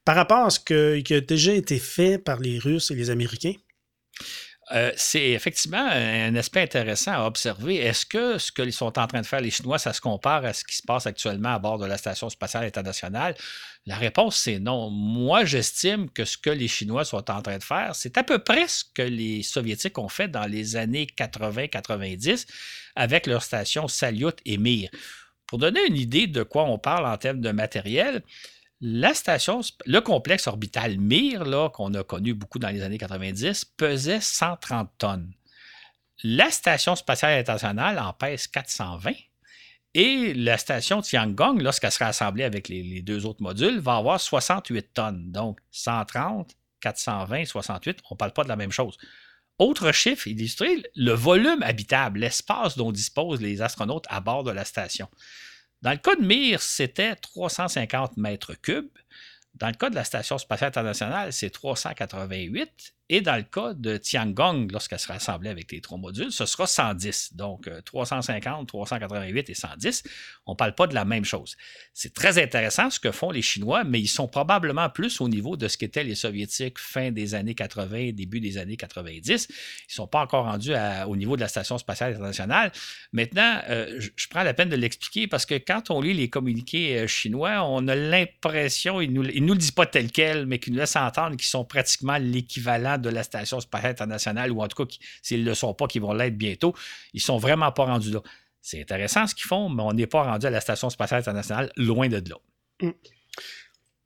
par 0.04 0.17
rapport 0.17 0.45
à 0.45 0.50
ce 0.50 0.60
qui 0.60 1.13
a 1.13 1.21
déjà 1.21 1.54
été 1.54 1.80
fait 1.80 2.17
par 2.17 2.41
les 2.41 2.60
Russes 2.60 2.91
et 2.91 2.95
les 2.95 3.10
Américains? 3.10 3.54
Euh, 4.73 4.91
c'est 4.97 5.30
effectivement 5.30 5.88
un 5.89 6.36
aspect 6.36 6.62
intéressant 6.62 7.13
à 7.13 7.25
observer. 7.25 7.77
Est-ce 7.77 8.06
que 8.06 8.38
ce 8.38 8.51
qu'ils 8.51 8.73
sont 8.73 8.99
en 8.99 9.08
train 9.08 9.21
de 9.21 9.25
faire 9.25 9.39
les 9.39 9.49
Chinois, 9.49 9.80
ça 9.80 9.93
se 9.93 10.01
compare 10.01 10.43
à 10.43 10.51
ce 10.51 10.65
qui 10.65 10.75
se 10.75 10.84
passe 10.84 11.08
actuellement 11.08 11.53
à 11.53 11.60
bord 11.60 11.77
de 11.77 11.86
la 11.86 11.97
Station 11.97 12.30
spatiale 12.30 12.65
internationale? 12.65 13.36
La 13.86 13.95
réponse, 13.95 14.36
c'est 14.36 14.60
non. 14.60 14.89
Moi, 14.89 15.45
j'estime 15.45 16.10
que 16.10 16.25
ce 16.25 16.38
que 16.38 16.49
les 16.49 16.67
Chinois 16.67 17.06
sont 17.06 17.32
en 17.32 17.41
train 17.41 17.58
de 17.58 17.63
faire, 17.63 17.95
c'est 17.95 18.17
à 18.17 18.23
peu 18.23 18.39
près 18.39 18.67
ce 18.67 18.84
que 18.93 19.01
les 19.01 19.41
Soviétiques 19.41 19.97
ont 19.97 20.10
fait 20.10 20.27
dans 20.27 20.45
les 20.45 20.75
années 20.75 21.08
80-90 21.17 22.45
avec 22.97 23.25
leur 23.25 23.43
station 23.43 23.88
Salyut 23.88 24.36
et 24.45 24.58
Mir. 24.58 24.89
Pour 25.47 25.60
donner 25.60 25.80
une 25.88 25.95
idée 25.95 26.27
de 26.27 26.43
quoi 26.43 26.65
on 26.65 26.77
parle 26.77 27.06
en 27.06 27.15
termes 27.15 27.39
de 27.39 27.51
matériel, 27.51 28.21
la 28.80 29.13
station, 29.13 29.62
le 29.86 30.00
complexe 30.02 30.48
orbital 30.48 31.00
Mir, 31.00 31.44
qu'on 31.74 31.94
a 31.94 32.04
connu 32.04 32.34
beaucoup 32.34 32.60
dans 32.60 32.70
les 32.70 32.84
années 32.84 32.98
90, 32.98 33.66
pesait 33.66 34.22
130 34.22 34.92
tonnes. 34.98 35.34
La 36.24 36.50
station 36.52 36.96
spatiale 36.96 37.40
internationale 37.40 38.00
en 38.00 38.13
pèse 38.13 38.48
420. 38.48 39.12
Et 39.94 40.34
la 40.36 40.58
station 40.60 41.02
Tiangong, 41.02 41.60
lorsqu'elle 41.60 41.92
sera 41.92 42.08
assemblée 42.08 42.44
avec 42.44 42.68
les, 42.68 43.02
deux 43.02 43.26
autres 43.26 43.42
modules, 43.42 43.80
va 43.80 43.96
avoir 43.96 44.22
68 44.22 44.94
tonnes. 44.94 45.32
Donc 45.32 45.60
130, 45.72 46.56
420, 46.82 47.46
68, 47.46 48.00
on 48.12 48.13
ne 48.13 48.18
parle 48.18 48.34
pas 48.34 48.44
de 48.44 48.50
la 48.50 48.56
même 48.56 48.72
chose. 48.72 48.98
Autre 49.58 49.92
chiffre 49.92 50.28
illustré, 50.28 50.84
le 50.96 51.13
volume 51.13 51.63
habitable, 51.63 52.20
l'espace 52.20 52.78
dont 52.78 52.92
disposent 52.92 53.42
les 53.42 53.63
astronautes 53.63 54.06
à 54.10 54.20
bord 54.20 54.44
de 54.44 54.52
la 54.52 54.66
station. 54.66 55.08
Dans 55.82 55.92
le 55.92 55.98
cas 55.98 56.16
de 56.16 56.22
Mir, 56.22 56.62
c'était 56.62 57.16
350 57.16 58.18
mètres 58.18 58.56
cubes. 58.56 58.90
Dans 59.54 59.68
le 59.68 59.74
cas 59.74 59.90
de 59.90 59.96
la 59.96 60.04
Station 60.04 60.38
spatiale 60.38 60.70
internationale, 60.70 61.34
c'est 61.34 61.50
388. 61.50 62.94
Et 63.10 63.22
dans 63.22 63.38
le 63.38 63.43
cas 63.43 63.74
de 63.74 63.96
Tiangong, 63.96 64.70
lorsqu'elle 64.72 65.00
sera 65.00 65.13
assemblée 65.13 65.50
avec 65.50 65.72
les 65.72 65.80
trois 65.80 65.98
modules, 65.98 66.32
ce 66.32 66.46
sera 66.46 66.67
110. 66.67 67.36
Donc 67.36 67.70
350, 67.86 68.63
euh, 68.63 68.65
388 68.65 69.50
et 69.50 69.54
110. 69.54 70.04
On 70.46 70.52
ne 70.52 70.58
parle 70.58 70.76
pas 70.76 70.88
de 70.88 70.93
la 70.93 71.06
même 71.06 71.24
chose. 71.24 71.56
C'est 71.93 72.13
très 72.13 72.41
intéressant 72.41 72.89
ce 72.89 73.00
que 73.00 73.12
font 73.12 73.32
les 73.32 73.41
Chinois, 73.41 73.86
mais 73.86 74.02
ils 74.02 74.08
sont 74.08 74.28
probablement 74.28 74.89
plus 74.89 75.22
au 75.22 75.30
niveau 75.30 75.56
de 75.56 75.70
ce 75.70 75.78
qu'étaient 75.78 76.04
les 76.04 76.15
Soviétiques 76.15 76.80
fin 76.80 77.12
des 77.12 77.34
années 77.34 77.56
80, 77.56 78.12
début 78.12 78.41
des 78.41 78.58
années 78.58 78.76
90. 78.76 79.48
Ils 79.50 79.54
ne 79.54 79.93
sont 79.93 80.08
pas 80.08 80.22
encore 80.22 80.43
rendus 80.46 80.74
au 81.08 81.15
niveau 81.15 81.38
de 81.38 81.41
la 81.41 81.48
Station 81.48 81.78
spatiale 81.78 82.12
internationale. 82.12 82.72
Maintenant, 83.13 83.62
euh, 83.70 84.00
je, 84.00 84.28
prends 84.30 84.43
la 84.43 84.54
peine 84.54 84.70
de 84.70 84.76
l'expliquer 84.76 85.28
parce 85.28 85.46
que 85.46 85.56
quand 85.56 85.91
on 85.91 86.02
lit 86.02 86.13
les 86.13 86.30
communiqués 86.30 87.00
euh, 87.00 87.08
chinois, 87.08 87.63
on 87.63 87.88
a 87.88 87.96
l'impression, 87.96 89.00
ils 89.00 89.13
ne 89.13 89.22
nous, 89.22 89.41
nous, 89.41 89.54
le 89.54 89.60
disent 89.60 89.72
pas 89.72 89.86
tel 89.86 90.12
quel, 90.12 90.46
mais 90.46 90.60
qu'ils 90.60 90.74
nous 90.74 90.80
laissent 90.80 90.98
entendre 90.98 91.38
qu'ils 91.38 91.48
sont 91.48 91.63
pratiquement 91.63 92.17
l'équivalent 92.17 92.96
de 93.01 93.10
la 93.10 93.23
Station 93.23 93.60
spatiale 93.60 93.91
internationale, 93.91 94.51
ou 94.51 94.62
en 94.62 94.67
tout 94.67 94.86
cas, 94.86 94.95
s'ils 95.21 95.41
ne 95.43 95.49
le 95.49 95.55
sont 95.55 95.73
pas, 95.73 95.88
qu'ils 95.88 96.01
vont 96.01 96.13
l'être 96.13 96.38
bientôt, 96.38 96.73
ils 97.13 97.17
ne 97.17 97.21
sont 97.21 97.38
vraiment 97.38 97.71
pas 97.71 97.86
rendus 97.86 98.12
là. 98.12 98.21
C'est 98.62 98.81
intéressant 98.81 99.27
ce 99.27 99.36
qu'ils 99.36 99.47
font, 99.47 99.69
mais 99.69 99.83
on 99.83 99.93
n'est 99.93 100.07
pas 100.07 100.23
rendu 100.23 100.45
à 100.45 100.49
la 100.49 100.62
Station 100.62 100.89
spatiale 100.89 101.21
internationale, 101.21 101.71
loin 101.77 102.10
de 102.10 102.17
là. 102.17 102.36
Mm. 102.81 102.91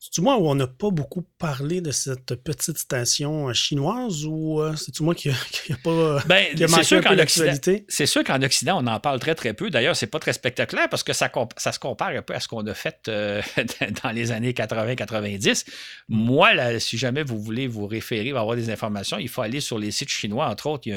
C'est-tu 0.04 0.22
moi 0.22 0.36
où 0.40 0.50
on 0.50 0.56
n'a 0.56 0.66
pas 0.66 0.90
beaucoup 0.90 1.22
parlé 1.38 1.80
de 1.80 1.92
cette 1.92 2.34
petite 2.34 2.80
station 2.80 3.50
euh, 3.50 3.54
chinoise 3.54 4.26
ou 4.26 4.60
euh, 4.60 4.76
c'est-tu 4.76 5.04
moi 5.04 5.14
qui 5.14 5.30
n'a 5.30 5.36
pas 5.84 5.92
euh, 5.92 6.20
ben, 6.26 6.48
c'est 6.58 6.84
sûr 6.84 7.02
qu'en 7.02 7.16
Occident, 7.20 7.54
C'est 7.88 8.08
sûr 8.08 8.24
qu'en 8.24 8.42
Occident, 8.42 8.84
on 8.84 8.88
en 8.88 9.00
parle 9.00 9.20
très 9.20 9.36
très 9.36 9.54
peu. 9.54 9.70
D'ailleurs, 9.70 9.96
c'est 9.96 10.08
pas 10.08 10.18
très 10.18 10.34
spectaculaire 10.34 10.90
parce 10.90 11.04
que 11.04 11.14
ça, 11.14 11.32
ça 11.58 11.72
se 11.72 11.78
compare 11.78 12.08
un 12.08 12.24
peu 12.24 12.34
à 12.34 12.40
ce 12.40 12.48
qu'on 12.48 12.66
a 12.66 12.74
fait 12.74 13.12
dans 14.04 14.10
les 14.10 14.32
années 14.32 14.54
80-90. 14.54 15.68
Moi, 16.10 16.80
si 16.80 16.98
jamais 16.98 17.22
vous 17.22 17.40
voulez 17.40 17.68
vous 17.68 17.86
référer, 17.86 18.32
avoir 18.32 18.56
des 18.56 18.72
informations, 18.72 19.20
il 19.20 19.30
faut 19.30 19.44
aller 19.44 19.60
sur 19.60 19.78
les 19.78 19.92
sites 19.92 20.10
chinois. 20.10 20.48
Entre 20.48 20.66
autres, 20.66 20.88
il 20.88 20.94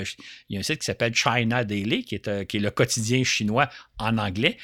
y 0.48 0.56
a 0.56 0.60
un, 0.60 0.62
site 0.62 0.78
qui 0.78 0.86
s'appelle 0.86 1.14
China 1.14 1.62
Daily, 1.62 2.06
qui 2.06 2.14
est, 2.14 2.46
qui 2.46 2.56
est 2.56 2.60
le 2.60 2.70
quotidien 2.70 3.22
chinois 3.22 3.68
en 3.98 4.16
anglais, 4.16 4.56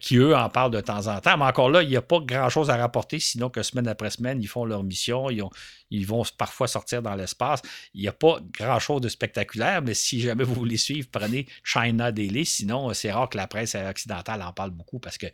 qui 0.00 0.16
eux 0.16 0.36
en 0.36 0.50
parlent 0.50 0.70
de 0.70 0.82
temps 0.82 1.06
en 1.06 1.18
temps. 1.20 1.38
Mais 1.38 1.46
encore 1.46 1.70
là, 1.70 1.82
il 1.82 1.88
n'y 1.88 1.96
a 1.96 2.02
pas 2.02 2.20
grand-chose 2.20 2.68
à 2.68 2.76
rapporter, 2.76 3.18
sinon 3.20 3.48
que 3.48 3.62
semaine 3.62 3.85
après 3.88 4.10
semaine, 4.10 4.40
ils 4.42 4.48
font 4.48 4.64
leur 4.64 4.82
mission, 4.82 5.28
ils, 5.30 6.06
vont 6.06 6.22
parfois 6.36 6.68
sortir 6.68 7.02
dans 7.02 7.14
l'espace. 7.14 7.62
Il 7.94 8.02
n'y 8.02 8.08
a 8.08 8.12
pas 8.12 8.38
grand-chose 8.52 9.00
de 9.00 9.08
spectaculaire, 9.08 9.82
mais 9.82 9.94
si 9.94 10.20
jamais 10.20 10.44
vous 10.44 10.54
voulez 10.54 10.76
suivre, 10.76 11.08
prenez 11.10 11.46
China 11.64 12.12
Daily. 12.12 12.44
Sinon, 12.44 12.92
c'est 12.94 13.12
rare 13.12 13.28
que 13.28 13.36
la 13.36 13.46
presse 13.46 13.74
occidentale 13.74 14.42
en 14.42 14.52
parle 14.52 14.70
beaucoup 14.70 14.98
parce 14.98 15.18
que 15.18 15.26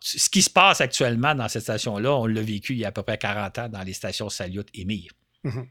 ce 0.00 0.28
qui 0.30 0.42
se 0.42 0.50
passe 0.50 0.80
actuellement 0.80 1.34
dans 1.34 1.48
cette 1.48 1.62
station-là, 1.62 2.14
on 2.14 2.26
l'a 2.26 2.42
vécu 2.42 2.74
il 2.74 2.80
y 2.80 2.84
a 2.84 2.88
à 2.88 2.92
peu 2.92 3.02
près 3.02 3.18
40 3.18 3.58
ans 3.58 3.68
dans 3.68 3.82
les 3.82 3.92
stations 3.92 4.28
Salyut 4.28 4.66
et 4.74 4.84
Mir. 4.84 5.12
Mhm, 5.44 5.66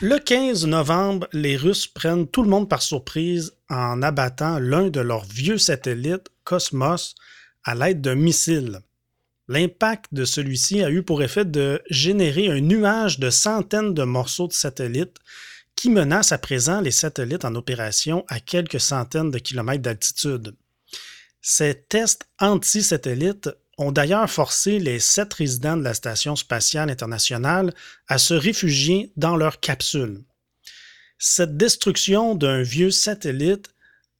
Le 0.00 0.18
15 0.18 0.66
novembre, 0.66 1.28
les 1.32 1.56
Russes 1.56 1.86
prennent 1.86 2.26
tout 2.26 2.42
le 2.42 2.48
monde 2.48 2.68
par 2.68 2.82
surprise 2.82 3.52
en 3.68 4.02
abattant 4.02 4.58
l'un 4.58 4.88
de 4.88 5.00
leurs 5.00 5.24
vieux 5.24 5.58
satellites, 5.58 6.28
Cosmos, 6.44 7.14
à 7.64 7.74
l'aide 7.74 8.00
d'un 8.00 8.16
missile. 8.16 8.80
L'impact 9.48 10.06
de 10.12 10.24
celui-ci 10.24 10.82
a 10.82 10.90
eu 10.90 11.02
pour 11.02 11.22
effet 11.22 11.44
de 11.44 11.82
générer 11.90 12.48
un 12.48 12.60
nuage 12.60 13.18
de 13.18 13.30
centaines 13.30 13.94
de 13.94 14.04
morceaux 14.04 14.48
de 14.48 14.52
satellites 14.52 15.18
qui 15.74 15.90
menacent 15.90 16.32
à 16.32 16.38
présent 16.38 16.80
les 16.80 16.90
satellites 16.90 17.44
en 17.44 17.54
opération 17.54 18.24
à 18.28 18.40
quelques 18.40 18.80
centaines 18.80 19.30
de 19.30 19.38
kilomètres 19.38 19.82
d'altitude. 19.82 20.54
Ces 21.40 21.82
tests 21.88 22.24
anti-satellites 22.38 23.50
ont 23.78 23.90
d'ailleurs 23.90 24.30
forcé 24.30 24.78
les 24.78 25.00
sept 25.00 25.34
résidents 25.34 25.76
de 25.76 25.82
la 25.82 25.94
Station 25.94 26.36
spatiale 26.36 26.90
internationale 26.90 27.74
à 28.06 28.18
se 28.18 28.34
réfugier 28.34 29.12
dans 29.16 29.36
leur 29.36 29.58
capsule. 29.58 30.22
Cette 31.18 31.56
destruction 31.56 32.34
d'un 32.34 32.62
vieux 32.62 32.90
satellite 32.90 33.70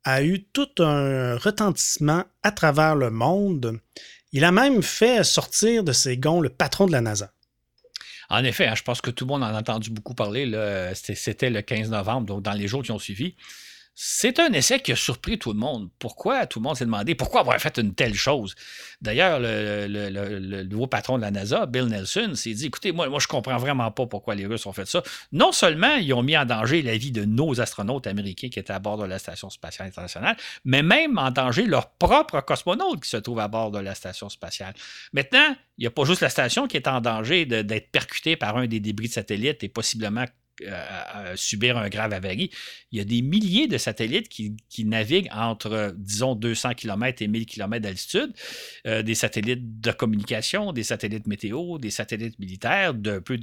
a 0.05 0.23
eu 0.25 0.43
tout 0.43 0.83
un 0.83 1.37
retentissement 1.37 2.25
à 2.43 2.51
travers 2.51 2.97
le 2.97 3.11
monde 3.11 3.79
il 4.33 4.45
a 4.45 4.53
même 4.53 4.83
fait 4.83 5.23
sortir 5.25 5.85
de 5.85 5.93
ses 5.93 6.17
gonds 6.17 6.41
le 6.41 6.49
patron 6.49 6.87
de 6.87 6.93
la 6.93 7.01
NASA. 7.01 7.33
En 8.31 8.43
effet, 8.45 8.67
hein, 8.67 8.75
je 8.75 8.83
pense 8.83 9.03
que 9.03 9.11
tout 9.11 9.27
le 9.27 9.29
monde 9.29 9.43
en 9.43 9.55
a 9.55 9.59
entendu 9.59 9.91
beaucoup 9.91 10.15
parler. 10.15 10.51
C'était 10.95 11.51
le 11.51 11.61
15 11.61 11.91
novembre, 11.91 12.27
donc 12.27 12.43
dans 12.43 12.53
les 12.53 12.67
jours 12.67 12.83
qui 12.83 12.91
ont 12.91 12.99
suivi. 12.99 13.37
C'est 13.95 14.41
un 14.41 14.51
essai 14.55 14.81
qui 14.81 14.93
a 14.93 14.97
surpris 14.97 15.39
tout 15.39 15.53
le 15.53 15.59
monde. 15.59 15.91
Pourquoi 15.99 16.47
tout 16.47 16.61
le 16.61 16.65
monde 16.65 16.77
s'est 16.77 16.87
demandé 16.87 17.15
pourquoi 17.15 17.41
avoir 17.41 17.59
fait 17.61 17.77
une 17.77 17.95
telle 17.95 18.15
chose? 18.15 18.55
D'ailleurs, 19.03 19.39
le, 19.39 20.63
nouveau 20.65 20.87
patron 20.87 21.19
de 21.19 21.23
la 21.23 21.31
NASA, 21.31 21.67
Bill 21.67 21.85
Nelson, 21.85 22.33
s'est 22.35 22.55
dit 22.55 22.67
écoutez, 22.67 22.93
moi, 22.93 23.11
moi, 23.11 23.19
je 23.21 23.27
comprends 23.27 23.59
vraiment 23.59 23.91
pas 23.91 24.07
pourquoi 24.07 24.35
les 24.35 24.47
Russes 24.47 24.65
ont 24.65 24.73
fait 24.73 24.87
ça. 24.87 25.03
Non 25.31 25.53
seulement 25.53 25.97
ils 25.97 26.13
ont 26.15 26.23
mis 26.23 26.37
en 26.39 26.47
danger 26.47 26.81
la 26.81 26.97
vie 26.97 27.13
de 27.13 27.27
nos 27.27 27.61
astronautes 27.61 28.07
américains 28.07 28.49
qui 28.49 28.59
étaient 28.59 28.73
à 28.73 28.79
bord 28.79 28.97
de 28.97 29.05
la 29.05 29.19
Station 29.19 29.51
spatiale 29.51 29.89
internationale, 29.89 30.37
mais 30.65 30.83
même 30.83 31.19
en 31.19 31.31
danger 31.31 31.67
leur 31.67 31.91
propre 31.91 32.41
cosmonaute 32.41 33.03
qui 33.03 33.11
se 33.11 33.19
trouve 33.19 33.41
à 33.41 33.49
bord 33.49 33.71
de 33.73 33.79
la 33.79 33.95
Station 33.95 34.31
spatiale. 34.31 34.73
Maintenant, 35.13 35.55
il 35.77 35.83
n'y 35.83 35.87
a 35.87 35.91
pas 35.91 36.05
juste 36.05 36.23
la 36.23 36.31
station 36.31 36.67
qui 36.67 36.77
est 36.77 36.89
en 36.89 37.01
danger 37.01 37.45
d'être 37.45 37.91
percutée 37.91 38.37
par 38.37 38.57
un 38.57 38.67
des 38.67 38.81
débris 38.81 39.09
de 39.09 39.13
satellite 39.13 39.63
et 39.65 39.69
possiblement 39.69 40.25
subir 41.35 41.77
un 41.77 41.89
grave 41.89 42.13
avarie. 42.13 42.51
Il 42.93 42.99
y 42.99 43.01
a 43.01 43.05
des 43.05 43.23
milliers 43.23 43.69
de 43.69 43.79
satellites 43.79 44.29
qui, 44.29 44.85
naviguent 44.85 45.31
entre, 45.33 45.95
disons, 45.97 46.35
200 46.35 46.75
km 46.75 47.23
et 47.23 47.29
1000 47.29 47.47
km 47.47 47.83
d'altitude, 47.83 48.33
euh, 48.87 49.03
des 49.03 49.15
satellites 49.15 49.81
de 49.81 49.93
communication, 49.93 50.73
des 50.73 50.83
satellites 50.83 51.27
météo, 51.27 51.79
des 51.79 51.91
satellites 51.91 52.39
militaires 52.39 52.95
d'un 52.95 53.21
peu, 53.21 53.39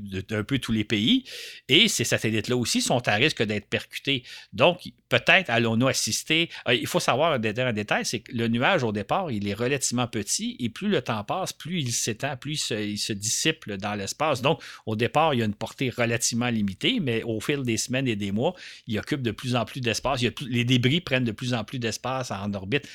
peu 0.48 0.60
tous 0.60 0.72
les 0.72 0.84
pays. 0.84 1.24
Et 1.68 1.88
ces 1.88 2.04
satellites-là 2.04 2.56
aussi 2.56 2.82
sont 2.82 3.08
à 3.08 3.16
risque 3.16 3.44
d'être 3.44 3.68
percutés. 3.68 4.24
Donc, 4.54 4.82
peut-être 5.10 5.50
allons-nous 5.50 5.88
assister. 5.88 6.50
Euh, 6.68 6.76
il 6.76 6.88
faut 6.88 7.00
savoir 7.00 7.34
un 7.34 7.40
détail, 7.74 8.06
c'est 8.06 8.20
que 8.20 8.32
le 8.32 8.48
nuage, 8.48 8.84
au 8.84 8.92
départ, 8.92 9.32
il 9.32 9.48
est 9.48 9.54
relativement 9.54 10.08
petit 10.08 10.56
et 10.60 10.70
plus 10.70 10.90
le 10.90 11.02
temps 11.02 11.24
passe, 11.24 11.54
plus 11.54 11.82
il 11.82 11.92
s'étend, 11.92 12.38
plus 12.38 12.70
il 12.72 12.98
se, 12.98 13.14
dissipe 13.14 13.70
dans 13.72 13.96
l'espace. 13.96 14.42
Donc, 14.42 14.62
au 14.86 14.96
départ, 14.96 15.34
il 15.34 15.40
y 15.40 15.42
a 15.42 15.46
une 15.46 15.56
portée 15.56 15.90
relativement 15.90 16.50
limitée, 16.50 17.00
mais 17.00 17.09
au 17.26 17.40
fil 17.40 17.64
des 17.64 17.78
semaines 17.78 18.08
et 18.08 18.16
des 18.16 18.32
mois, 18.32 18.54
il 18.88 18.98
occupe 19.00 19.22
de 19.22 19.32
plus 19.32 19.56
en 19.56 19.66
plus 19.66 19.82
d'espace. 19.82 20.22
Les 20.48 20.64
débris 20.64 21.02
prennent 21.02 21.24
de 21.24 21.32
plus 21.32 21.54
en 21.54 21.64
plus 21.64 21.80
d'espace 21.80 22.32
en 22.32 22.54
orbite 22.54 22.88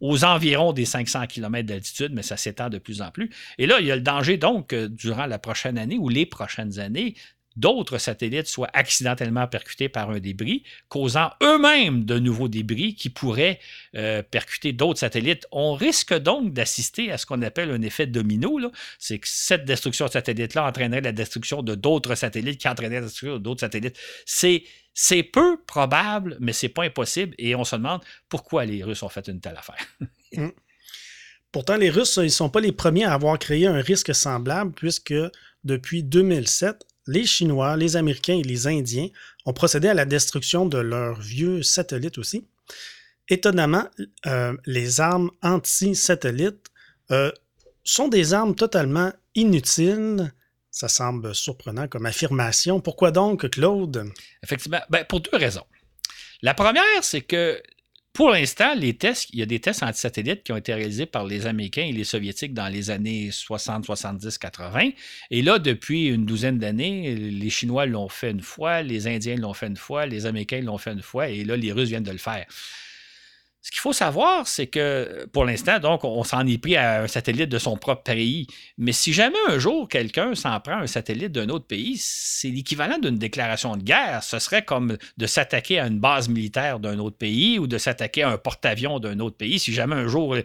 aux 0.00 0.24
environs 0.24 0.72
des 0.72 0.84
500 0.84 1.26
km 1.26 1.66
d'altitude, 1.66 2.12
mais 2.12 2.22
ça 2.22 2.36
s'étend 2.36 2.68
de 2.68 2.78
plus 2.78 3.02
en 3.02 3.10
plus. 3.10 3.30
Et 3.58 3.66
là, 3.66 3.80
il 3.80 3.86
y 3.86 3.90
a 3.90 3.96
le 3.96 4.02
danger 4.02 4.36
donc, 4.36 4.74
durant 4.74 5.26
la 5.26 5.38
prochaine 5.38 5.76
année 5.76 5.98
ou 5.98 6.08
les 6.08 6.26
prochaines 6.26 6.78
années, 6.78 7.14
d'autres 7.58 7.98
satellites 7.98 8.46
soient 8.46 8.70
accidentellement 8.72 9.46
percutés 9.46 9.88
par 9.88 10.10
un 10.10 10.20
débris, 10.20 10.62
causant 10.88 11.30
eux-mêmes 11.42 12.04
de 12.04 12.18
nouveaux 12.18 12.48
débris 12.48 12.94
qui 12.94 13.10
pourraient 13.10 13.58
euh, 13.96 14.22
percuter 14.22 14.72
d'autres 14.72 15.00
satellites. 15.00 15.46
On 15.50 15.74
risque 15.74 16.14
donc 16.14 16.52
d'assister 16.52 17.10
à 17.10 17.18
ce 17.18 17.26
qu'on 17.26 17.42
appelle 17.42 17.70
un 17.70 17.82
effet 17.82 18.06
domino. 18.06 18.58
C'est 18.98 19.18
que 19.18 19.28
cette 19.28 19.64
destruction 19.64 20.06
de 20.06 20.12
satellite-là 20.12 20.66
entraînerait 20.66 21.00
la 21.00 21.12
destruction 21.12 21.62
de 21.62 21.74
d'autres 21.74 22.14
satellites 22.14 22.60
qui 22.60 22.68
entraînerait 22.68 23.00
la 23.00 23.06
destruction 23.06 23.38
d'autres 23.38 23.60
satellites. 23.60 23.98
C'est 24.24 24.64
c'est 25.00 25.22
peu 25.22 25.62
probable, 25.64 26.36
mais 26.40 26.52
c'est 26.52 26.68
pas 26.68 26.82
impossible. 26.82 27.32
Et 27.38 27.54
on 27.54 27.62
se 27.62 27.76
demande 27.76 28.00
pourquoi 28.28 28.64
les 28.64 28.82
Russes 28.82 29.04
ont 29.04 29.08
fait 29.08 29.28
une 29.28 29.40
telle 29.40 29.56
affaire. 29.56 29.84
Mm. 30.34 30.50
Pourtant, 31.52 31.78
les 31.78 31.88
Russes, 31.88 32.16
ils 32.16 32.24
ne 32.24 32.28
sont 32.28 32.50
pas 32.50 32.60
les 32.60 32.72
premiers 32.72 33.04
à 33.04 33.14
avoir 33.14 33.38
créé 33.38 33.66
un 33.66 33.80
risque 33.80 34.14
semblable, 34.14 34.72
puisque 34.72 35.14
depuis 35.64 36.02
2007, 36.02 36.84
les 37.08 37.26
Chinois, 37.26 37.76
les 37.76 37.96
Américains 37.96 38.38
et 38.38 38.42
les 38.42 38.66
Indiens 38.66 39.08
ont 39.46 39.52
procédé 39.52 39.88
à 39.88 39.94
la 39.94 40.04
destruction 40.04 40.66
de 40.66 40.78
leurs 40.78 41.20
vieux 41.20 41.62
satellites 41.62 42.18
aussi. 42.18 42.46
Étonnamment, 43.28 43.86
euh, 44.26 44.54
les 44.66 45.00
armes 45.00 45.30
anti-satellites 45.42 46.66
euh, 47.10 47.32
sont 47.82 48.08
des 48.08 48.34
armes 48.34 48.54
totalement 48.54 49.12
inutiles. 49.34 50.32
Ça 50.70 50.88
semble 50.88 51.34
surprenant 51.34 51.88
comme 51.88 52.06
affirmation. 52.06 52.80
Pourquoi 52.80 53.10
donc, 53.10 53.48
Claude? 53.50 54.12
Effectivement, 54.42 54.80
ben, 54.90 55.04
pour 55.04 55.20
deux 55.20 55.36
raisons. 55.36 55.64
La 56.42 56.54
première, 56.54 57.02
c'est 57.02 57.22
que 57.22 57.60
pour 58.18 58.30
l'instant, 58.30 58.74
les 58.74 58.94
tests, 58.94 59.30
il 59.32 59.38
y 59.38 59.42
a 59.42 59.46
des 59.46 59.60
tests 59.60 59.84
anti-satellites 59.84 60.42
qui 60.42 60.50
ont 60.50 60.56
été 60.56 60.74
réalisés 60.74 61.06
par 61.06 61.24
les 61.24 61.46
Américains 61.46 61.84
et 61.84 61.92
les 61.92 62.02
Soviétiques 62.02 62.52
dans 62.52 62.66
les 62.66 62.90
années 62.90 63.30
60, 63.30 63.84
70, 63.84 64.38
80. 64.38 64.90
Et 65.30 65.40
là, 65.40 65.60
depuis 65.60 66.08
une 66.08 66.26
douzaine 66.26 66.58
d'années, 66.58 67.14
les 67.14 67.48
Chinois 67.48 67.86
l'ont 67.86 68.08
fait 68.08 68.32
une 68.32 68.40
fois, 68.40 68.82
les 68.82 69.06
Indiens 69.06 69.36
l'ont 69.36 69.54
fait 69.54 69.68
une 69.68 69.76
fois, 69.76 70.04
les 70.04 70.26
Américains 70.26 70.60
l'ont 70.62 70.78
fait 70.78 70.90
une 70.90 71.00
fois, 71.00 71.28
et 71.28 71.44
là, 71.44 71.56
les 71.56 71.70
Russes 71.70 71.90
viennent 71.90 72.02
de 72.02 72.10
le 72.10 72.18
faire. 72.18 72.44
Ce 73.60 73.72
qu'il 73.72 73.80
faut 73.80 73.92
savoir, 73.92 74.46
c'est 74.46 74.68
que 74.68 75.26
pour 75.32 75.44
l'instant, 75.44 75.80
donc, 75.80 76.04
on 76.04 76.22
s'en 76.22 76.46
est 76.46 76.58
pris 76.58 76.76
à 76.76 77.02
un 77.02 77.06
satellite 77.08 77.48
de 77.48 77.58
son 77.58 77.76
propre 77.76 78.04
pays. 78.04 78.46
Mais 78.78 78.92
si 78.92 79.12
jamais 79.12 79.36
un 79.48 79.58
jour 79.58 79.88
quelqu'un 79.88 80.36
s'en 80.36 80.60
prend 80.60 80.78
à 80.78 80.82
un 80.82 80.86
satellite 80.86 81.32
d'un 81.32 81.48
autre 81.48 81.66
pays, 81.66 81.96
c'est 81.98 82.48
l'équivalent 82.50 82.98
d'une 82.98 83.18
déclaration 83.18 83.76
de 83.76 83.82
guerre. 83.82 84.22
Ce 84.22 84.38
serait 84.38 84.64
comme 84.64 84.96
de 85.16 85.26
s'attaquer 85.26 85.80
à 85.80 85.88
une 85.88 85.98
base 85.98 86.28
militaire 86.28 86.78
d'un 86.78 87.00
autre 87.00 87.16
pays 87.16 87.58
ou 87.58 87.66
de 87.66 87.78
s'attaquer 87.78 88.22
à 88.22 88.30
un 88.30 88.38
porte-avions 88.38 89.00
d'un 89.00 89.18
autre 89.18 89.36
pays. 89.36 89.58
Si 89.58 89.72
jamais 89.72 89.96
un 89.96 90.06
jour 90.06 90.36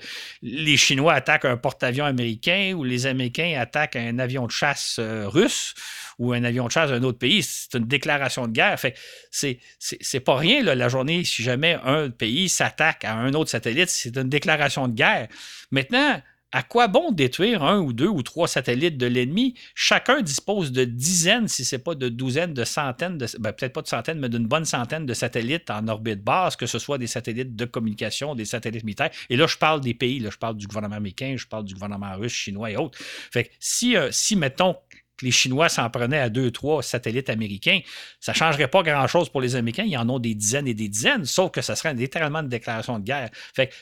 les 0.42 0.78
Chinois 0.78 1.14
attaquent 1.14 1.46
un 1.46 1.58
porte-avions 1.58 2.06
américain 2.06 2.74
ou 2.76 2.84
les 2.84 3.06
Américains 3.06 3.56
attaquent 3.60 3.96
un 3.96 4.18
avion 4.18 4.48
de 4.48 4.52
chasse 4.52 4.98
euh, 5.00 5.30
russe, 5.30 5.76
ou 6.24 6.34
un 6.34 6.44
avion 6.44 6.68
de 6.68 6.72
chasse 6.72 6.90
d'un 6.90 7.04
autre 7.04 7.20
pays, 7.20 7.44
c'est 7.44 7.76
une 7.76 7.86
déclaration 7.86 8.48
de 8.48 8.54
guerre. 8.54 8.80
Fait 8.80 8.96
c'est, 9.30 9.60
c'est, 9.80 10.20
pas 10.20 10.36
rien, 10.36 10.64
la 10.64 10.90
journée, 10.90 11.24
si 11.24 11.44
jamais 11.44 11.78
un 11.84 12.10
pays 12.10 12.50
s'attaque 12.50 13.04
à 13.04 13.14
un 13.16 13.34
autre 13.34 13.50
satellite, 13.50 13.90
c'est 13.90 14.16
une 14.16 14.30
déclaration 14.30 14.88
de 14.88 14.94
guerre. 14.94 15.28
Maintenant, 15.72 16.22
à 16.56 16.62
quoi 16.62 16.88
bon 16.88 17.12
détruire 17.12 17.64
un 17.64 17.80
ou 17.80 17.94
deux 17.94 18.08
ou 18.08 18.22
trois 18.22 18.48
satellites 18.48 18.96
de 18.96 19.08
l'ennemi? 19.08 19.56
Chacun 19.74 20.22
dispose 20.22 20.72
de 20.72 20.86
dizaines, 20.86 21.48
si 21.48 21.66
ce 21.66 21.76
n'est 21.76 21.82
pas 21.82 21.96
de 21.96 22.10
douzaines, 22.10 22.54
de 22.54 22.64
centaines, 22.64 23.18
ben, 23.18 23.52
peut-être 23.52 23.74
pas 23.74 23.82
de 23.82 23.88
centaines, 23.88 24.20
mais 24.20 24.30
d'une 24.30 24.46
bonne 24.46 24.64
centaine 24.64 25.08
de 25.08 25.14
satellites 25.16 25.72
en 25.72 25.88
orbite 25.88 26.24
basse, 26.24 26.56
que 26.56 26.68
ce 26.68 26.78
soit 26.78 27.00
des 27.00 27.08
satellites 27.08 27.56
de 27.56 27.66
communication, 27.66 28.36
des 28.36 28.46
satellites 28.46 28.84
militaires. 28.84 29.10
Et 29.32 29.36
là, 29.36 29.48
je 29.48 29.58
parle 29.58 29.82
des 29.82 29.96
pays, 29.96 30.20
là, 30.20 30.30
je 30.32 30.38
parle 30.38 30.56
du 30.56 30.68
gouvernement 30.68 30.96
américain, 30.96 31.34
je 31.36 31.48
parle 31.48 31.66
du 31.66 31.74
gouvernement 31.74 32.16
russe, 32.18 32.34
chinois 32.34 32.70
et 32.70 32.78
autres. 32.78 33.00
Fait 33.00 33.50
si, 33.60 33.98
euh, 33.98 34.10
si 34.12 34.36
mettons, 34.36 34.76
les 35.22 35.32
Chinois 35.32 35.70
s'en 35.70 35.90
prenaient 35.90 36.20
à 36.20 36.30
deux, 36.30 36.52
trois 36.52 36.82
satellites 36.84 37.30
américains, 37.30 37.80
ça 38.20 38.32
ne 38.32 38.38
changerait 38.38 38.68
pas 38.68 38.84
grand-chose 38.84 39.30
pour 39.30 39.42
les 39.42 39.56
Américains. 39.56 39.86
Ils 39.86 39.98
en 39.98 40.10
ont 40.10 40.20
des 40.20 40.36
dizaines 40.36 40.68
et 40.68 40.74
des 40.74 40.90
dizaines, 40.90 41.26
sauf 41.26 41.52
que 41.52 41.62
ça 41.62 41.76
serait 41.76 41.94
littéralement 41.94 42.40
une 42.40 42.50
déclaration 42.50 43.00
de 43.00 43.06
guerre. 43.06 43.30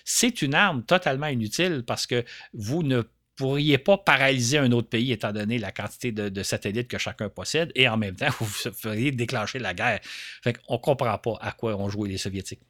C'est 0.03 0.41
une 0.41 0.53
arme 0.53 0.83
totalement 0.83 1.27
inutile 1.27 1.83
parce 1.85 2.05
que 2.05 2.23
vous 2.53 2.83
ne 2.83 3.03
pourriez 3.35 3.77
pas 3.77 3.97
paralyser 3.97 4.57
un 4.57 4.71
autre 4.71 4.89
pays 4.89 5.11
étant 5.11 5.31
donné 5.31 5.57
la 5.57 5.71
quantité 5.71 6.11
de, 6.11 6.43
satellites 6.43 6.87
que 6.87 6.97
chacun 6.97 7.29
possède 7.29 7.71
et 7.75 7.87
en 7.87 7.97
même 7.97 8.15
temps, 8.15 8.29
vous 8.39 8.45
feriez 8.45 9.11
déclencher 9.11 9.59
la 9.59 9.73
guerre. 9.73 9.99
Fait 10.43 10.53
qu'on 10.53 10.75
ne 10.75 10.79
comprend 10.79 11.17
pas 11.17 11.37
à 11.41 11.51
quoi 11.51 11.75
ont 11.75 11.89
joué 11.89 12.09
les 12.09 12.17
Soviétiques. 12.17 12.61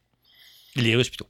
Les 0.75 0.95
Russes 0.95 1.09
plutôt. 1.09 1.27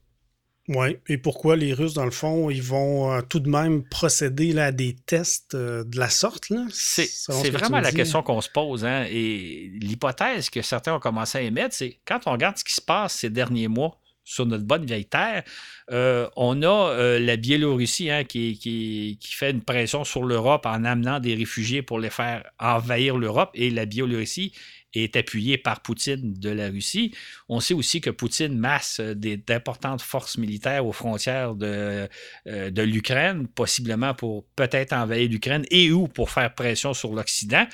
Oui, 0.67 0.97
et 1.07 1.17
pourquoi 1.17 1.55
les 1.55 1.73
Russes, 1.73 1.95
dans 1.95 2.05
le 2.05 2.11
fond, 2.11 2.49
ils 2.49 2.61
vont 2.61 3.11
euh, 3.11 3.21
tout 3.21 3.39
de 3.39 3.49
même 3.49 3.83
procéder 3.83 4.53
là, 4.53 4.65
à 4.65 4.71
des 4.71 4.95
tests 4.95 5.55
euh, 5.55 5.83
de 5.83 5.97
la 5.97 6.09
sorte? 6.09 6.51
C'est 6.71 7.49
vraiment 7.49 7.79
la 7.79 7.91
question 7.91 8.21
qu'on 8.21 8.41
se 8.41 8.49
pose. 8.49 8.85
Hein? 8.85 9.05
Et 9.09 9.71
l'hypothèse 9.81 10.49
que 10.49 10.61
certains 10.61 10.93
ont 10.93 10.99
commencé 10.99 11.39
à 11.39 11.41
émettre, 11.41 11.75
c'est 11.75 11.97
quand 12.05 12.19
on 12.27 12.31
regarde 12.33 12.57
ce 12.57 12.63
qui 12.63 12.75
se 12.75 12.81
passe 12.81 13.15
ces 13.15 13.29
derniers 13.29 13.67
mois 13.67 13.97
sur 14.23 14.45
notre 14.45 14.63
bonne 14.63 14.85
vieille 14.85 15.05
terre, 15.05 15.43
euh, 15.91 16.29
on 16.35 16.61
a 16.61 17.19
la 17.19 17.35
Biélorussie 17.37 18.11
hein, 18.11 18.23
qui, 18.23 18.57
qui, 18.57 19.17
qui, 19.19 19.33
fait 19.33 19.49
une 19.49 19.63
pression 19.63 20.03
sur 20.03 20.23
l'Europe 20.23 20.67
en 20.67 20.85
amenant 20.85 21.19
des 21.19 21.33
réfugiés 21.33 21.81
pour 21.81 21.99
les 21.99 22.11
faire 22.11 22.43
envahir 22.59 23.17
l'Europe. 23.17 23.49
Et 23.55 23.71
la 23.71 23.85
Biélorussie 23.85 24.53
est 24.93 25.15
appuyé 25.15 25.57
par 25.57 25.81
Poutine 25.81 26.33
de 26.33 26.49
la 26.49 26.67
Russie. 26.67 27.13
On 27.49 27.59
sait 27.59 27.73
aussi 27.73 28.01
que 28.01 28.09
Poutine 28.09 28.57
masse 28.57 28.99
d'importantes 28.99 30.01
forces 30.01 30.37
militaires 30.37 30.85
aux 30.85 30.91
frontières 30.91 31.55
de, 31.55 32.07
euh, 32.47 32.69
de 32.69 32.81
l'Ukraine, 32.81 33.47
possiblement 33.47 34.13
pour 34.13 34.45
peut-être 34.55 34.93
envahir 34.93 35.29
l'Ukraine 35.29 35.65
et 35.71 35.91
ou 35.91 36.07
pour 36.07 36.29
faire 36.29 36.53
pression 36.53 36.93
sur 36.93 37.13
l'Occident. 37.13 37.65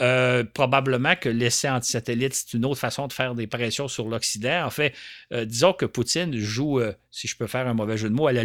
Euh, 0.00 0.44
probablement 0.44 1.14
que 1.16 1.28
l'essai 1.28 1.68
anti-satellite, 1.68 2.34
c'est 2.34 2.54
une 2.54 2.64
autre 2.64 2.80
façon 2.80 3.06
de 3.06 3.12
faire 3.12 3.34
des 3.34 3.46
pressions 3.46 3.88
sur 3.88 4.08
l'Occident. 4.08 4.64
En 4.64 4.70
fait, 4.70 4.94
euh, 5.32 5.44
disons 5.44 5.72
que 5.72 5.86
Poutine 5.86 6.36
joue, 6.36 6.80
si 7.10 7.28
je 7.28 7.36
peux 7.36 7.46
faire 7.46 7.66
un 7.66 7.74
mauvais 7.74 7.96
jeu 7.96 8.08
de 8.08 8.14
mots, 8.14 8.26
à 8.26 8.32
la 8.32 8.42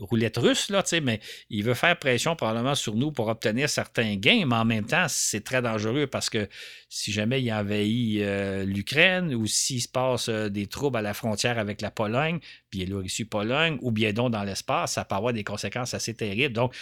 roulette 0.00 0.36
russe, 0.38 0.70
là, 0.70 0.82
mais 1.02 1.20
il 1.50 1.62
veut 1.64 1.74
faire 1.74 1.98
pression 1.98 2.34
probablement 2.36 2.74
sur 2.74 2.94
nous 2.94 3.12
pour 3.12 3.28
obtenir 3.28 3.68
certains 3.68 4.16
gains, 4.16 4.44
mais 4.46 4.56
en 4.56 4.64
même 4.64 4.86
temps, 4.86 5.06
c'est 5.08 5.44
très 5.44 5.62
dangereux 5.62 6.06
parce 6.06 6.30
que 6.30 6.48
si 6.88 7.12
jamais 7.12 7.40
il 7.42 7.49
envahit 7.52 8.20
euh, 8.22 8.64
l'Ukraine 8.64 9.34
ou 9.34 9.46
s'il 9.46 9.82
se 9.82 9.88
passe 9.88 10.28
euh, 10.28 10.48
des 10.48 10.66
troubles 10.66 10.98
à 10.98 11.02
la 11.02 11.14
frontière 11.14 11.58
avec 11.58 11.80
la 11.80 11.90
Pologne, 11.90 12.40
Biélorussie-Pologne, 12.72 13.78
ou 13.82 13.90
bien 13.90 14.12
donc 14.12 14.32
dans 14.32 14.42
l'espace, 14.42 14.92
ça 14.92 15.04
peut 15.04 15.14
avoir 15.14 15.32
des 15.32 15.44
conséquences 15.44 15.94
assez 15.94 16.14
terribles. 16.14 16.54
Donc, 16.54 16.74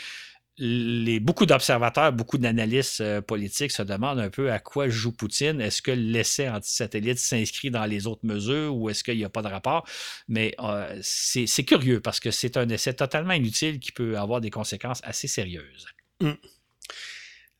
les, 0.61 1.21
beaucoup 1.21 1.47
d'observateurs, 1.47 2.13
beaucoup 2.13 2.37
d'analystes 2.37 3.01
euh, 3.01 3.21
politiques 3.21 3.71
se 3.71 3.83
demandent 3.83 4.19
un 4.19 4.31
peu 4.31 4.51
à 4.51 4.59
quoi 4.59 4.89
joue 4.89 5.13
Poutine. 5.13 5.61
Est-ce 5.61 5.81
que 5.83 5.93
l'essai 5.93 6.49
anti-satellite 6.49 7.19
s'inscrit 7.19 7.71
dans 7.71 7.85
les 7.85 8.09
autres 8.09 8.27
mesures 8.27 8.75
ou 8.77 8.91
est-ce 8.91 9.05
qu'il 9.05 9.17
n'y 9.17 9.25
a 9.25 9.29
pas 9.29 9.43
de 9.43 9.49
rapport? 9.49 9.87
Mais 10.27 10.57
c'est 11.01 11.65
curieux 11.65 12.01
parce 12.01 12.19
que 12.19 12.33
c'est 12.33 12.57
un 12.57 12.69
essai 12.69 12.95
totalement 12.95 13.35
inutile 13.35 13.79
qui 13.79 13.93
peut 13.93 14.19
avoir 14.19 14.41
des 14.41 14.51
conséquences 14.51 15.01
assez 15.05 15.29
sérieuses. 15.29 15.87
Hum. 16.21 16.37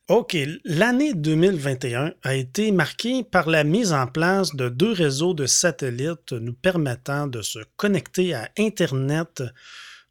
OK. 0.09 0.35
L'année 0.65 1.13
2021 1.13 2.13
a 2.23 2.33
été 2.33 2.71
marquée 2.71 3.23
par 3.23 3.47
la 3.47 3.63
mise 3.63 3.93
en 3.93 4.07
place 4.07 4.55
de 4.55 4.67
deux 4.67 4.91
réseaux 4.91 5.35
de 5.35 5.45
satellites 5.45 6.31
nous 6.31 6.53
permettant 6.53 7.27
de 7.27 7.43
se 7.43 7.59
connecter 7.75 8.33
à 8.33 8.49
Internet 8.57 9.43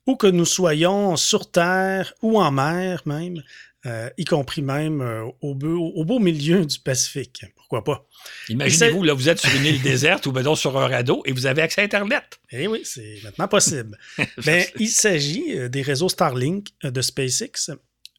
où 0.06 0.14
que 0.14 0.28
nous 0.28 0.44
soyons 0.44 1.16
sur 1.16 1.50
Terre 1.50 2.14
ou 2.22 2.40
en 2.40 2.52
mer 2.52 3.02
même, 3.06 3.42
euh, 3.86 4.08
y 4.16 4.24
compris 4.24 4.62
même 4.62 5.00
euh, 5.00 5.24
au, 5.40 5.56
beau, 5.56 6.18
milieu 6.20 6.64
du 6.64 6.78
Pacifique. 6.78 7.44
Pourquoi 7.56 7.82
pas? 7.82 8.06
Imaginez-vous, 8.48 9.02
là, 9.02 9.14
vous 9.14 9.28
êtes 9.28 9.40
sur 9.40 9.52
une 9.56 9.66
île 9.66 9.82
déserte 9.82 10.26
ou 10.26 10.32
ben 10.32 10.54
sur 10.54 10.78
un 10.78 10.86
radeau 10.86 11.22
et 11.26 11.32
vous 11.32 11.46
avez 11.46 11.62
accès 11.62 11.80
à 11.80 11.84
Internet. 11.84 12.38
Eh 12.52 12.68
oui, 12.68 12.82
c'est 12.84 13.18
maintenant 13.24 13.48
possible. 13.48 13.98
ben, 14.44 14.64
il 14.78 14.88
s'agit 14.88 15.58
euh, 15.58 15.68
des 15.68 15.82
réseaux 15.82 16.08
Starlink 16.08 16.68
de 16.84 17.02
SpaceX 17.02 17.72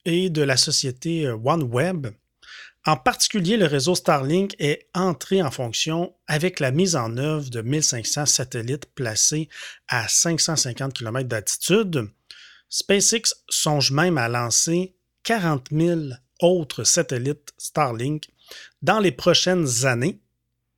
et 0.05 0.29
de 0.29 0.41
la 0.41 0.57
société 0.57 1.25
euh, 1.25 1.37
OneWeb. 1.43 2.07
En 2.85 2.95
particulier, 2.95 3.57
le 3.57 3.65
réseau 3.65 3.93
Starlink 3.93 4.55
est 4.57 4.87
entré 4.93 5.41
en 5.41 5.51
fonction 5.51 6.15
avec 6.27 6.59
la 6.59 6.71
mise 6.71 6.95
en 6.95 7.17
œuvre 7.17 7.49
de 7.49 7.61
1500 7.61 8.25
satellites 8.25 8.85
placés 8.95 9.49
à 9.87 10.07
550 10.07 10.93
km 10.93 11.27
d'altitude. 11.27 12.09
SpaceX 12.69 13.33
songe 13.49 13.91
même 13.91 14.17
à 14.17 14.29
lancer 14.29 14.95
40 15.23 15.67
000 15.71 15.99
autres 16.39 16.83
satellites 16.83 17.51
Starlink 17.57 18.29
dans 18.81 18.99
les 18.99 19.11
prochaines 19.11 19.85
années. 19.85 20.19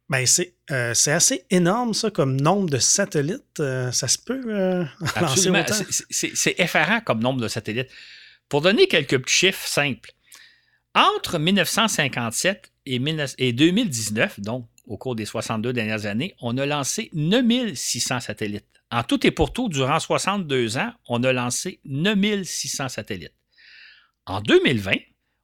Ben, 0.09 0.25
euh, 0.71 0.93
c'est 0.93 1.11
assez 1.11 1.45
énorme, 1.51 1.93
ça, 1.93 2.11
comme 2.11 2.35
nombre 2.41 2.69
de 2.69 2.79
satellites. 2.79 3.59
Euh, 3.59 3.91
ça 3.91 4.07
se 4.09 4.17
peut 4.17 4.41
lancer 5.21 5.49
autant. 5.49 5.75
C'est 6.09 6.59
effarant 6.59 6.99
comme 6.99 7.21
nombre 7.21 7.39
de 7.39 7.47
satellites. 7.47 7.89
Pour 8.51 8.59
donner 8.59 8.87
quelques 8.87 9.29
chiffres 9.29 9.65
simples, 9.65 10.11
entre 10.93 11.39
1957 11.39 12.73
et 12.85 13.53
2019, 13.53 14.41
donc 14.41 14.67
au 14.85 14.97
cours 14.97 15.15
des 15.15 15.23
62 15.23 15.71
dernières 15.71 16.05
années, 16.05 16.35
on 16.41 16.57
a 16.57 16.65
lancé 16.65 17.09
9600 17.13 18.19
satellites. 18.19 18.65
En 18.91 19.03
tout 19.03 19.25
et 19.25 19.31
pour 19.31 19.53
tout, 19.53 19.69
durant 19.69 20.01
62 20.01 20.77
ans, 20.77 20.91
on 21.07 21.23
a 21.23 21.31
lancé 21.31 21.79
9600 21.85 22.89
satellites. 22.89 23.31
En 24.25 24.41
2020, 24.41 24.95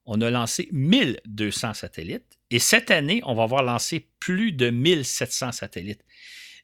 on 0.05 0.20
a 0.20 0.30
lancé 0.30 0.68
1200 0.74 1.76
satellites 1.76 2.38
Et 2.51 2.60
cette 2.60 2.91
année, 2.91 3.22
on 3.24 3.36
va 3.36 3.43
avoir 3.43 3.64
lancé 3.64 4.10
plus 4.20 4.51
de 4.51 4.70
1700 4.70 5.53
satellites. 5.53 6.03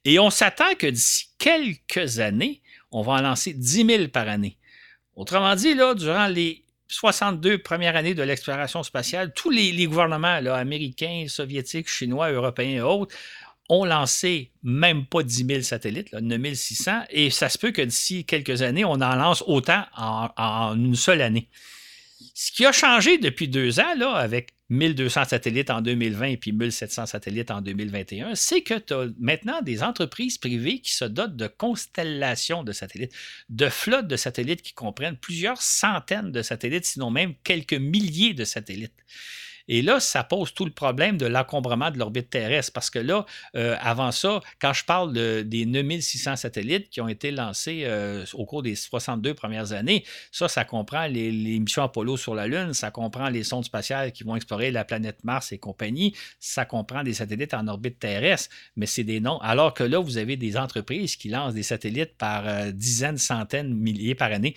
Et 0.04 0.20
on 0.20 0.30
s'attend 0.30 0.76
que 0.78 0.88
d'ici 0.88 1.28
quelques 1.38 2.20
années, 2.20 2.62
on 2.92 3.02
va 3.02 3.14
en 3.14 3.22
lancer 3.22 3.54
10 3.54 3.86
000 3.86 4.08
par 4.10 4.28
année. 4.28 4.58
Autrement 5.16 5.56
dit, 5.56 5.74
là, 5.74 5.94
durant 5.94 6.28
les 6.28 6.64
62 6.88 7.60
premières 7.60 7.96
années 7.96 8.14
de 8.14 8.24
l'exploration 8.24 8.84
spatiale, 8.84 9.34
tous 9.34 9.50
les, 9.50 9.86
gouvernements 9.86 10.36
américains, 10.54 11.26
soviétiques, 11.28 11.90
chinois, 11.90 12.32
européens 12.32 12.78
et 12.78 12.82
autres 12.82 13.16
ont 13.70 13.86
lancé 13.86 14.52
même 14.62 15.06
pas 15.06 15.24
10 15.24 15.46
000 15.46 15.62
satellites, 15.62 16.12
là, 16.12 16.20
9 16.20 16.54
600, 16.54 17.04
et 17.10 17.30
ça 17.30 17.48
se 17.50 17.58
peut 17.58 17.72
que 17.72 17.82
d'ici 17.82 18.26
quelques 18.26 18.62
années, 18.62 18.84
on 18.84 18.94
en 18.94 19.16
lance 19.16 19.44
autant 19.48 19.86
en 19.96 20.76
une 20.76 20.96
seule 20.96 21.22
année. 21.22 21.48
Ce 22.34 22.52
qui 22.52 22.66
a 22.66 22.72
changé 22.72 23.18
depuis 23.18 23.48
deux 23.48 23.80
ans, 23.80 23.96
là, 23.98 24.14
avec 24.14 24.54
1200 24.74 25.26
satellites 25.26 25.70
en 25.70 25.82
2020 25.82 26.26
et 26.26 26.38
puis 26.38 26.52
1700 26.52 27.06
satellites 27.06 27.52
en 27.52 27.62
2021, 27.62 28.34
c'est 28.36 28.62
que 28.62 28.74
tu 28.74 28.94
as 28.94 29.08
maintenant 29.20 29.62
des 29.62 29.84
entreprises 29.84 30.38
privées 30.38 30.80
qui 30.80 30.94
se 30.94 31.06
dotent 31.06 31.36
de 31.36 31.48
constellations 31.48 32.64
de 32.64 32.72
satellites, 32.72 33.14
de 33.50 33.70
flottes 33.70 34.08
de 34.08 34.16
satellites 34.16 34.64
qui 34.64 34.74
comprennent 34.74 35.18
plusieurs 35.18 35.62
centaines 35.62 36.32
de 36.32 36.42
satellites, 36.42 36.86
sinon 36.86 37.12
même 37.12 37.36
quelques 37.44 37.74
milliers 37.74 38.34
de 38.34 38.46
satellites. 38.46 39.04
Et 39.68 39.82
là, 39.82 40.00
ça 40.00 40.24
pose 40.24 40.54
tout 40.54 40.66
le 40.66 40.72
problème 40.72 41.18
de 41.18 41.26
l'encombrement 41.26 41.90
de 41.90 41.98
l'orbite 41.98 42.30
terrestre 42.30 42.74
parce 42.74 42.90
que 42.90 43.00
là, 43.00 43.26
euh, 43.56 43.76
avant 43.80 44.12
ça, 44.12 44.42
quand 44.60 44.74
je 44.74 44.84
parle 44.84 45.14
des 45.14 45.66
9600 45.66 46.36
satellites 46.36 46.90
qui 46.90 47.00
ont 47.02 47.08
été 47.08 47.32
lancés 47.32 47.84
euh, 47.86 48.26
au 48.34 48.46
cours 48.46 48.62
des 48.62 48.76
62 48.76 49.34
premières 49.34 49.72
années, 49.72 50.04
ça, 50.32 50.48
ça 50.48 50.66
comprend 50.66 51.08
les, 51.08 51.32
missions 51.60 51.84
Apollo 51.84 52.18
sur 52.18 52.36
la 52.36 52.48
Lune, 52.48 52.74
ça 52.74 52.92
comprend 52.92 53.30
les 53.30 53.44
sondes 53.44 53.64
spatiales 53.64 54.12
qui 54.12 54.24
vont 54.24 54.36
explorer 54.36 54.72
la 54.72 54.84
planète 54.84 55.24
Mars 55.24 55.52
et 55.52 55.58
compagnie, 55.58 56.14
ça 56.40 56.66
comprend 56.66 57.04
des 57.04 57.14
satellites 57.14 57.54
en 57.54 57.68
orbite 57.68 58.00
terrestre, 58.00 58.54
mais 58.76 58.86
c'est 58.86 59.04
des 59.04 59.20
noms. 59.20 59.40
Alors 59.40 59.74
que 59.74 59.84
là, 59.84 60.00
vous 60.00 60.18
avez 60.18 60.36
des 60.36 60.58
entreprises 60.58 61.16
qui 61.16 61.30
lancent 61.30 61.54
des 61.54 61.64
satellites 61.64 62.18
par 62.18 62.48
euh, 62.48 62.72
dizaines, 62.72 63.18
centaines, 63.18 63.74
milliers 63.74 64.16
par 64.16 64.32
année. 64.32 64.56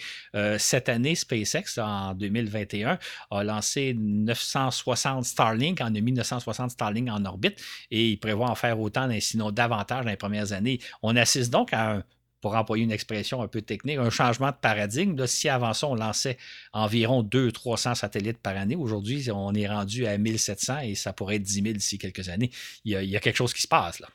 cette 0.59 0.88
année, 0.88 1.14
SpaceX, 1.14 1.78
en 1.78 2.14
2021, 2.14 2.98
a 3.30 3.44
lancé 3.44 3.94
960 3.94 4.95
Starlink, 4.97 5.80
en 5.80 5.94
a 5.94 6.01
mis 6.01 6.12
960 6.12 6.70
Starlink 6.70 7.09
en 7.11 7.24
orbite 7.24 7.61
et 7.90 8.11
il 8.11 8.16
prévoit 8.18 8.51
en 8.51 8.55
faire 8.55 8.80
autant, 8.80 9.09
sinon 9.20 9.51
davantage 9.51 10.05
dans 10.05 10.11
les 10.11 10.16
premières 10.16 10.53
années. 10.53 10.80
On 11.03 11.16
assiste 11.16 11.51
donc 11.51 11.72
à 11.72 11.97
un, 11.97 12.05
pour 12.40 12.55
employer 12.55 12.84
une 12.84 12.92
expression 12.92 13.42
un 13.42 13.49
peu 13.49 13.62
technique, 13.62 13.99
un 13.99 14.11
changement 14.11 14.51
de 14.51 14.57
paradigme. 14.57 15.26
si 15.26 15.49
avant 15.49 15.72
ça, 15.72 15.88
on 15.88 15.94
lançait 15.94 16.38
environ 16.72 17.22
200-300 17.22 17.94
satellites 17.97 18.38
par 18.38 18.57
année, 18.57 18.76
aujourd'hui, 18.76 19.30
on 19.32 19.53
est 19.55 19.66
rendu 19.66 20.07
à 20.07 20.16
1700 20.16 20.78
et 20.80 20.94
ça 20.94 21.12
pourrait 21.12 21.36
être 21.36 21.42
10 21.42 21.62
000 21.62 21.74
d'ici 21.74 21.99
quelques 21.99 22.28
années. 22.28 22.51
Il 22.84 22.92
y, 22.92 23.16
a, 23.16 23.20
quelque 23.20 23.36
chose 23.36 23.53
qui 23.53 23.62
se 23.62 23.68
passe 23.68 24.01
là. 24.01 24.09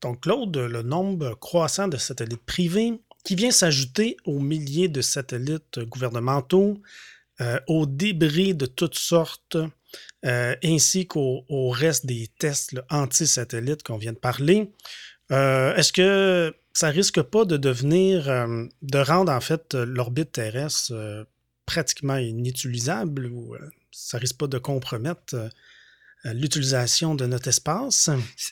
Donc, 0.00 0.22
Claude, 0.22 0.56
le 0.56 0.82
nombre 0.82 1.34
croissant 1.34 1.88
de 1.88 1.96
satellites 1.96 2.44
privés 2.44 3.00
qui 3.24 3.34
vient 3.34 3.50
s'ajouter 3.50 4.16
aux 4.24 4.40
milliers 4.40 4.88
de 4.88 5.00
satellites 5.00 5.78
gouvernementaux, 5.80 6.80
euh, 7.40 7.60
aux 7.68 7.86
débris 7.86 8.54
de 8.54 8.66
toutes 8.66 8.96
sortes, 8.96 9.56
euh, 10.24 10.54
ainsi 10.64 11.06
qu'au 11.06 11.70
reste 11.70 12.06
des 12.06 12.28
tests 12.38 12.80
anti-satellites 12.90 13.82
qu'on 13.82 13.96
vient 13.96 14.12
de 14.12 14.18
parler. 14.18 14.70
Euh, 15.32 15.74
est-ce 15.74 15.92
que 15.92 16.54
ça 16.72 16.88
risque 16.88 17.20
pas 17.22 17.44
de 17.44 17.56
devenir, 17.56 18.28
euh, 18.28 18.64
de 18.82 18.98
rendre 18.98 19.32
en 19.32 19.40
fait 19.40 19.74
l'orbite 19.74 20.32
terrestre 20.32 21.26
pratiquement 21.66 22.16
inutilisable 22.16 23.26
ou 23.26 23.56
ça 23.90 24.18
risque 24.18 24.38
pas 24.38 24.46
de 24.46 24.58
compromettre 24.58 25.50
l'utilisation 26.24 27.14
de 27.14 27.26
notre 27.26 27.48
espace. 27.48 28.10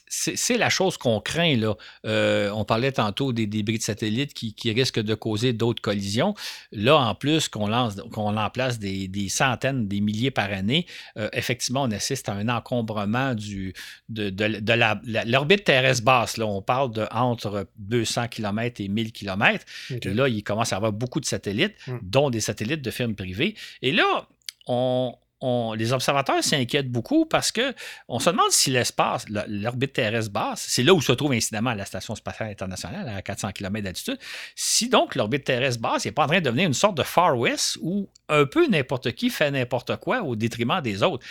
C'est 0.09 0.57
la 0.57 0.71
chose 0.71 0.97
qu'on 0.97 1.21
craint. 1.21 1.57
Là. 1.57 1.77
Euh, 2.05 2.51
on 2.51 2.65
parlait 2.65 2.93
tantôt 2.93 3.33
des 3.33 3.47
débris 3.47 3.79
de 3.79 3.83
satellites 3.83 4.35
qui, 4.35 4.73
risquent 4.73 5.01
de 5.01 5.15
causer 5.15 5.53
d'autres 5.53 5.83
collisions. 5.83 6.35
Là, 6.73 6.97
en 6.97 7.15
plus, 7.15 7.49
qu'on 7.49 7.69
lance, 7.69 7.97
qu'on 8.13 8.37
en 8.37 8.51
place 8.51 8.79
des, 8.79 9.29
centaines, 9.29 9.87
des 9.89 10.01
milliers 10.01 10.31
par 10.31 10.53
année, 10.53 10.87
euh, 11.17 11.29
effectivement, 11.33 11.83
on 11.83 11.91
assiste 11.91 12.29
à 12.29 12.33
un 12.33 12.49
encombrement 12.49 13.35
du, 13.35 13.73
de, 14.09 14.31
de, 14.31 15.31
l'orbite 15.31 15.65
terrestre 15.65 16.05
basse. 16.05 16.37
Là, 16.37 16.47
on 16.47 16.63
parle 16.63 16.93
de 16.93 17.07
entre 17.13 17.69
200 17.79 18.29
km 18.29 18.81
et 18.81 18.89
1000 18.89 19.13
km. 19.13 19.65
là, 20.05 20.29
il 20.29 20.43
commence 20.43 20.73
à 20.73 20.77
y 20.77 20.79
avoir 20.79 20.93
beaucoup 20.93 21.21
de 21.21 21.27
satellites, 21.27 21.75
hmm. 21.87 21.99
dont 22.03 22.31
des 22.31 22.41
satellites 22.41 22.83
de 22.83 22.91
firmes 22.91 23.15
privées. 23.15 23.55
Et 23.83 23.93
là, 23.93 24.29
on, 24.67 25.15
les 25.43 25.93
observateurs 25.93 26.43
s'inquiètent 26.45 26.91
beaucoup 26.91 27.25
parce 27.25 27.53
qu'on 27.53 28.19
se 28.19 28.31
demande 28.31 28.51
si 28.51 28.71
l'espace, 28.71 29.25
l'orbite 29.29 29.95
terrestre 29.95 30.33
basse, 30.33 30.67
c'est 30.69 30.83
là 30.83 30.93
où 30.93 31.01
se 31.01 31.13
trouve 31.13 31.33
incidemment 31.33 31.75
la 31.75 31.85
Station 31.85 32.15
spatiale 32.15 32.51
internationale 32.51 33.09
à 33.09 33.23
400 33.23 33.53
km 33.53 33.85
d'altitude, 33.85 34.19
si 34.55 34.89
donc 34.89 35.15
l'orbite 35.15 35.45
terrestre 35.45 35.81
basse 35.81 36.05
n'est 36.05 36.13
pas 36.13 36.25
en 36.25 36.29
train 36.29 36.41
de 36.41 36.45
devenir 36.45 36.67
une 36.67 36.75
sorte 36.75 36.97
de 36.97 37.03
Far 37.03 37.39
West 37.39 37.79
où 37.81 38.09
un 38.29 38.45
peu 38.45 38.67
n'importe 38.67 39.13
qui 39.13 39.31
fait 39.31 39.51
n'importe 39.51 39.97
quoi 39.97 40.23
au 40.23 40.37
détriment 40.37 40.81
des 40.81 41.03
autres. 41.03 41.25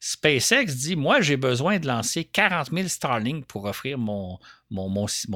SpaceX 0.00 0.66
dit 0.66 0.96
Moi, 0.96 1.22
j'ai 1.22 1.38
besoin 1.38 1.78
de 1.78 1.86
lancer 1.86 2.24
40 2.24 2.70
000 2.72 2.88
Starlink 2.88 3.46
pour 3.46 3.64
offrir 3.64 3.96
mon 3.96 4.38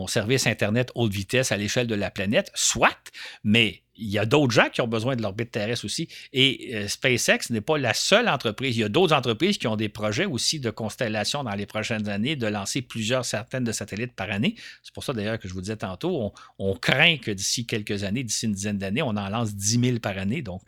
service 0.06 0.46
Internet 0.46 0.92
haute 0.94 1.10
vitesse 1.10 1.52
à 1.52 1.56
l'échelle 1.56 1.86
de 1.86 1.94
la 1.94 2.10
planète, 2.10 2.50
soit, 2.54 2.98
mais 3.42 3.82
il 3.98 4.08
y 4.08 4.18
a 4.18 4.24
d'autres 4.24 4.52
gens 4.52 4.68
qui 4.72 4.80
ont 4.80 4.86
besoin 4.86 5.16
de 5.16 5.22
l'orbite 5.22 5.50
terrestre 5.50 5.84
aussi. 5.84 6.08
Et 6.32 6.70
euh, 6.74 6.88
SpaceX 6.88 7.50
n'est 7.50 7.60
pas 7.60 7.78
la 7.78 7.94
seule 7.94 8.28
entreprise. 8.28 8.76
Il 8.76 8.80
y 8.80 8.84
a 8.84 8.88
d'autres 8.88 9.14
entreprises 9.14 9.58
qui 9.58 9.66
ont 9.66 9.76
des 9.76 9.88
projets 9.88 10.24
aussi 10.24 10.60
de 10.60 10.70
constellation 10.70 11.42
dans 11.42 11.54
les 11.54 11.66
prochaines 11.66 12.08
années, 12.08 12.36
de 12.36 12.46
lancer 12.46 12.80
plusieurs 12.80 13.24
centaines 13.24 13.64
de 13.64 13.72
satellites 13.72 14.12
par 14.12 14.30
année. 14.30 14.54
C'est 14.82 14.94
pour 14.94 15.02
ça 15.02 15.12
d'ailleurs 15.12 15.38
que 15.38 15.48
je 15.48 15.54
vous 15.54 15.60
disais 15.60 15.76
tantôt, 15.76 16.32
on, 16.58 16.74
craint 16.74 17.16
que 17.16 17.32
d'ici 17.32 17.66
quelques 17.66 18.04
années, 18.04 18.22
d'ici 18.22 18.46
une 18.46 18.52
dizaine 18.52 18.78
d'années, 18.78 19.02
on 19.02 19.16
en 19.16 19.28
lance 19.28 19.54
10 19.54 19.80
000 19.80 19.98
par 19.98 20.16
année. 20.16 20.42
Donc, 20.42 20.62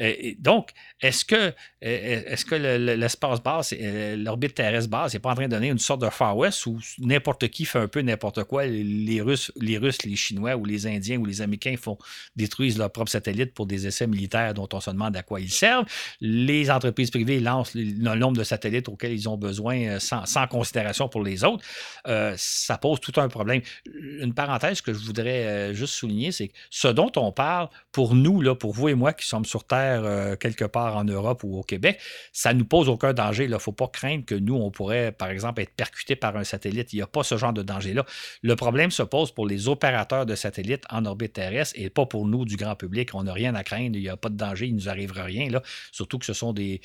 euh, 0.00 0.34
donc 0.38 0.70
est-ce 1.00 1.24
que, 1.24 1.34
euh, 1.36 1.52
est-ce 1.80 2.44
que 2.44 2.54
l'espace 2.54 3.42
basse, 3.42 3.74
l'orbite 4.16 4.54
terrestre 4.54 4.90
basse 4.90 5.14
n'est 5.14 5.20
pas 5.20 5.30
en 5.30 5.34
train 5.34 5.46
de 5.46 5.50
donner 5.50 5.68
une 5.68 5.78
sorte 5.78 6.02
de 6.02 6.10
Far 6.10 6.36
West 6.36 6.66
où 6.66 6.78
n'importe 6.98 7.48
qui 7.48 7.64
fait 7.64 7.78
un 7.78 7.88
peu 7.88 8.02
n'importe 8.02 8.44
quoi? 8.44 8.66
Les 8.66 9.22
Russes, 9.22 9.50
les 9.58 9.78
Russes, 9.78 10.02
les 10.04 10.16
Chinois 10.16 10.54
ou 10.56 10.66
les 10.66 10.86
Indiens 10.86 11.16
ou 11.16 11.24
les 11.24 11.40
Américains 11.40 11.76
font 11.80 11.96
détruire 12.36 12.73
leurs 12.78 12.90
propres 12.90 13.10
satellites 13.10 13.54
pour 13.54 13.66
des 13.66 13.86
essais 13.86 14.06
militaires 14.06 14.54
dont 14.54 14.68
on 14.72 14.80
se 14.80 14.90
demande 14.90 15.16
à 15.16 15.22
quoi 15.22 15.40
ils 15.40 15.50
servent. 15.50 15.86
Les 16.20 16.70
entreprises 16.70 17.10
privées 17.10 17.40
lancent 17.40 17.74
le 17.74 18.14
nombre 18.14 18.36
de 18.36 18.44
satellites 18.44 18.88
auxquels 18.88 19.12
ils 19.12 19.28
ont 19.28 19.36
besoin 19.36 19.76
euh, 19.78 19.98
sans, 19.98 20.46
considération 20.48 21.08
pour 21.08 21.22
les 21.22 21.44
autres. 21.44 21.64
Euh, 22.06 22.34
ça 22.36 22.78
pose 22.78 23.00
tout 23.00 23.18
un 23.20 23.28
problème. 23.28 23.62
Une 23.86 24.34
parenthèse 24.34 24.80
que 24.80 24.92
je 24.92 25.04
voudrais 25.04 25.46
euh, 25.46 25.74
juste 25.74 25.94
souligner, 25.94 26.32
c'est 26.32 26.48
que 26.48 26.54
ce 26.70 26.88
dont 26.88 27.10
on 27.16 27.32
parle, 27.32 27.68
pour 27.92 28.14
nous, 28.14 28.40
là, 28.40 28.54
pour 28.54 28.72
vous 28.72 28.88
et 28.88 28.94
moi 28.94 29.12
qui 29.12 29.26
sommes 29.26 29.44
sur 29.44 29.64
Terre 29.64 30.36
quelque 30.38 30.64
part 30.64 30.96
en 30.96 31.04
Europe 31.04 31.44
ou 31.44 31.58
au 31.58 31.62
Québec, 31.62 32.00
ça 32.32 32.52
ne 32.52 32.58
nous 32.58 32.64
pose 32.64 32.88
aucun 32.88 33.12
danger. 33.12 33.44
Il 33.44 33.50
ne 33.50 33.58
faut 33.58 33.72
pas 33.72 33.88
craindre 33.88 34.24
que 34.24 34.34
nous, 34.34 34.54
on 34.54 34.70
pourrait, 34.70 35.12
par 35.12 35.28
exemple, 35.28 35.60
être 35.60 35.74
percuté 35.74 36.16
par 36.16 36.36
un 36.36 36.44
satellite. 36.44 36.92
Il 36.92 36.96
n'y 36.96 37.02
a 37.02 37.06
pas 37.06 37.22
ce 37.22 37.36
genre 37.36 37.52
de 37.52 37.62
danger-là. 37.62 38.04
Le 38.42 38.56
problème 38.56 38.90
se 38.90 39.02
pose 39.02 39.32
pour 39.32 39.46
les 39.46 39.68
opérateurs 39.68 40.26
de 40.26 40.34
satellites 40.34 40.84
en 40.90 41.04
orbite 41.04 41.34
terrestre 41.34 41.74
et 41.78 41.90
pas 41.90 42.06
pour 42.06 42.26
nous 42.26 42.44
du 42.44 42.56
grand 42.64 42.76
public. 42.76 43.14
On 43.14 43.24
n'a 43.24 43.32
rien 43.32 43.54
à 43.54 43.62
craindre, 43.62 43.96
il 43.96 44.02
n'y 44.02 44.08
a 44.08 44.16
pas 44.16 44.28
de 44.28 44.36
danger, 44.36 44.66
il 44.66 44.74
ne 44.74 44.80
nous 44.80 44.88
arrivera 44.88 45.24
rien. 45.24 45.48
Surtout 45.92 46.18
que 46.18 46.26
ce 46.26 46.32
sont 46.32 46.52
des, 46.52 46.80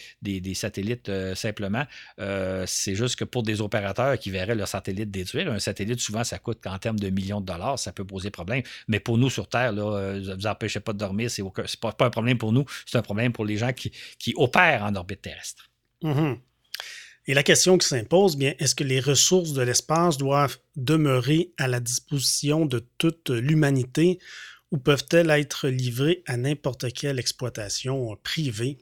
satellites 0.53 1.09
euh, 1.09 1.36
simplement. 1.36 1.86
Euh, 2.19 2.63
c'est 2.67 2.95
juste 2.95 3.15
que 3.15 3.23
pour 3.23 3.43
des 3.43 3.61
opérateurs 3.61 4.17
qui 4.19 4.30
verraient 4.32 4.55
leur 4.55 4.67
satellite 4.67 5.11
détruire, 5.11 5.51
un 5.51 5.59
satellite, 5.59 5.99
souvent, 5.99 6.23
ça 6.23 6.39
coûte 6.39 6.65
en 6.67 6.77
termes 6.77 6.99
de 6.99 7.09
millions 7.09 7.41
de 7.41 7.45
dollars, 7.45 7.80
ça 7.80 7.91
peut 7.91 8.05
poser 8.05 8.30
problème. 8.30 8.63
Mais 8.88 8.99
pour 8.99 9.17
nous 9.17 9.30
sur 9.30 9.47
Terre, 9.47 9.71
là, 9.71 9.84
euh, 9.84 10.36
vous 10.38 10.47
empêchez 10.47 10.80
pas 10.80 10.93
de 10.93 10.97
dormir, 10.97 11.32
ce 11.32 11.41
n'est 11.41 11.49
pas, 11.80 11.95
un 11.99 12.09
problème 12.09 12.38
pour 12.38 12.51
nous, 12.51 12.65
c'est 12.86 12.97
un 12.97 13.01
problème 13.01 13.32
pour 13.32 13.45
les 13.45 13.57
gens 13.57 13.73
qui, 13.73 13.91
qui 14.17 14.34
opèrent 14.36 14.84
en 14.84 14.95
orbite 14.95 15.21
terrestre. 15.21 15.69
Mm-hmm. 16.03 16.38
Et 17.30 17.36
la 17.36 17.43
question 17.43 17.77
qui 17.77 17.88
s'impose, 17.88 18.38
bien, 18.38 18.55
est-ce 18.57 18.73
que 18.73 18.84
les 18.84 18.99
ressources 18.99 19.53
de 19.53 19.61
l'espace 19.61 20.17
doivent 20.17 20.57
demeurer 20.75 21.51
à 21.59 21.67
la 21.67 21.80
disposition 21.80 22.65
de 22.65 22.84
toute 22.97 23.30
l'humanité? 23.30 24.17
Ou 24.72 24.78
peuvent-elles 24.78 25.30
être 25.32 25.67
livrées 25.67 26.24
à 26.28 26.38
n'importe 26.38 26.93
quelle 26.93 27.20
exploitation 27.20 28.15
privée? 28.24 28.78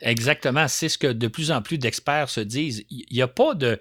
Exactement, 0.00 0.68
c'est 0.68 0.88
ce 0.88 0.98
que 0.98 1.08
de 1.08 1.28
plus 1.28 1.50
en 1.50 1.62
plus 1.62 1.78
d'experts 1.78 2.30
se 2.30 2.40
disent. 2.40 2.84
Il 2.90 3.06
n'y 3.10 3.22
a 3.22 3.28
pas 3.28 3.54
de... 3.54 3.78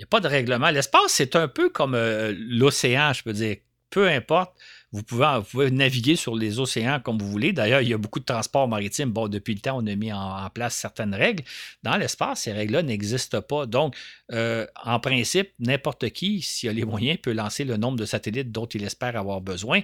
a 0.00 0.06
pas 0.06 0.20
de 0.20 0.28
règlement. 0.28 0.70
L'espace, 0.70 1.12
c'est 1.12 1.34
un 1.36 1.48
peu 1.48 1.70
comme 1.70 1.94
euh, 1.94 2.34
l'océan, 2.36 3.12
je 3.12 3.22
peux 3.22 3.32
dire. 3.32 3.56
Peu 3.90 4.08
importe 4.08 4.56
Vous 4.92 5.04
pouvez, 5.04 5.70
naviguer 5.70 6.16
sur 6.16 6.34
les 6.34 6.58
océans 6.58 6.98
comme 6.98 7.16
vous 7.16 7.30
voulez. 7.30 7.52
D'ailleurs, 7.52 7.80
il 7.80 7.88
y 7.88 7.94
a 7.94 7.98
beaucoup 7.98 8.18
de 8.18 8.24
transports 8.24 8.66
maritimes. 8.66 9.10
Bon, 9.10 9.28
depuis 9.28 9.54
le 9.54 9.60
temps, 9.60 9.78
on 9.80 9.86
a 9.86 9.94
mis 9.94 10.12
en, 10.12 10.50
place 10.50 10.74
certaines 10.74 11.14
règles. 11.14 11.44
Dans 11.84 11.96
l'espace, 11.96 12.42
ces 12.42 12.52
règles-là 12.52 12.82
n'existent 12.82 13.40
pas. 13.40 13.66
Donc, 13.66 13.94
euh, 14.32 14.66
en 14.82 14.98
principe, 14.98 15.52
n'importe 15.60 16.10
qui, 16.10 16.42
s'il 16.42 16.68
a 16.68 16.72
les 16.72 16.84
moyens, 16.84 17.18
peut 17.22 17.32
lancer 17.32 17.64
le 17.64 17.76
nombre 17.76 17.98
de 17.98 18.04
satellites 18.04 18.50
dont 18.50 18.66
il 18.66 18.82
espère 18.82 19.16
avoir 19.16 19.40
besoin. 19.40 19.80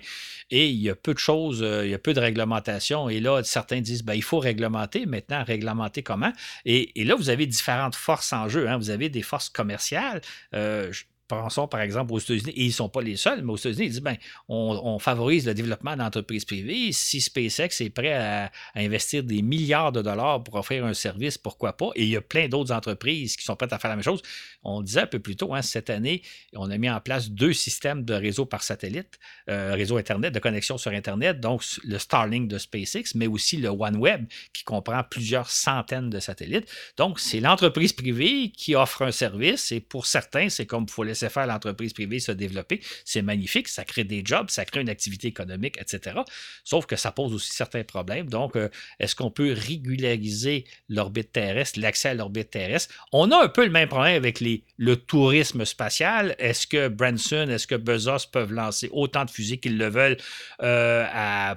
Et 0.51 0.69
il 0.69 0.81
y 0.81 0.91
a 0.91 0.97
peu 0.97 1.15
de 1.15 1.19
choses, 1.19 1.63
euh, 1.63 1.87
il 1.87 1.91
y 1.91 1.95
a 1.95 2.01
peu 2.01 2.13
de 2.13 2.21
réglementation. 2.21 3.09
Et 3.09 3.21
là, 3.21 3.45
certains 3.45 3.81
disent, 3.81 4.03
ben, 4.03 4.15
il 4.15 4.25
faut 4.25 4.41
réglementer. 4.41 5.07
Maintenant, 5.07 5.45
réglementer 5.45 6.03
comment? 6.03 6.33
Et, 6.65 6.93
là, 7.05 7.15
vous 7.15 7.31
avez 7.31 7.47
différentes 7.47 7.95
forces 7.95 8.33
en 8.33 8.49
jeu. 8.49 8.69
Hein. 8.69 8.77
Vous 8.77 8.91
avez 8.91 9.09
des 9.09 9.23
forces 9.23 9.51
commerciales. 9.51 10.21
Euh, 10.53 10.91
Pensons 11.29 11.67
par 11.67 11.81
exemple 11.81 12.13
aux 12.13 12.19
États-Unis, 12.19 12.53
et 12.57 12.63
ils 12.63 12.69
ne 12.69 12.73
sont 12.73 12.89
pas 12.89 13.03
les 13.03 13.17
seuls, 13.17 13.43
mais 13.43 13.53
aux 13.53 13.57
États-Unis, 13.57 13.87
ils 13.87 13.91
disent 13.91 14.01
ben, 14.01 14.17
on, 14.49 14.99
favorise 14.99 15.47
le 15.47 15.55
développement 15.55 15.97
d'entreprises 15.97 16.45
privées. 16.45 16.93
Si 16.93 17.21
SpaceX 17.21 17.81
est 17.81 17.91
prêt 17.91 18.13
à, 18.13 18.51
investir 18.75 19.25
des 19.25 19.43
milliards 19.43 19.93
de 19.93 20.03
dollars 20.03 20.43
pour 20.43 20.55
offrir 20.55 20.85
un 20.85 20.95
service, 20.95 21.37
pourquoi 21.37 21.77
pas? 21.77 21.91
Et 21.97 22.05
il 22.05 22.09
y 22.09 22.17
a 22.17 22.21
plein 22.21 22.49
d'autres 22.49 22.73
entreprises 22.73 23.37
qui 23.37 23.45
sont 23.45 23.57
prêtes 23.57 23.73
à 23.73 23.79
faire 23.79 23.91
la 23.91 23.97
même 23.97 24.05
chose. 24.05 24.23
On 24.63 24.83
disait 24.83 25.03
un 25.03 25.07
peu 25.07 25.19
plus 25.19 25.37
tôt, 25.37 25.55
hein, 25.55 25.63
cette 25.63 25.91
année, 25.91 26.23
on 26.55 26.71
a 26.71 26.79
mis 26.79 26.91
en 26.91 27.01
place 27.01 27.31
deux 27.31 27.53
systèmes 27.53 28.05
de 28.05 28.15
réseau 28.15 28.47
par 28.47 28.63
satellite, 28.63 29.19
euh, 29.51 29.75
réseau 29.75 29.97
Internet, 29.97 30.33
de 30.33 30.39
connexion 30.39 30.79
sur 30.79 30.93
Internet, 30.93 31.41
donc 31.41 31.63
le 31.85 31.99
Starlink 31.99 32.49
de 32.49 32.59
SpaceX, 32.59 33.15
mais 33.15 33.27
aussi 33.27 33.57
le 33.57 33.69
OneWeb 33.69 34.27
qui 34.53 34.65
comprend 34.65 35.03
plusieurs 35.03 35.51
centaines 35.51 36.11
de 36.11 36.21
satellites. 36.21 36.69
Donc, 36.97 37.21
c'est 37.21 37.41
l'entreprise 37.41 37.93
privée 37.93 38.51
qui 38.51 38.75
offre 38.75 39.03
un 39.03 39.13
service 39.13 39.73
et 39.73 39.81
pour 39.81 40.07
certains, 40.07 40.49
c'est 40.49 40.67
comme 40.67 40.87
pour 40.87 41.05
les 41.05 41.16
faire 41.29 41.47
l'entreprise 41.47 41.93
privée 41.93 42.21
se 42.21 42.33
développer. 42.33 42.81
C'est 43.05 43.23
magnifique, 43.23 43.69
ça 43.69 43.85
crée 43.85 44.05
des 44.05 44.23
jobs, 44.25 44.51
ça 44.51 44.65
crée 44.65 44.81
une 44.81 44.89
activité 44.89 45.29
économique, 45.29 45.79
etc. 45.81 46.21
Sauf 46.65 46.87
que 46.87 46.97
ça 46.97 47.13
pose 47.13 47.33
aussi 47.33 47.53
certains 47.53 47.85
problèmes. 47.85 48.29
Donc, 48.29 48.57
euh, 48.57 48.69
est-ce 48.99 49.15
qu'on 49.15 49.31
peut 49.31 49.53
régulariser 49.53 50.65
l'orbite 50.89 51.33
terrestre, 51.33 51.81
l'accès 51.81 52.11
à 52.11 52.15
l'orbite 52.15 52.51
terrestre? 52.51 52.95
On 53.13 53.31
a 53.31 53.45
un 53.45 53.49
peu 53.49 53.65
le 53.65 53.71
même 53.71 53.89
problème 53.89 54.17
avec 54.17 54.41
les, 54.41 54.65
le 54.77 54.97
tourisme 54.97 55.65
spatial. 55.65 56.35
Est-ce 56.39 56.67
que 56.67 56.89
Branson, 56.89 57.49
est-ce 57.49 57.67
que 57.67 57.75
Bezos 57.75 58.29
peuvent 58.33 58.53
lancer 58.53 58.89
autant 58.93 59.25
de 59.25 59.31
fusées 59.31 59.59
qu'ils 59.59 59.79
le 59.79 59.89
veulent? 59.89 60.17
Euh, 60.63 61.55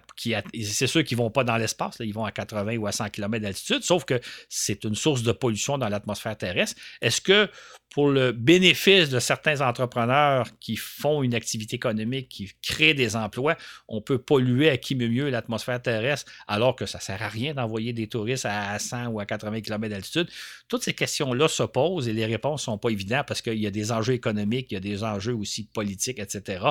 c'est 0.63 0.87
ceux 0.87 1.03
qui 1.03 1.15
ne 1.15 1.19
vont 1.19 1.31
pas 1.31 1.43
dans 1.43 1.57
l'espace, 1.57 1.97
ils 1.99 2.13
vont 2.13 2.25
à 2.25 2.31
80 2.31 2.77
ou 2.77 2.87
à 2.87 2.91
100 2.91 3.09
km 3.09 3.41
d'altitude, 3.43 3.83
sauf 3.83 4.05
que 4.05 4.19
c'est 4.49 4.83
une 4.83 4.95
source 4.95 5.23
de 5.23 5.31
pollution 5.31 5.77
dans 5.77 5.89
l'atmosphère 5.89 6.37
terrestre. 6.37 6.79
Est-ce 7.01 7.21
que 7.21 7.49
pour 7.89 8.09
le 8.09 8.31
bénéfice 8.31 9.09
de 9.09 9.19
certains 9.19 9.48
entrepreneurs 9.57 10.47
qui 10.59 10.75
font 10.75 11.23
une 11.23 11.33
activité 11.35 11.75
économique, 11.75 12.29
qui 12.29 12.51
créent 12.61 12.93
des 12.93 13.15
emplois, 13.15 13.55
on 13.87 14.01
peut 14.01 14.17
polluer 14.17 14.69
à 14.69 14.77
qui 14.77 14.95
mieux 14.95 15.09
mieux 15.09 15.29
l'atmosphère 15.29 15.81
terrestre 15.81 16.31
alors 16.47 16.75
que 16.75 16.85
ça 16.85 16.99
ne 16.99 17.03
sert 17.03 17.21
à 17.21 17.27
rien 17.27 17.53
d'envoyer 17.53 17.93
des 17.93 18.07
touristes 18.07 18.45
à 18.45 18.77
100 18.77 19.07
ou 19.07 19.19
à 19.19 19.25
80 19.25 19.61
km 19.61 19.89
d'altitude. 19.89 20.29
Toutes 20.67 20.83
ces 20.83 20.93
questions-là 20.93 21.47
se 21.47 21.63
posent 21.63 22.07
et 22.07 22.13
les 22.13 22.25
réponses 22.25 22.61
ne 22.61 22.65
sont 22.65 22.77
pas 22.77 22.89
évidentes 22.89 23.27
parce 23.27 23.41
qu'il 23.41 23.59
y 23.59 23.67
a 23.67 23.71
des 23.71 23.91
enjeux 23.91 24.13
économiques, 24.13 24.67
il 24.71 24.75
y 24.75 24.77
a 24.77 24.81
des 24.81 25.03
enjeux 25.03 25.33
aussi 25.33 25.65
politiques, 25.65 26.19
etc. 26.19 26.65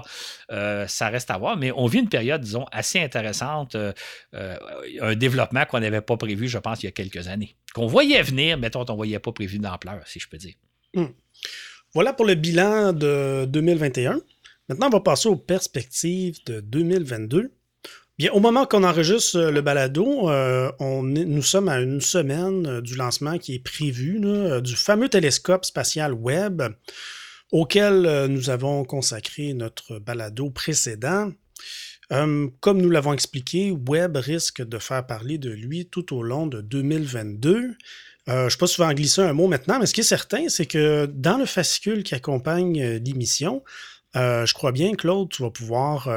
Euh, 0.51 0.87
ça 0.87 1.09
reste 1.09 1.31
à 1.31 1.39
voir, 1.39 1.57
mais 1.57 1.73
on 1.73 1.87
vit 1.87 1.99
une 1.99 2.09
période, 2.09 2.41
disons, 2.41 2.67
assez 2.73 3.01
intéressante, 3.01 3.75
euh, 3.75 3.93
euh, 4.35 4.57
un 5.01 5.15
développement 5.15 5.65
qu'on 5.65 5.81
n'avait 5.81 6.01
pas 6.01 6.17
prévu, 6.17 6.49
je 6.49 6.59
pense, 6.59 6.83
il 6.83 6.87
y 6.87 6.89
a 6.89 6.93
quelques 6.93 7.29
années. 7.29 7.57
Qu'on 7.75 7.87
voyait 7.87 8.23
venir, 8.23 8.59
mettons, 8.59 8.85
on 8.89 8.93
ne 8.93 8.97
voyait 8.97 9.19
pas 9.19 9.33
prévu 9.33 9.59
d'ampleur, 9.59 10.07
si 10.07 10.21
je 10.21 10.29
peux 10.29 10.39
dire. 10.39 10.55
Hmm. 10.95 11.07
Voilà 11.95 12.13
pour 12.13 12.27
le 12.27 12.35
bilan 12.35 12.93
de 12.93 13.47
2021. 13.47 14.21
Maintenant, 14.69 14.89
on 14.89 14.91
va 14.91 15.01
passer 15.01 15.29
aux 15.29 15.37
perspectives 15.37 16.39
de 16.45 16.61
2022. 16.61 17.51
Bien, 18.19 18.31
au 18.33 18.41
moment 18.41 18.67
qu'on 18.67 18.85
enregistre 18.85 19.39
le 19.39 19.61
balado, 19.63 20.29
euh, 20.29 20.71
nous 20.81 21.43
sommes 21.43 21.69
à 21.69 21.81
une 21.81 22.01
semaine 22.01 22.67
euh, 22.67 22.81
du 22.83 22.95
lancement 22.95 23.39
qui 23.39 23.55
est 23.55 23.65
prévu 23.65 24.21
euh, 24.25 24.61
du 24.61 24.77
fameux 24.77 25.09
télescope 25.09 25.65
spatial 25.65 26.13
Webb 26.13 26.75
auquel 27.53 28.27
nous 28.29 28.51
avons 28.51 28.85
consacré 28.85 29.55
notre 29.55 29.99
balado 29.99 30.51
précédent. 30.51 31.33
comme 32.11 32.83
nous 32.83 32.91
l'avons 32.91 33.15
expliqué, 33.15 33.71
Webb 33.71 34.17
risque 34.17 34.61
de 34.61 34.79
faire 34.79 35.07
parler 35.07 35.39
de 35.39 35.49
lui 35.49 35.87
tout 35.87 36.15
au 36.15 36.23
long 36.23 36.47
de 36.47 36.61
2022. 36.61 37.75
Euh, 38.29 38.41
je 38.41 38.45
ne 38.45 38.51
sais 38.51 38.57
pas 38.59 38.67
si 38.67 38.75
tu 38.75 38.81
vas 38.83 38.89
en 38.89 38.95
glisser 38.95 39.23
un 39.23 39.33
mot 39.33 39.49
maintenant, 39.49 39.79
mais 39.79 39.87
ce 39.87 39.95
qui 39.95 40.01
est 40.01 40.05
certain, 40.05 40.49
c'est 40.49 40.67
que 40.67 41.07
dans 41.07 41.39
le 41.39 41.47
fascicule 41.47 42.03
qui 42.03 42.15
accompagne 42.15 42.81
euh, 42.81 42.99
l'émission, 42.99 43.63
euh, 44.17 44.45
je 44.45 44.55
crois 44.55 44.73
bien, 44.73 44.95
Claude, 44.95 45.31
tu 45.31 45.43
vas 45.43 45.51
pouvoir, 45.51 46.09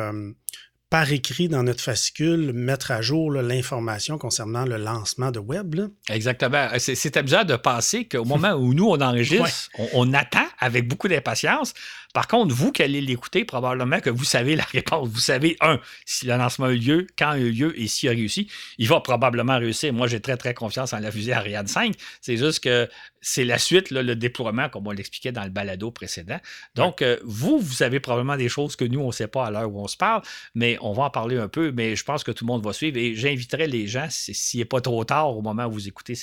par 0.90 1.12
écrit 1.12 1.48
dans 1.48 1.64
notre 1.64 1.82
fascicule, 1.82 2.52
mettre 2.54 2.92
à 2.92 3.02
jour 3.02 3.32
l'information 3.32 4.18
concernant 4.18 4.66
le 4.66 4.78
lancement 4.78 5.32
de 5.32 5.40
Web. 5.40 5.76
Exactement. 6.10 6.68
C'est 6.78 7.16
amusant 7.16 7.46
de 7.46 7.56
penser 7.56 8.06
qu'au 8.06 8.26
moment 8.26 8.52
où 8.54 8.74
nous, 8.74 8.88
on 8.88 9.00
enregistre, 9.00 9.70
on, 9.94 10.14
attend 10.14 10.48
avec 10.60 10.88
beaucoup 10.88 11.08
d'impatience 11.08 11.74
par 12.14 12.28
contre, 12.28 12.54
vous 12.54 12.72
qui 12.72 12.84
allez 12.84 13.02
l'écouter, 13.02 13.46
probablement 13.46 14.00
que 14.00 14.10
vous 14.10 14.24
savez 14.24 14.56
la 14.56 14.64
réponse. 14.64 15.08
Vous 15.10 15.20
savez, 15.20 15.58
un, 15.62 15.80
si 16.06 16.26
le 16.26 16.36
lancement 16.36 16.68
a 16.68 16.72
eu 16.72 16.78
lieu, 16.78 17.08
quand 17.18 17.34
il 17.34 17.44
a 17.44 17.46
eu 17.46 17.52
lieu 17.52 17.80
et 17.80 17.88
s'il 17.88 18.10
a 18.10 18.12
réussi. 18.12 18.50
Il 18.78 18.88
va 18.88 19.00
probablement 19.00 19.58
réussir. 19.58 19.94
Moi, 19.94 20.08
j'ai 20.08 20.20
très, 20.20 20.38
très 20.38 20.54
confiance 20.54 20.94
en 20.94 21.00
la 21.00 21.12
fusée 21.12 21.34
Ariane 21.34 21.68
5. 21.68 21.94
C'est 22.22 22.38
juste 22.38 22.64
que 22.64 22.90
c'est 23.22 23.46
la 23.46 23.58
suite, 23.58 23.92
le 23.92 24.16
déploiement, 24.16 24.68
comme 24.70 24.88
on 24.88 24.92
l'expliquait 24.92 25.32
dans 25.32 25.44
le 25.44 25.50
balado 25.50 25.92
précédent. 25.92 26.40
Donc, 26.76 27.02
euh, 27.02 27.18
vous, 27.24 27.60
vous 27.60 27.74
savez 27.74 28.00
probablement 28.00 28.36
des 28.36 28.50
choses 28.50 28.76
que 28.76 28.86
nous, 28.86 29.00
on 29.00 29.08
ne 29.08 29.12
sait 29.12 29.28
pas 29.28 29.46
à 29.46 29.52
l'heure 29.52 29.72
où 29.72 29.82
on 29.82 29.88
se 29.88 29.98
parle, 29.98 30.24
mais 30.56 30.78
on 30.82 30.94
va 30.94 31.04
en 31.04 31.10
parler 31.10 31.38
un 31.38 31.48
peu. 31.48 31.72
Mais 31.72 31.96
je 31.96 32.04
pense 32.04 32.24
que 32.24 32.32
tout 32.32 32.46
le 32.46 32.48
monde 32.48 32.64
va 32.64 32.74
suivre 32.74 32.98
et 32.98 33.16
j'inviterai 33.16 33.68
les 33.68 33.88
gens, 33.88 34.08
s'il 34.10 34.60
n'est 34.60 34.66
pas 34.66 34.82
trop 34.82 35.04
tard 35.06 35.38
au 35.38 35.42
moment 35.42 35.66
où 35.66 35.72
vous 35.72 35.88
écoutez 35.88 36.14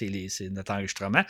notre 0.50 0.72
enregistrement, 0.72 1.24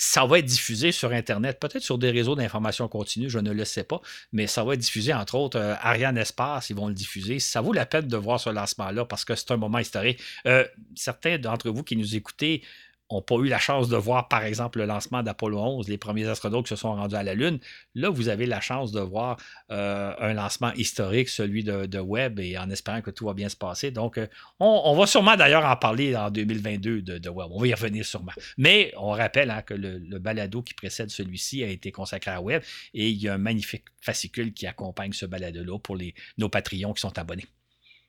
ça 0.00 0.24
va 0.24 0.38
être 0.38 0.44
diffusé 0.44 0.92
sur 0.92 1.10
Internet, 1.12 1.58
peut-être 1.58 1.82
sur 1.82 1.98
des 1.98 2.12
réseaux 2.12 2.36
d'information 2.36 2.86
continue, 2.86 3.28
je 3.28 3.40
ne 3.40 3.50
le 3.50 3.64
sais 3.64 3.82
pas, 3.82 4.00
mais 4.32 4.46
ça 4.46 4.62
va 4.62 4.74
être 4.74 4.80
diffusé, 4.80 5.12
entre 5.12 5.34
autres, 5.34 5.58
euh, 5.58 5.74
Ariane 5.80 6.16
Espace, 6.16 6.70
ils 6.70 6.76
vont 6.76 6.86
le 6.86 6.94
diffuser. 6.94 7.40
Ça 7.40 7.60
vaut 7.60 7.72
la 7.72 7.84
peine 7.84 8.06
de 8.06 8.16
voir 8.16 8.38
ce 8.38 8.48
lancement-là 8.48 9.04
parce 9.04 9.24
que 9.24 9.34
c'est 9.34 9.50
un 9.50 9.56
moment 9.56 9.78
historique. 9.78 10.20
Euh, 10.46 10.64
certains 10.94 11.38
d'entre 11.38 11.70
vous 11.70 11.82
qui 11.82 11.96
nous 11.96 12.14
écoutez 12.14 12.62
n'ont 13.10 13.22
pas 13.22 13.36
eu 13.36 13.48
la 13.48 13.58
chance 13.58 13.88
de 13.88 13.96
voir, 13.96 14.28
par 14.28 14.44
exemple, 14.44 14.78
le 14.78 14.86
lancement 14.86 15.22
d'Apollo 15.22 15.58
11, 15.58 15.88
les 15.88 15.98
premiers 15.98 16.26
astronautes 16.26 16.66
qui 16.66 16.70
se 16.70 16.76
sont 16.76 16.94
rendus 16.94 17.14
à 17.14 17.22
la 17.22 17.34
Lune. 17.34 17.58
Là, 17.94 18.10
vous 18.10 18.28
avez 18.28 18.46
la 18.46 18.60
chance 18.60 18.92
de 18.92 19.00
voir 19.00 19.38
euh, 19.70 20.12
un 20.18 20.34
lancement 20.34 20.72
historique, 20.74 21.28
celui 21.28 21.64
de, 21.64 21.98
Webb, 21.98 22.40
et 22.40 22.58
en 22.58 22.70
espérant 22.70 23.00
que 23.00 23.10
tout 23.10 23.26
va 23.26 23.34
bien 23.34 23.48
se 23.48 23.56
passer. 23.56 23.90
Donc, 23.90 24.18
euh, 24.18 24.26
on, 24.60 24.94
va 24.94 25.06
sûrement 25.06 25.36
d'ailleurs 25.36 25.64
en 25.64 25.76
parler 25.76 26.16
en 26.16 26.30
2022 26.30 27.02
de, 27.02 27.28
Webb. 27.28 27.48
On 27.50 27.60
va 27.60 27.66
y 27.66 27.74
revenir 27.74 28.04
sûrement. 28.04 28.32
Mais 28.56 28.92
on 28.96 29.10
rappelle 29.10 29.50
hein, 29.50 29.62
que 29.62 29.74
le, 29.74 30.18
balado 30.18 30.62
qui 30.62 30.74
précède 30.74 31.10
celui-ci 31.10 31.62
a 31.62 31.68
été 31.68 31.92
consacré 31.92 32.30
à 32.30 32.40
Webb, 32.40 32.62
et 32.94 33.08
il 33.08 33.22
y 33.22 33.28
a 33.28 33.34
un 33.34 33.38
magnifique 33.38 33.84
fascicule 34.00 34.52
qui 34.52 34.66
accompagne 34.66 35.12
ce 35.12 35.26
balado-là 35.26 35.78
pour 35.78 35.96
nos 36.36 36.48
Patreons 36.48 36.92
qui 36.92 37.00
sont 37.00 37.18
abonnés. 37.18 37.46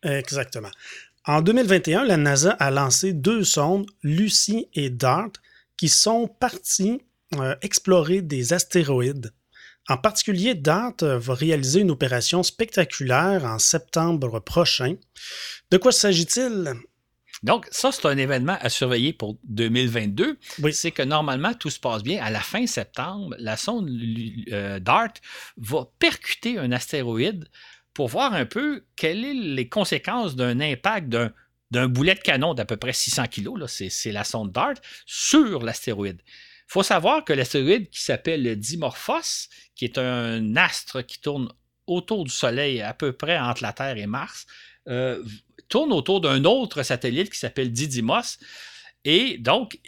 Exactement. 0.03 0.71
En 1.29 1.43
2021, 1.43 2.05
la 2.05 2.17
NASA 2.17 2.53
a 2.53 2.71
lancé 2.71 3.13
deux 3.13 3.43
sondes, 3.43 3.85
Lucy 4.01 4.67
et 4.73 4.89
Dart, 4.89 5.29
qui 5.77 5.87
sont 5.87 6.27
parties 6.27 7.03
euh, 7.35 7.55
explorer 7.61 8.23
des 8.23 8.51
astéroïdes. 8.51 9.31
En 9.87 9.97
particulier, 9.97 10.55
Dart 10.55 10.95
euh, 11.03 11.19
va 11.19 11.35
réaliser 11.35 11.81
une 11.81 11.91
opération 11.91 12.41
spectaculaire 12.41 13.45
en 13.45 13.59
septembre 13.59 14.39
prochain. 14.39 14.95
De 15.69 15.77
quoi 15.77 15.91
s'agit-il? 15.91 16.73
Donc, 17.43 17.67
ça, 17.69 17.91
c'est 17.91 18.07
un 18.07 18.17
événement 18.17 18.57
à 18.59 18.69
surveiller 18.69 19.13
pour 19.13 19.37
2022. 19.43 20.39
Oui. 20.63 20.73
C'est 20.73 20.89
que 20.89 21.03
normalement, 21.03 21.53
tout 21.53 21.69
se 21.69 21.79
passe 21.79 22.01
bien. 22.01 22.23
À 22.23 22.31
la 22.31 22.41
fin 22.41 22.65
septembre, 22.65 23.35
la 23.37 23.55
sonde 23.55 23.87
euh, 24.51 24.79
DART 24.79 25.13
va 25.57 25.87
percuter 25.99 26.57
un 26.57 26.71
astéroïde 26.71 27.45
pour 27.93 28.07
voir 28.07 28.33
un 28.33 28.45
peu 28.45 28.85
quelles 28.95 29.23
sont 29.23 29.55
les 29.55 29.69
conséquences 29.69 30.35
d'un 30.35 30.59
impact 30.59 31.09
d'un 31.71 31.87
boulet 31.87 32.15
de 32.15 32.19
canon 32.19 32.53
d'à 32.53 32.65
peu 32.65 32.77
près 32.77 32.93
600 32.93 33.25
kg, 33.27 33.65
c'est 33.67 34.11
la 34.11 34.23
sonde 34.23 34.51
DART, 34.51 34.75
sur 35.05 35.61
l'astéroïde. 35.61 36.21
Il 36.25 36.71
faut 36.73 36.83
savoir 36.83 37.23
que 37.25 37.33
l'astéroïde 37.33 37.89
qui 37.89 38.01
s'appelle 38.01 38.55
Dimorphos, 38.55 39.49
qui 39.75 39.85
est 39.85 39.97
un 39.97 40.55
astre 40.55 41.05
qui 41.05 41.19
tourne 41.19 41.51
autour 41.87 42.23
du 42.23 42.31
Soleil 42.31 42.81
à 42.81 42.93
peu 42.93 43.13
près 43.13 43.37
entre 43.37 43.63
la 43.63 43.73
Terre 43.73 43.97
et 43.97 44.07
Mars, 44.07 44.45
euh, 44.87 45.23
tourne 45.67 45.91
autour 45.93 46.21
d'un 46.21 46.43
autre 46.45 46.83
satellite 46.83 47.31
qui 47.31 47.39
s'appelle 47.39 47.71
Didymos. 47.71 48.37
Et 49.05 49.37
donc, 49.37 49.79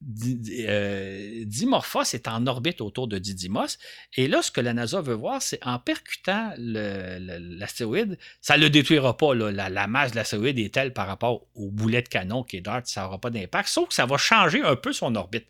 euh, 0.00 1.44
Dimorphos 1.44 2.14
est 2.14 2.28
en 2.28 2.46
orbite 2.46 2.80
autour 2.80 3.08
de 3.08 3.18
Didymos. 3.18 3.78
Et 4.14 4.28
là, 4.28 4.42
ce 4.42 4.50
que 4.50 4.60
la 4.60 4.72
NASA 4.72 5.00
veut 5.00 5.14
voir, 5.14 5.42
c'est 5.42 5.64
en 5.66 5.78
percutant 5.78 6.52
l'astéroïde, 6.56 8.18
ça 8.40 8.56
ne 8.56 8.62
le 8.62 8.70
détruira 8.70 9.16
pas. 9.16 9.34
la, 9.34 9.86
masse 9.86 10.12
de 10.12 10.16
l'astéroïde 10.16 10.58
est 10.58 10.72
telle 10.72 10.92
par 10.92 11.06
rapport 11.06 11.46
au 11.54 11.70
boulet 11.70 12.02
de 12.02 12.08
canon 12.08 12.44
qui 12.44 12.58
est 12.58 12.60
DART, 12.60 12.82
ça 12.84 13.02
n'aura 13.02 13.18
pas 13.18 13.30
d'impact, 13.30 13.68
sauf 13.68 13.88
que 13.88 13.94
ça 13.94 14.06
va 14.06 14.16
changer 14.16 14.62
un 14.62 14.76
peu 14.76 14.92
son 14.92 15.14
orbite. 15.16 15.46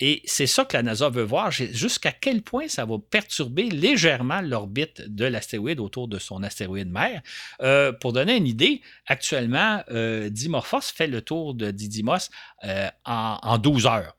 Et 0.00 0.22
c'est 0.24 0.48
ça 0.48 0.64
que 0.64 0.76
la 0.76 0.82
NASA 0.82 1.08
veut 1.08 1.22
voir, 1.22 1.52
jusqu'à 1.52 2.10
quel 2.10 2.42
point 2.42 2.66
ça 2.66 2.84
va 2.84 2.96
perturber 2.98 3.70
légèrement 3.70 4.40
l'orbite 4.40 5.02
de 5.02 5.24
l'astéroïde 5.24 5.78
autour 5.78 6.08
de 6.08 6.18
son 6.18 6.42
astéroïde 6.42 6.90
mère. 6.90 7.22
Euh, 7.62 7.92
pour 7.92 8.12
donner 8.12 8.36
une 8.36 8.48
idée, 8.48 8.80
actuellement, 9.06 9.82
euh, 9.90 10.30
Dimorphos 10.30 10.92
fait 10.94 11.06
le 11.06 11.22
tour 11.22 11.54
de 11.54 11.70
Didymos 11.70 12.30
euh, 12.64 12.88
en, 13.04 13.38
en 13.40 13.58
12 13.58 13.86
heures. 13.86 14.16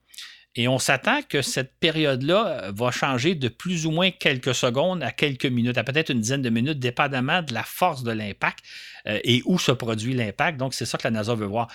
Et 0.58 0.70
on 0.70 0.80
s'attend 0.80 1.22
que 1.22 1.42
cette 1.42 1.78
période-là 1.80 2.72
va 2.74 2.90
changer 2.90 3.36
de 3.36 3.50
plus 3.50 3.86
ou 3.86 3.92
moins 3.92 4.12
quelques 4.12 4.56
secondes 4.56 5.04
à 5.04 5.12
quelques 5.12 5.46
minutes, 5.46 5.78
à 5.78 5.84
peut-être 5.84 6.12
une 6.12 6.22
dizaine 6.22 6.42
de 6.42 6.50
minutes, 6.50 6.80
dépendamment 6.80 7.42
de 7.42 7.54
la 7.54 7.64
force 7.64 8.04
de 8.04 8.12
l'impact 8.14 8.60
et 9.06 9.42
où 9.44 9.60
se 9.60 9.74
produit 9.74 10.14
l'impact. 10.14 10.58
Donc, 10.58 10.74
c'est 10.74 10.86
ça 10.86 10.98
que 10.98 11.04
la 11.04 11.12
NASA 11.12 11.36
veut 11.36 11.46
voir. 11.46 11.68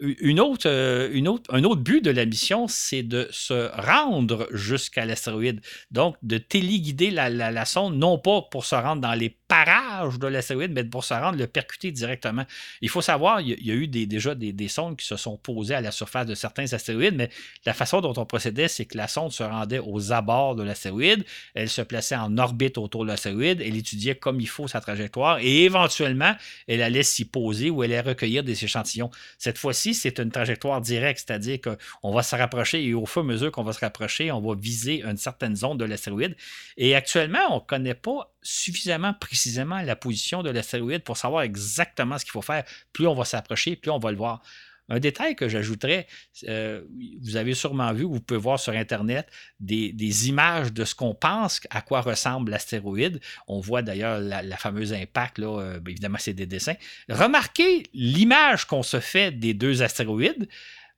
Une 0.00 0.38
autre, 0.38 0.68
euh, 0.68 1.10
une 1.12 1.26
autre, 1.26 1.52
un 1.52 1.64
autre 1.64 1.80
but 1.80 2.04
de 2.04 2.10
la 2.10 2.24
mission, 2.24 2.68
c'est 2.68 3.02
de 3.02 3.28
se 3.32 3.68
rendre 3.80 4.48
jusqu'à 4.52 5.04
l'astéroïde. 5.04 5.60
Donc, 5.90 6.16
de 6.22 6.38
téléguider 6.38 7.10
la, 7.10 7.28
la, 7.28 7.64
sonde, 7.64 7.96
non 7.96 8.18
pas 8.18 8.42
pour 8.42 8.64
se 8.64 8.76
rendre 8.76 9.02
dans 9.02 9.14
les 9.14 9.36
parages 9.48 10.18
de 10.18 10.26
l'astéroïde, 10.26 10.72
mais 10.72 10.84
pour 10.84 11.04
se 11.04 11.14
rendre, 11.14 11.38
le 11.38 11.46
percuter 11.46 11.90
directement. 11.90 12.44
Il 12.82 12.90
faut 12.90 13.00
savoir, 13.00 13.40
il 13.40 13.48
y 13.48 13.70
a, 13.70 13.74
eu 13.74 13.88
déjà 13.88 14.34
des, 14.34 14.68
sondes 14.68 14.96
qui 14.96 15.06
se 15.06 15.16
sont 15.16 15.38
posées 15.38 15.74
à 15.74 15.80
la 15.80 15.90
surface 15.90 16.26
de 16.26 16.34
certains 16.34 16.70
astéroïdes, 16.74 17.16
mais 17.16 17.30
la 17.64 17.72
façon 17.72 18.02
dont 18.02 18.12
on 18.16 18.26
procédait, 18.26 18.68
c'est 18.68 18.84
que 18.84 18.98
la 18.98 19.08
sonde 19.08 19.32
se 19.32 19.42
rendait 19.42 19.78
aux 19.78 20.12
abords 20.12 20.54
de 20.54 20.62
l'astéroïde, 20.62 21.24
elle 21.54 21.70
se 21.70 21.80
plaçait 21.80 22.14
en 22.14 22.36
orbite 22.36 22.76
autour 22.76 23.04
de 23.04 23.08
l'astéroïde, 23.08 23.62
elle 23.62 23.76
étudiait 23.76 24.14
comme 24.14 24.40
il 24.40 24.48
faut 24.48 24.68
sa 24.68 24.80
trajectoire 24.80 25.38
et 25.40 25.64
éventuellement, 25.64 26.34
elle 26.66 26.82
allait 26.82 27.02
s'y 27.02 27.24
poser 27.24 27.70
ou 27.70 27.82
elle 27.82 27.92
allait 27.92 28.10
recueillir 28.10 28.44
des 28.44 28.62
échantillons. 28.64 29.10
Cette 29.38 29.56
fois-ci, 29.56 29.94
c'est 29.94 30.20
une 30.20 30.30
trajectoire 30.30 30.82
directe, 30.82 31.24
c'est-à-dire 31.26 31.58
qu'on 31.62 32.12
va 32.12 32.22
se 32.22 32.36
rapprocher 32.36 32.84
et 32.84 32.92
au 32.92 33.06
fur 33.06 33.22
et 33.22 33.24
à 33.24 33.28
mesure 33.28 33.50
qu'on 33.50 33.64
va 33.64 33.72
se 33.72 33.80
rapprocher, 33.80 34.30
on 34.30 34.40
va 34.40 34.54
viser 34.54 35.02
une 35.02 35.16
certaine 35.16 35.56
zone 35.56 35.78
de 35.78 35.86
l'astéroïde. 35.86 36.36
Et 36.76 36.94
actuellement, 36.94 37.38
on 37.50 37.56
ne 37.56 37.60
connaît 37.60 37.94
pas 37.94 38.30
suffisamment 38.42 39.14
précisément 39.14 39.37
la 39.84 39.96
position 39.96 40.42
de 40.42 40.50
l'astéroïde 40.50 41.02
pour 41.02 41.16
savoir 41.16 41.42
exactement 41.42 42.18
ce 42.18 42.24
qu'il 42.24 42.32
faut 42.32 42.42
faire. 42.42 42.64
Plus 42.92 43.06
on 43.06 43.14
va 43.14 43.24
s'approcher, 43.24 43.76
plus 43.76 43.90
on 43.90 43.98
va 43.98 44.10
le 44.10 44.16
voir. 44.16 44.42
Un 44.90 45.00
détail 45.00 45.36
que 45.36 45.48
j'ajouterais, 45.48 46.06
euh, 46.48 46.82
vous 47.22 47.36
avez 47.36 47.52
sûrement 47.52 47.92
vu, 47.92 48.04
vous 48.04 48.20
pouvez 48.20 48.40
voir 48.40 48.58
sur 48.58 48.72
Internet 48.72 49.28
des, 49.60 50.28
images 50.28 50.72
de 50.72 50.84
ce 50.84 50.94
qu'on 50.94 51.14
pense 51.14 51.60
à 51.68 51.82
quoi 51.82 52.00
ressemble 52.00 52.50
l'astéroïde. 52.50 53.20
On 53.48 53.60
voit 53.60 53.82
d'ailleurs 53.82 54.18
la, 54.18 54.56
fameuse 54.56 54.94
impact, 54.94 55.38
là, 55.38 55.60
euh, 55.60 55.80
ben, 55.80 55.90
évidemment, 55.90 56.16
c'est 56.18 56.32
des 56.32 56.46
dessins. 56.46 56.76
Remarquez 57.10 57.84
l'image 57.92 58.64
qu'on 58.64 58.82
se 58.82 58.98
fait 58.98 59.30
des 59.30 59.52
deux 59.52 59.82
astéroïdes 59.82 60.48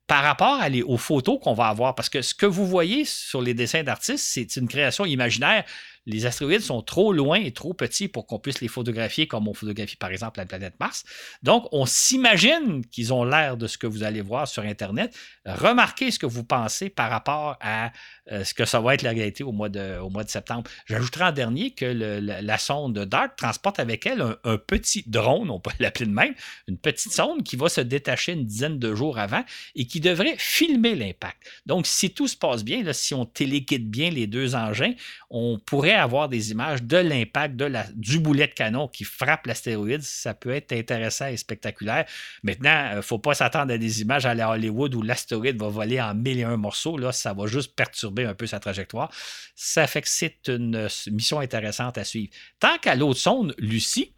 par 0.07 0.23
rapport 0.23 0.61
aux 0.87 0.97
photos 0.97 1.39
qu'on 1.41 1.53
va 1.53 1.67
avoir, 1.67 1.95
parce 1.95 2.09
que 2.09 2.21
ce 2.21 2.33
que 2.33 2.45
vous 2.45 2.65
voyez 2.65 3.05
sur 3.05 3.41
les 3.41 3.53
dessins 3.53 3.83
d'artistes, 3.83 4.25
c'est 4.25 4.55
une 4.57 4.67
création 4.67 5.05
imaginaire 5.05 5.63
les 6.05 6.25
astéroïdes 6.25 6.61
sont 6.61 6.81
trop 6.81 7.13
loin 7.13 7.39
et 7.39 7.51
trop 7.51 7.73
petits 7.73 8.07
pour 8.07 8.25
qu'on 8.25 8.39
puisse 8.39 8.61
les 8.61 8.67
photographier 8.67 9.27
comme 9.27 9.47
on 9.47 9.53
photographie 9.53 9.95
par 9.95 10.11
exemple 10.11 10.39
la 10.39 10.45
planète 10.45 10.73
Mars. 10.79 11.03
Donc, 11.43 11.67
on 11.71 11.85
s'imagine 11.85 12.85
qu'ils 12.85 13.13
ont 13.13 13.23
l'air 13.23 13.57
de 13.57 13.67
ce 13.67 13.77
que 13.77 13.87
vous 13.87 14.03
allez 14.03 14.21
voir 14.21 14.47
sur 14.47 14.63
Internet. 14.63 15.15
Remarquez 15.45 16.11
ce 16.11 16.19
que 16.19 16.25
vous 16.25 16.43
pensez 16.43 16.89
par 16.89 17.09
rapport 17.09 17.57
à 17.61 17.91
euh, 18.31 18.43
ce 18.43 18.53
que 18.53 18.65
ça 18.65 18.79
va 18.79 18.93
être 18.93 19.01
la 19.01 19.11
réalité 19.11 19.43
au 19.43 19.51
mois 19.51 19.69
de, 19.69 19.99
au 19.99 20.11
septembre. 20.27 20.69
J'ajouterai 20.85 21.25
en 21.25 21.31
dernier 21.31 21.71
que 21.71 21.85
la, 21.85 22.57
sonde 22.57 22.97
DART 22.97 23.35
transporte 23.35 23.79
avec 23.79 24.05
elle 24.05 24.21
un, 24.43 24.57
petit 24.57 25.03
drone, 25.07 25.49
on 25.49 25.59
peut 25.59 25.71
l'appeler 25.79 26.05
de 26.05 26.11
même, 26.11 26.33
une 26.67 26.77
petite 26.77 27.11
sonde 27.11 27.43
qui 27.43 27.55
va 27.55 27.69
se 27.69 27.81
détacher 27.81 28.33
une 28.33 28.45
dizaine 28.45 28.79
de 28.79 28.95
jours 28.95 29.17
avant 29.19 29.43
et 29.75 29.85
qui 29.85 29.99
devrait 29.99 30.35
filmer 30.37 30.95
l'impact. 30.95 31.37
Donc, 31.65 31.87
si 31.87 32.11
tout 32.11 32.27
se 32.27 32.37
passe 32.37 32.63
bien, 32.63 32.83
si 32.93 33.13
on 33.13 33.25
téléguide 33.25 33.89
bien 33.89 34.09
les 34.09 34.27
deux 34.27 34.55
engins, 34.55 34.93
on 35.29 35.59
pourrait 35.59 35.90
avoir 35.93 36.29
des 36.29 36.51
images 36.51 36.83
de 36.83 36.97
l'impact 36.97 37.55
du 37.95 38.19
boulet 38.19 38.47
de 38.47 38.53
canon 38.53 38.87
qui 38.87 39.03
frappe 39.03 39.47
l'astéroïde. 39.47 40.01
Ça 40.01 40.33
peut 40.33 40.51
être 40.51 40.73
intéressant 40.73 41.27
et 41.27 41.37
spectaculaire. 41.37 42.05
Maintenant, 42.43 42.89
il 42.91 42.97
ne 42.97 43.01
faut 43.01 43.19
pas 43.19 43.33
s'attendre 43.33 43.73
à 43.73 43.77
des 43.77 44.01
images 44.01 44.25
à 44.25 44.33
la 44.33 44.49
Hollywood 44.49 44.95
où 44.95 45.01
l'astéroïde 45.01 45.59
va 45.59 45.67
voler 45.67 46.01
en 46.01 46.13
mille 46.13 46.39
et 46.39 46.43
un 46.43 46.57
morceaux. 46.57 46.97
Là, 46.97 47.11
ça 47.11 47.33
va 47.33 47.47
juste 47.47 47.75
perturber 47.75 48.25
un 48.25 48.33
peu 48.33 48.47
sa 48.47 48.59
trajectoire. 48.59 49.11
Ça 49.55 49.87
fait 49.87 50.01
que 50.01 50.09
c'est 50.09 50.47
une 50.47 50.87
mission 51.11 51.39
intéressante 51.39 51.97
à 51.97 52.03
suivre. 52.03 52.31
Tant 52.59 52.77
qu'à 52.77 52.95
l'autre 52.95 53.19
sonde, 53.19 53.55
Lucie, 53.57 54.13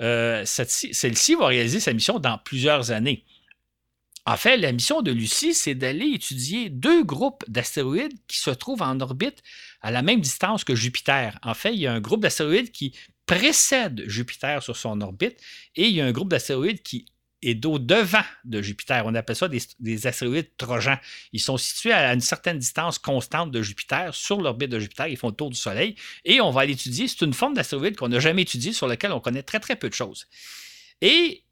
euh, 0.00 0.44
celle-ci 0.44 1.34
va 1.34 1.46
réaliser 1.46 1.80
sa 1.80 1.92
mission 1.92 2.18
dans 2.18 2.38
plusieurs 2.38 2.90
années. 2.90 3.24
En 4.28 4.36
fait, 4.36 4.58
la 4.58 4.72
mission 4.72 5.00
de 5.00 5.10
Lucie, 5.10 5.54
c'est 5.54 5.74
d'aller 5.74 6.10
étudier 6.12 6.68
deux 6.68 7.02
groupes 7.02 7.42
d'astéroïdes 7.48 8.12
qui 8.26 8.36
se 8.36 8.50
trouvent 8.50 8.82
en 8.82 9.00
orbite 9.00 9.42
à 9.80 9.90
la 9.90 10.02
même 10.02 10.20
distance 10.20 10.64
que 10.64 10.74
Jupiter. 10.74 11.38
En 11.42 11.54
fait, 11.54 11.72
il 11.72 11.80
y 11.80 11.86
a 11.86 11.94
un 11.94 12.00
groupe 12.00 12.20
d'astéroïdes 12.20 12.70
qui 12.70 12.92
précède 13.24 14.04
Jupiter 14.06 14.62
sur 14.62 14.76
son 14.76 15.00
orbite 15.00 15.40
et 15.76 15.88
il 15.88 15.94
y 15.94 16.02
a 16.02 16.04
un 16.04 16.12
groupe 16.12 16.28
d'astéroïdes 16.28 16.82
qui 16.82 17.06
est 17.40 17.64
au-devant 17.64 18.24
de 18.44 18.60
Jupiter. 18.60 19.06
On 19.06 19.14
appelle 19.14 19.34
ça 19.34 19.48
des, 19.48 20.06
astéroïdes 20.06 20.54
trojans. 20.58 20.98
Ils 21.32 21.40
sont 21.40 21.56
situés 21.56 21.92
à 21.92 22.12
une 22.12 22.20
certaine 22.20 22.58
distance 22.58 22.98
constante 22.98 23.50
de 23.50 23.62
Jupiter, 23.62 24.14
sur 24.14 24.42
l'orbite 24.42 24.68
de 24.68 24.78
Jupiter. 24.78 25.08
Ils 25.08 25.16
font 25.16 25.28
le 25.28 25.36
tour 25.36 25.48
du 25.48 25.56
Soleil. 25.56 25.96
Et 26.26 26.42
on 26.42 26.50
va 26.50 26.66
l'étudier. 26.66 27.08
C'est 27.08 27.24
une 27.24 27.32
forme 27.32 27.54
d'astéroïde 27.54 27.96
qu'on 27.96 28.08
n'a 28.08 28.20
jamais 28.20 28.42
étudiée, 28.42 28.74
sur 28.74 28.88
laquelle 28.88 29.12
on 29.12 29.20
connaît 29.20 29.42
très, 29.42 29.58
très 29.58 29.76
peu 29.76 29.88
de 29.88 29.94
choses. 29.94 30.26
Et 31.00 31.44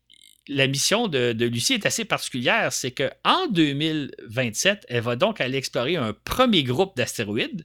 la 0.48 0.66
mission 0.66 1.08
de, 1.08 1.32
Lucie 1.44 1.74
est 1.74 1.86
assez 1.86 2.04
particulière, 2.04 2.72
c'est 2.72 2.92
qu'en 2.92 3.48
2027, 3.48 4.86
elle 4.88 5.02
va 5.02 5.16
donc 5.16 5.40
aller 5.40 5.58
explorer 5.58 5.96
un 5.96 6.12
premier 6.12 6.62
groupe 6.62 6.96
d'astéroïdes, 6.96 7.64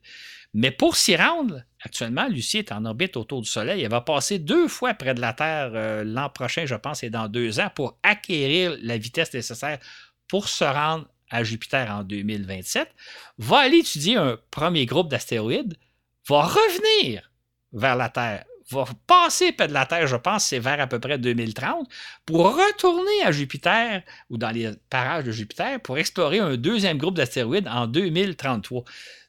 mais 0.54 0.72
pour 0.72 0.98
s'y 0.98 1.16
rendre, 1.16 1.62
actuellement, 1.84 2.28
Lucie 2.28 2.58
est 2.58 2.72
en 2.72 2.84
orbite 2.86 3.16
autour 3.16 3.42
du 3.42 3.50
Soleil. 3.50 3.84
Elle 3.84 3.92
va 3.92 4.02
passer 4.02 4.38
deux 4.38 4.68
fois 4.68 4.94
près 4.94 5.14
de 5.14 5.22
la 5.22 5.32
Terre 5.32 5.72
euh, 5.74 6.04
l'an 6.04 6.30
prochain, 6.30 6.66
je 6.66 6.76
pense, 6.76 7.04
et 7.04 7.10
dans 7.10 7.30
deux 7.30 7.60
ans, 7.60 7.70
pour 7.74 7.98
acquérir 8.04 8.78
la 8.82 8.98
vitesse 8.98 9.34
nécessaire 9.34 9.80
pour 10.28 10.50
se 10.50 10.64
rendre 10.64 11.08
à 11.30 11.44
Jupiter 11.44 11.90
en 11.90 12.04
2027, 12.04 12.90
va 13.38 13.60
aller 13.60 13.78
étudier 13.78 14.18
un 14.18 14.38
premier 14.50 14.86
groupe 14.86 15.10
d'astéroïdes, 15.10 15.78
va 16.28 16.44
revenir 16.44 17.32
vers 17.72 17.96
la 17.96 18.10
Terre 18.10 18.44
va 18.72 18.86
passer 19.08 19.52
près 19.52 19.68
de 19.68 19.74
la 19.74 19.86
Terre, 19.86 20.08
je 20.08 20.16
pense, 20.16 20.46
c'est 20.46 20.60
vers 20.60 20.80
à 20.80 20.88
peu 20.88 21.00
près 21.00 21.18
2030, 21.18 21.88
pour 22.26 22.56
retourner 22.56 23.24
à 23.26 23.32
Jupiter 23.32 24.02
ou 24.30 24.38
dans 24.38 24.52
les 24.52 24.72
parages 24.90 25.26
de 25.26 25.32
Jupiter 25.32 25.80
pour 25.80 25.98
explorer 25.98 26.40
un 26.40 26.56
deuxième 26.58 26.98
groupe 26.98 27.16
d'astéroïdes 27.16 27.68
en 27.68 27.88
2033. 27.88 28.84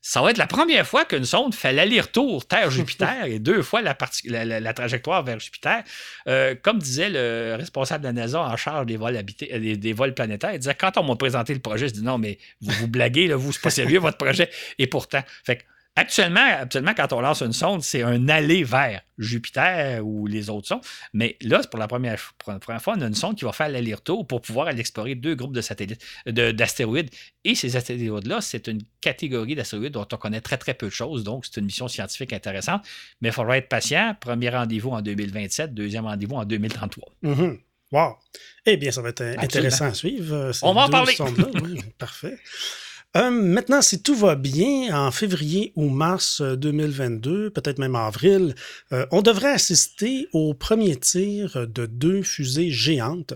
Ça 0.04 0.20
va 0.20 0.32
être 0.32 0.38
la 0.38 0.48
première 0.48 0.84
fois 0.84 1.04
qu'une 1.04 1.24
sonde 1.24 1.54
fait 1.54 1.72
l'aller-retour 1.72 2.44
Terre-Jupiter 2.44 3.26
et 3.26 3.38
deux 3.38 3.62
fois 3.62 3.82
la, 3.82 4.74
trajectoire 4.74 5.22
vers 5.22 5.38
Jupiter. 5.38 5.84
Euh, 6.26 6.56
comme 6.60 6.80
disait 6.80 7.08
le 7.08 7.54
responsable 7.56 8.02
de 8.02 8.08
la 8.08 8.12
NASA 8.12 8.40
en 8.40 8.56
charge 8.56 8.86
des 8.86 8.96
vols, 8.96 9.16
habités, 9.16 9.54
euh, 9.54 9.76
des, 9.76 9.92
vols 9.92 10.12
planétaires, 10.12 10.54
il 10.54 10.58
disait 10.58 10.74
quand 10.74 10.96
on 10.96 11.04
m'a 11.04 11.14
présenté 11.14 11.54
le 11.54 11.60
projet, 11.60 11.86
je 11.86 11.92
dis 11.92 12.02
non, 12.02 12.18
mais 12.18 12.38
vous 12.60 12.72
vous 12.72 12.88
blaguez, 12.88 13.28
là, 13.28 13.36
vous, 13.36 13.52
c'est 13.52 13.62
pas 13.62 13.70
sérieux 13.70 14.00
votre 14.00 14.18
projet. 14.18 14.50
Et 14.78 14.88
pourtant, 14.88 15.22
fait 15.44 15.64
Actuellement, 15.94 16.40
actuellement, 16.40 16.94
quand 16.96 17.12
on 17.12 17.20
lance 17.20 17.42
une 17.42 17.52
sonde, 17.52 17.82
c'est 17.82 18.02
un 18.02 18.26
aller 18.30 18.64
vers 18.64 19.02
Jupiter 19.18 20.00
ou 20.02 20.26
les 20.26 20.48
autres 20.48 20.66
sondes. 20.68 20.80
Mais 21.12 21.36
là, 21.42 21.58
c'est 21.60 21.68
pour 21.68 21.78
la 21.78 21.86
première, 21.86 22.18
fois, 22.18 22.58
on 22.96 23.00
a 23.02 23.06
une 23.06 23.14
sonde 23.14 23.36
qui 23.36 23.44
va 23.44 23.52
faire 23.52 23.68
l'aller-retour 23.68 24.26
pour 24.26 24.40
pouvoir 24.40 24.68
aller 24.68 24.80
explorer 24.80 25.14
deux 25.14 25.34
groupes 25.34 25.52
de 25.52 25.60
satellites, 25.60 26.02
d'astéroïdes. 26.26 27.10
Et 27.44 27.54
ces 27.54 27.76
astéroïdes-là, 27.76 28.40
c'est 28.40 28.68
une 28.68 28.80
catégorie 29.02 29.54
d'astéroïdes 29.54 29.92
dont 29.92 30.08
on 30.10 30.16
connaît 30.16 30.40
très, 30.40 30.56
très 30.56 30.72
peu 30.72 30.86
de 30.86 30.92
choses. 30.92 31.24
Donc, 31.24 31.44
c'est 31.44 31.60
une 31.60 31.66
mission 31.66 31.88
scientifique 31.88 32.32
intéressante. 32.32 32.82
Mais 33.20 33.28
il 33.28 33.32
faudra 33.32 33.58
être 33.58 33.68
patient. 33.68 34.16
Premier 34.18 34.48
rendez-vous 34.48 34.90
en 34.90 35.02
2027, 35.02 35.74
deuxième 35.74 36.06
rendez-vous 36.06 36.36
en 36.36 36.46
2033. 36.46 37.12
Mm-hmm. 37.22 37.58
Wow! 37.92 38.16
Eh 38.64 38.78
bien, 38.78 38.90
ça 38.90 39.02
va 39.02 39.10
être 39.10 39.20
intéressant 39.20 39.84
à 39.84 39.94
suivre. 39.94 40.34
Euh, 40.34 40.52
on 40.62 40.72
va 40.72 40.86
en 40.86 40.88
parler. 40.88 41.14
parfait. 41.98 42.38
Euh, 43.14 43.30
maintenant, 43.30 43.82
si 43.82 44.02
tout 44.02 44.14
va 44.14 44.36
bien, 44.36 44.96
en 44.96 45.10
février 45.10 45.72
ou 45.76 45.90
mars 45.90 46.40
2022, 46.40 47.30
euh, 47.30 47.50
peut-être 47.50 47.78
même 47.78 47.94
avril, 47.94 48.54
euh, 48.92 49.04
on 49.10 49.20
devrait 49.20 49.52
assister 49.52 50.28
au 50.32 50.54
premier 50.54 50.96
tir 50.96 51.66
de 51.68 51.84
deux 51.84 52.22
fusées 52.22 52.70
géantes 52.70 53.34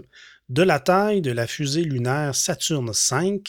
de 0.48 0.62
la 0.62 0.80
taille 0.80 1.20
de 1.20 1.30
la 1.30 1.46
fusée 1.46 1.82
lunaire 1.82 2.34
Saturn 2.34 2.90
V, 2.90 3.42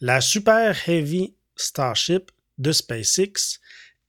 la 0.00 0.20
Super 0.20 0.76
Heavy 0.86 1.34
Starship 1.56 2.30
de 2.58 2.72
SpaceX 2.72 3.60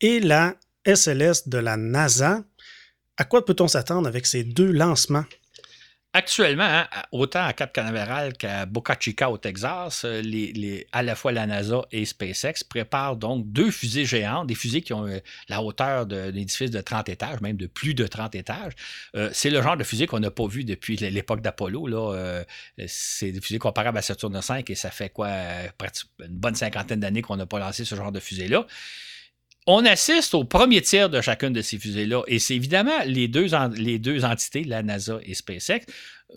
et 0.02 0.20
la 0.20 0.56
SLS 0.86 1.48
de 1.48 1.58
la 1.58 1.78
NASA. 1.78 2.44
À 3.16 3.24
quoi 3.24 3.46
peut-on 3.46 3.68
s'attendre 3.68 4.08
avec 4.08 4.26
ces 4.26 4.44
deux 4.44 4.72
lancements? 4.72 5.26
Actuellement, 6.12 6.64
hein, 6.64 6.88
autant 7.12 7.46
à 7.46 7.54
Cap 7.54 7.72
Canaveral 7.72 8.34
qu'à 8.34 8.66
Boca 8.66 8.98
Chica 9.00 9.30
au 9.30 9.38
Texas, 9.38 10.06
euh, 10.06 10.24
à 10.92 11.04
la 11.04 11.14
fois 11.14 11.32
la 11.32 11.46
NASA 11.46 11.84
et 11.92 12.04
SpaceX 12.04 12.64
préparent 12.68 13.16
donc 13.16 13.46
deux 13.52 13.70
fusées 13.70 14.06
géantes, 14.06 14.48
des 14.48 14.56
fusées 14.56 14.82
qui 14.82 14.92
ont 14.92 15.06
euh, 15.06 15.20
la 15.50 15.62
hauteur 15.62 16.08
d'un 16.08 16.34
édifice 16.34 16.72
de 16.72 16.82
30 16.82 17.10
étages, 17.10 17.42
même 17.42 17.58
de 17.58 17.68
plus 17.68 17.94
de 17.94 18.08
30 18.08 18.34
étages. 18.34 18.74
Euh, 19.16 19.30
c'est 19.34 19.52
le 19.52 19.62
genre 19.62 19.78
de 19.78 19.84
fusée 19.84 20.08
qu'on 20.08 20.20
n'a 20.20 20.32
pas 20.32 20.48
vu 20.48 20.64
depuis 20.64 20.96
l'époque 20.96 21.42
d'Apollo. 21.42 21.88
c'est 22.88 23.32
des 23.32 23.40
fusées 23.40 23.60
comparables 23.60 24.00
à 24.00 24.02
Saturne 24.02 24.34
V 24.40 24.64
et 24.68 24.76
ça 24.76 24.90
fait 24.90 25.10
quoi, 25.10 25.30
une 25.30 26.28
bonne 26.30 26.56
cinquantaine 26.56 27.02
d'années 27.02 27.22
qu'on 27.22 27.38
n'a 27.38 27.46
pas 27.46 27.60
lancé 27.60 27.86
ce 27.86 27.94
genre 27.94 28.12
de 28.12 28.20
fusée-là. 28.20 28.66
On 29.72 29.86
assiste 29.86 30.34
au 30.34 30.46
premier 30.46 30.82
tir 30.82 31.12
de 31.12 31.22
chacune 31.22 31.54
de 31.54 31.62
ces 31.62 31.78
fusées-là. 31.78 32.24
Et 32.26 32.40
c'est 32.40 32.56
évidemment 32.56 33.04
les 33.06 33.28
deux, 33.28 33.54
entités, 33.54 34.64
la 34.64 34.82
NASA 34.82 35.20
et 35.22 35.36
SpaceX, 35.36 35.86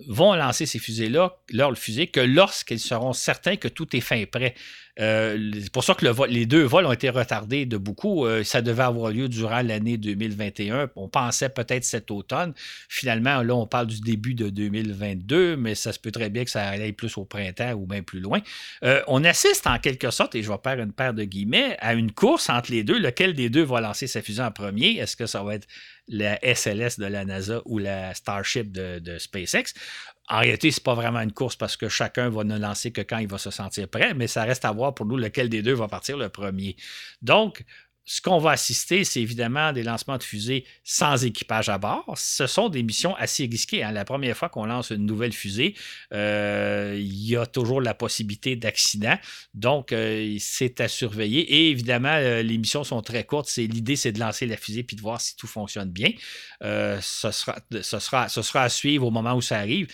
vont 0.06 0.34
lancer 0.34 0.66
ces 0.66 0.78
fusées-là, 0.78 1.38
leurs 1.50 1.78
fusées, 1.78 2.08
que 2.08 2.20
lorsqu'ils 2.20 2.78
seront 2.78 3.14
certains 3.14 3.56
que 3.56 3.68
tout 3.68 3.96
est 3.96 4.02
fin 4.02 4.22
prêt. 4.26 4.54
Euh, 5.00 5.50
c'est 5.54 5.72
pour 5.72 5.84
ça 5.84 5.94
que 5.94 6.04
les 6.26 6.44
deux 6.44 6.64
vols 6.64 6.84
ont 6.84 6.92
été 6.92 7.08
retardés 7.08 7.64
de 7.64 7.78
beaucoup. 7.78 8.26
Euh, 8.26 8.44
ça 8.44 8.60
devait 8.60 8.82
avoir 8.82 9.10
lieu 9.10 9.28
durant 9.28 9.62
l'année 9.62 9.96
2021. 9.96 10.90
On 10.96 11.08
pensait 11.08 11.48
peut-être 11.48 11.84
cet 11.84 12.10
automne. 12.10 12.52
Finalement, 12.88 13.42
là, 13.42 13.54
on 13.54 13.66
parle 13.66 13.86
du 13.86 14.00
début 14.00 14.34
de 14.34 14.50
2022, 14.50 15.56
mais 15.56 15.74
ça 15.74 15.92
se 15.92 15.98
peut 15.98 16.10
très 16.10 16.28
bien 16.28 16.44
que 16.44 16.50
ça 16.50 16.68
aille 16.68 16.92
plus 16.92 17.16
au 17.16 17.24
printemps 17.24 17.72
ou 17.72 17.86
même 17.86 18.04
plus 18.04 18.20
loin. 18.20 18.40
Euh, 18.84 19.02
on 19.06 19.24
assiste 19.24 19.66
en 19.66 19.78
quelque 19.78 20.10
sorte, 20.10 20.34
et 20.34 20.42
je 20.42 20.50
vais 20.50 20.58
faire 20.62 20.78
une 20.78 20.92
paire 20.92 21.14
de 21.14 21.24
guillemets, 21.24 21.76
à 21.80 21.94
une 21.94 22.12
course 22.12 22.50
entre 22.50 22.70
les 22.70 22.84
deux. 22.84 22.98
Lequel 22.98 23.32
des 23.32 23.48
deux 23.48 23.62
va 23.62 23.80
lancer 23.80 24.06
sa 24.06 24.20
fusée 24.20 24.42
en 24.42 24.50
premier? 24.50 24.98
Est-ce 24.98 25.16
que 25.16 25.26
ça 25.26 25.42
va 25.42 25.54
être 25.54 25.66
la 26.08 26.38
SLS 26.42 26.98
de 26.98 27.06
la 27.06 27.24
NASA 27.24 27.62
ou 27.64 27.78
la 27.78 28.12
Starship 28.12 28.70
de 28.72 29.18
SpaceX? 29.18 29.72
En 30.32 30.38
réalité, 30.38 30.70
ce 30.70 30.80
n'est 30.80 30.84
pas 30.84 30.94
vraiment 30.94 31.20
une 31.20 31.32
course 31.32 31.56
parce 31.56 31.76
que 31.76 31.90
chacun 31.90 32.30
va 32.30 32.42
ne 32.42 32.58
lancer 32.58 32.90
que 32.90 33.02
quand 33.02 33.18
il 33.18 33.28
va 33.28 33.36
se 33.36 33.50
sentir 33.50 33.86
prêt, 33.86 34.14
mais 34.14 34.26
ça 34.26 34.44
reste 34.44 34.64
à 34.64 34.72
voir 34.72 34.94
pour 34.94 35.04
nous 35.04 35.18
lequel 35.18 35.50
des 35.50 35.60
deux 35.60 35.74
va 35.74 35.88
partir 35.88 36.16
le 36.16 36.30
premier. 36.30 36.74
Donc, 37.20 37.62
ce 38.04 38.20
qu'on 38.20 38.38
va 38.38 38.50
assister, 38.50 39.04
c'est 39.04 39.20
évidemment 39.20 39.72
des 39.72 39.84
lancements 39.84 40.18
de 40.18 40.24
fusées 40.24 40.64
sans 40.82 41.24
équipage 41.24 41.68
à 41.68 41.78
bord. 41.78 42.12
Ce 42.16 42.48
sont 42.48 42.68
des 42.68 42.82
missions 42.82 43.14
assez 43.14 43.44
risquées. 43.46 43.84
Hein. 43.84 43.92
La 43.92 44.04
première 44.04 44.36
fois 44.36 44.48
qu'on 44.48 44.64
lance 44.66 44.90
une 44.90 45.06
nouvelle 45.06 45.32
fusée, 45.32 45.74
euh, 46.12 46.96
il 46.98 47.28
y 47.28 47.36
a 47.36 47.46
toujours 47.46 47.80
la 47.80 47.94
possibilité 47.94 48.56
d'accident. 48.56 49.16
Donc, 49.54 49.92
euh, 49.92 50.36
c'est 50.40 50.80
à 50.80 50.88
surveiller. 50.88 51.40
Et 51.42 51.70
évidemment, 51.70 52.14
euh, 52.14 52.42
les 52.42 52.58
missions 52.58 52.82
sont 52.82 53.02
très 53.02 53.22
courtes. 53.24 53.54
l'idée, 53.56 53.94
c'est 53.94 54.10
de 54.10 54.18
lancer 54.18 54.46
la 54.46 54.56
fusée 54.56 54.82
puis 54.82 54.96
de 54.96 55.00
voir 55.00 55.20
si 55.20 55.36
tout 55.36 55.46
fonctionne 55.46 55.90
bien. 55.90 56.10
ce, 56.60 57.30
sera, 57.30 57.56
ce, 57.82 57.98
sera, 58.00 58.28
ce 58.28 58.42
sera 58.42 58.62
à 58.62 58.68
suivre 58.68 59.06
au 59.06 59.10
moment 59.10 59.34
où 59.34 59.42
ça 59.42 59.58
arrive. 59.58 59.86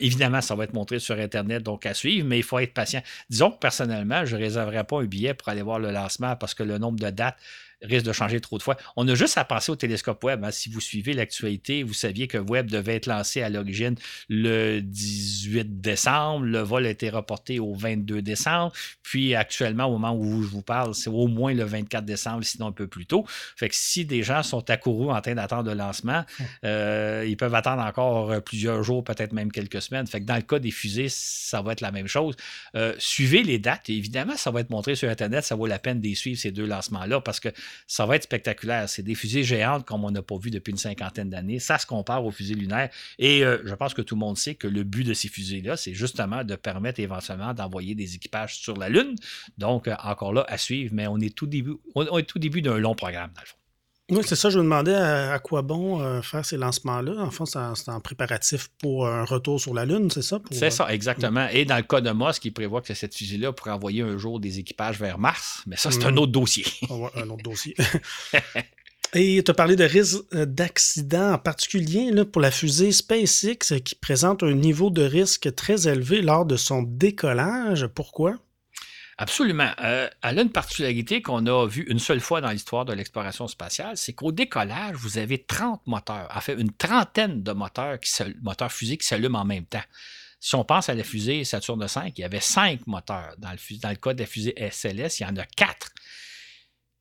évidemment, 0.00 0.40
ça 0.40 0.56
va 0.56 0.64
être 0.64 0.74
montré 0.74 0.98
sur 0.98 1.16
Internet, 1.18 1.62
donc 1.62 1.86
à 1.86 1.94
suivre, 1.94 2.26
mais 2.26 2.38
il 2.38 2.42
faut 2.42 2.58
être 2.58 2.74
patient. 2.74 3.02
Disons 3.30 3.52
que 3.52 3.58
personnellement, 3.58 4.24
je 4.24 4.36
ne 4.36 4.42
réserverai 4.42 4.84
pas 4.84 5.00
un 5.00 5.04
billet 5.04 5.34
pour 5.34 5.48
aller 5.48 5.62
voir 5.62 5.78
le 5.78 5.92
lancement 5.92 6.34
parce 6.36 6.54
que 6.54 6.62
le 6.64 6.78
nombre 6.78 6.98
de 6.98 7.10
dates 7.10 7.36
risque 7.82 8.06
de 8.06 8.12
changer 8.12 8.40
trop 8.40 8.58
de 8.58 8.62
fois. 8.62 8.76
On 8.96 9.06
a 9.08 9.14
juste 9.14 9.38
à 9.38 9.44
penser 9.44 9.72
au 9.72 9.76
télescope 9.76 10.22
Webb. 10.24 10.44
Hein. 10.44 10.50
Si 10.50 10.70
vous 10.70 10.80
suivez 10.80 11.12
l'actualité, 11.12 11.82
vous 11.82 11.94
saviez 11.94 12.26
que 12.26 12.38
Webb 12.38 12.70
devait 12.70 12.96
être 12.96 13.06
lancé 13.06 13.42
à 13.42 13.48
l'origine 13.48 13.94
le 14.28 14.80
18 14.80 15.80
décembre. 15.80 16.44
Le 16.44 16.60
vol 16.60 16.86
a 16.86 16.90
été 16.90 17.10
reporté 17.10 17.58
au 17.58 17.74
22 17.74 18.22
décembre. 18.22 18.72
Puis 19.02 19.34
actuellement, 19.34 19.86
au 19.86 19.92
moment 19.98 20.16
où 20.16 20.42
je 20.42 20.48
vous 20.48 20.62
parle, 20.62 20.94
c'est 20.94 21.10
au 21.10 21.26
moins 21.26 21.54
le 21.54 21.64
24 21.64 22.04
décembre, 22.04 22.44
sinon 22.44 22.68
un 22.68 22.72
peu 22.72 22.86
plus 22.86 23.06
tôt. 23.06 23.24
Fait 23.56 23.68
que 23.68 23.74
si 23.74 24.04
des 24.04 24.22
gens 24.22 24.42
sont 24.42 24.68
accourus 24.70 25.10
en 25.10 25.20
train 25.20 25.34
d'attendre 25.34 25.70
le 25.70 25.76
lancement, 25.76 26.24
euh, 26.64 27.24
ils 27.26 27.36
peuvent 27.36 27.54
attendre 27.54 27.82
encore 27.82 28.42
plusieurs 28.42 28.82
jours, 28.82 29.04
peut-être 29.04 29.32
même 29.32 29.50
quelques 29.50 29.82
semaines. 29.82 30.06
Fait 30.06 30.20
que 30.20 30.26
dans 30.26 30.36
le 30.36 30.42
cas 30.42 30.58
des 30.58 30.70
fusées, 30.70 31.08
ça 31.08 31.62
va 31.62 31.72
être 31.72 31.80
la 31.80 31.92
même 31.92 32.06
chose. 32.06 32.36
Euh, 32.74 32.94
suivez 32.98 33.42
les 33.42 33.58
dates. 33.58 33.88
évidemment, 33.90 34.36
ça 34.36 34.50
va 34.50 34.60
être 34.60 34.70
montré 34.70 34.94
sur 34.94 35.08
Internet. 35.08 35.44
Ça 35.44 35.54
vaut 35.54 35.66
la 35.66 35.78
peine 35.78 36.00
de 36.00 36.14
suivre 36.14 36.38
ces 36.38 36.50
deux 36.50 36.66
lancements-là 36.66 37.20
parce 37.20 37.40
que 37.40 37.48
ça 37.86 38.06
va 38.06 38.16
être 38.16 38.24
spectaculaire. 38.24 38.88
C'est 38.88 39.02
des 39.02 39.14
fusées 39.14 39.44
géantes 39.44 39.84
comme 39.84 40.04
on 40.04 40.10
n'a 40.10 40.22
pas 40.22 40.36
vu 40.38 40.50
depuis 40.50 40.70
une 40.70 40.78
cinquantaine 40.78 41.30
d'années. 41.30 41.58
Ça 41.58 41.78
se 41.78 41.86
compare 41.86 42.24
aux 42.24 42.30
fusées 42.30 42.54
lunaires. 42.54 42.90
Et 43.18 43.44
euh, 43.44 43.58
je 43.64 43.74
pense 43.74 43.94
que 43.94 44.02
tout 44.02 44.14
le 44.14 44.20
monde 44.20 44.38
sait 44.38 44.54
que 44.54 44.66
le 44.66 44.84
but 44.84 45.04
de 45.04 45.14
ces 45.14 45.28
fusées-là, 45.28 45.76
c'est 45.76 45.94
justement 45.94 46.44
de 46.44 46.56
permettre 46.56 47.00
éventuellement 47.00 47.54
d'envoyer 47.54 47.94
des 47.94 48.14
équipages 48.14 48.56
sur 48.56 48.76
la 48.76 48.88
Lune. 48.88 49.16
Donc, 49.58 49.88
euh, 49.88 49.94
encore 50.02 50.32
là, 50.32 50.44
à 50.48 50.58
suivre, 50.58 50.92
mais 50.94 51.06
on 51.06 51.18
est 51.18 51.34
tout 51.34 51.46
début, 51.46 51.74
on 51.94 52.20
tout 52.22 52.38
début 52.38 52.62
d'un 52.62 52.78
long 52.78 52.94
programme, 52.94 53.30
dans 53.34 53.42
le 53.42 53.46
fond. 53.46 53.56
Oui, 54.10 54.22
c'est 54.26 54.36
ça. 54.36 54.50
Je 54.50 54.58
me 54.58 54.64
demandais 54.64 54.94
à, 54.94 55.38
quoi 55.38 55.62
bon 55.62 56.00
euh, 56.00 56.20
faire 56.22 56.44
ces 56.44 56.56
lancements-là. 56.56 57.22
En 57.22 57.30
fait, 57.30 57.44
c'est 57.46 57.88
en 57.88 58.00
préparatif 58.00 58.68
pour 58.78 59.06
un 59.06 59.24
retour 59.24 59.60
sur 59.60 59.74
la 59.74 59.84
Lune, 59.84 60.10
c'est 60.10 60.22
ça? 60.22 60.40
C'est 60.50 60.70
ça, 60.70 60.92
exactement. 60.92 61.48
Et 61.50 61.64
dans 61.64 61.76
le 61.76 61.82
cas 61.82 62.00
de 62.00 62.10
Musk, 62.10 62.44
il 62.44 62.52
prévoit 62.52 62.82
que 62.82 62.92
cette 62.94 63.14
fusée-là 63.14 63.52
pourrait 63.52 63.70
envoyer 63.70 64.02
un 64.02 64.18
jour 64.18 64.40
des 64.40 64.58
équipages 64.58 64.98
vers 64.98 65.18
Mars. 65.18 65.62
Mais 65.66 65.76
ça, 65.76 65.90
c'est 65.90 66.04
un 66.04 66.12
mm. 66.12 66.18
autre 66.18 66.32
dossier. 66.32 66.64
un 67.16 67.30
autre 67.30 67.42
dossier. 67.42 67.76
Et 69.14 69.42
tu 69.44 69.50
as 69.50 69.54
parlé 69.54 69.76
de 69.76 69.84
risque 69.84 70.22
euh, 70.34 70.46
d'accident 70.46 71.34
en 71.34 71.38
particulier 71.38 72.10
là, 72.10 72.24
pour 72.24 72.40
la 72.40 72.50
fusée 72.50 72.92
SpaceX 72.92 73.80
qui 73.84 73.94
présente 73.94 74.42
un 74.42 74.54
niveau 74.54 74.88
de 74.88 75.02
risque 75.02 75.54
très 75.54 75.86
élevé 75.86 76.22
lors 76.22 76.46
de 76.46 76.56
son 76.56 76.82
décollage. 76.82 77.86
Pourquoi? 77.88 78.38
Absolument. 79.22 79.70
Euh, 79.80 80.10
elle 80.24 80.40
a 80.40 80.42
une 80.42 80.50
particularité 80.50 81.22
qu'on 81.22 81.46
a 81.46 81.68
vue 81.68 81.84
une 81.84 82.00
seule 82.00 82.18
fois 82.18 82.40
dans 82.40 82.50
l'histoire 82.50 82.84
de 82.84 82.92
l'exploration 82.92 83.46
spatiale, 83.46 83.96
c'est 83.96 84.14
qu'au 84.14 84.32
décollage, 84.32 84.96
vous 84.96 85.16
avez 85.16 85.44
30 85.44 85.86
moteurs, 85.86 86.28
en 86.34 86.40
fait 86.40 86.54
une 86.54 86.72
trentaine 86.72 87.40
de 87.40 87.52
moteurs, 87.52 88.00
qui 88.00 88.10
moteurs 88.42 88.72
fusées 88.72 88.96
qui 88.96 89.06
s'allument 89.06 89.38
en 89.38 89.44
même 89.44 89.64
temps. 89.64 89.84
Si 90.40 90.56
on 90.56 90.64
pense 90.64 90.88
à 90.88 90.94
la 90.94 91.04
fusée 91.04 91.44
Saturne 91.44 91.86
V, 91.86 92.12
il 92.16 92.20
y 92.20 92.24
avait 92.24 92.40
cinq 92.40 92.84
moteurs. 92.88 93.36
Dans 93.38 93.52
le, 93.52 93.78
dans 93.78 93.90
le 93.90 93.94
cas 93.94 94.12
de 94.12 94.18
la 94.18 94.26
fusée 94.26 94.54
SLS, 94.56 95.20
il 95.20 95.22
y 95.22 95.26
en 95.26 95.36
a 95.36 95.46
quatre. 95.46 95.92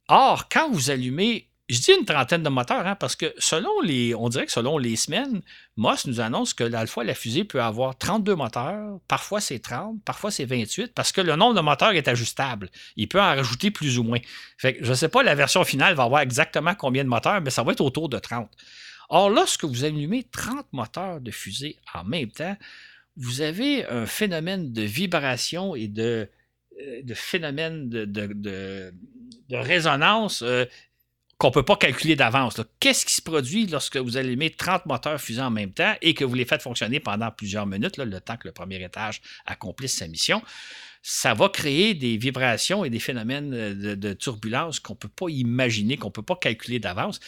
Or, 0.07 0.47
quand 0.47 0.69
vous 0.69 0.91
allumez 0.91 1.49
je 1.72 1.80
dis 1.80 1.91
une 1.97 2.03
trentaine 2.03 2.43
de 2.43 2.49
moteurs, 2.49 2.86
hein, 2.86 2.95
parce 2.95 3.15
que 3.15 3.34
selon 3.38 3.80
les, 3.82 4.13
on 4.13 4.28
dirait 4.28 4.45
que 4.45 4.51
selon 4.51 4.78
les 4.78 4.97
semaines, 4.97 5.41
Moss 5.78 6.05
nous 6.05 6.19
annonce 6.19 6.53
que 6.53 6.65
la 6.65 6.86
fusée 7.15 7.45
peut 7.45 7.61
avoir 7.61 7.97
32 7.97 8.36
moteurs, 8.36 8.99
parfois 9.07 9.39
c'est 9.39 9.59
30, 9.59 10.03
parfois 10.03 10.32
c'est 10.32 10.43
28, 10.43 10.93
parce 10.93 11.13
que 11.13 11.22
le 11.22 11.38
nombre 11.38 11.53
de 11.53 11.61
moteurs 11.61 11.93
est 11.93 12.09
ajustable. 12.09 12.69
Il 12.97 13.07
peut 13.07 13.22
en 13.22 13.36
rajouter 13.36 13.72
plus 13.72 13.97
ou 13.97 14.03
moins. 14.03 14.19
Fait 14.57 14.80
je 14.82 14.89
ne 14.89 14.95
sais 14.95 15.07
pas, 15.07 15.24
la 15.24 15.34
version 15.34 15.63
finale 15.63 15.95
va 15.95 16.03
avoir 16.03 16.22
exactement 16.22 16.76
combien 16.76 17.05
de 17.05 17.09
moteurs, 17.09 17.39
mais 17.39 17.51
ça 17.51 17.63
va 17.63 17.72
être 17.72 17.82
autour 17.82 18.09
de 18.09 18.19
30. 18.19 18.51
Or, 19.07 19.30
lorsque 19.30 19.63
vous 19.63 19.86
allumez 19.86 20.24
30 20.24 20.67
moteurs 20.74 21.22
de 21.22 21.32
fusée 21.32 21.78
en 21.93 22.03
même 22.03 22.32
temps, 22.32 22.57
vous 23.15 23.39
avez 23.39 23.86
un 23.86 24.05
phénomène 24.05 24.74
de 24.74 24.82
vibration 24.82 25.74
et 25.76 25.88
de, 25.88 26.30
euh, 26.82 27.15
phénomène 27.15 27.89
de, 27.89 28.03
de, 28.05 28.93
résonance 29.51 30.41
euh, 30.43 30.65
qu'on 31.41 31.47
ne 31.47 31.53
peut 31.53 31.63
pas 31.63 31.75
calculer 31.75 32.15
d'avance. 32.15 32.61
Qu'est-ce 32.79 33.03
qui 33.03 33.15
se 33.15 33.21
produit 33.23 33.65
lorsque 33.65 33.97
vous 33.97 34.15
allumez 34.15 34.51
30 34.51 34.85
moteurs 34.85 35.19
fusés 35.19 35.41
en 35.41 35.49
même 35.49 35.71
temps 35.71 35.95
et 36.03 36.13
que 36.13 36.23
vous 36.23 36.35
les 36.35 36.45
faites 36.45 36.61
fonctionner 36.61 36.99
pendant 36.99 37.31
plusieurs 37.31 37.65
minutes, 37.65 37.97
le 37.97 38.21
temps 38.21 38.37
que 38.37 38.47
le 38.47 38.51
premier 38.51 38.83
étage 38.83 39.23
accomplisse 39.47 39.97
sa 39.97 40.07
mission? 40.07 40.43
Ça 41.01 41.33
va 41.33 41.49
créer 41.49 41.95
des 41.95 42.15
vibrations 42.15 42.85
et 42.85 42.91
des 42.91 42.99
phénomènes 42.99 43.49
de, 43.49 43.95
de 43.95 44.13
turbulence 44.13 44.79
qu'on 44.79 44.93
ne 44.93 44.99
peut 44.99 45.07
pas 45.07 45.29
imaginer, 45.29 45.97
qu'on 45.97 46.09
ne 46.09 46.13
peut 46.13 46.21
pas 46.21 46.35
calculer 46.35 46.77
d'avance. 46.77 47.19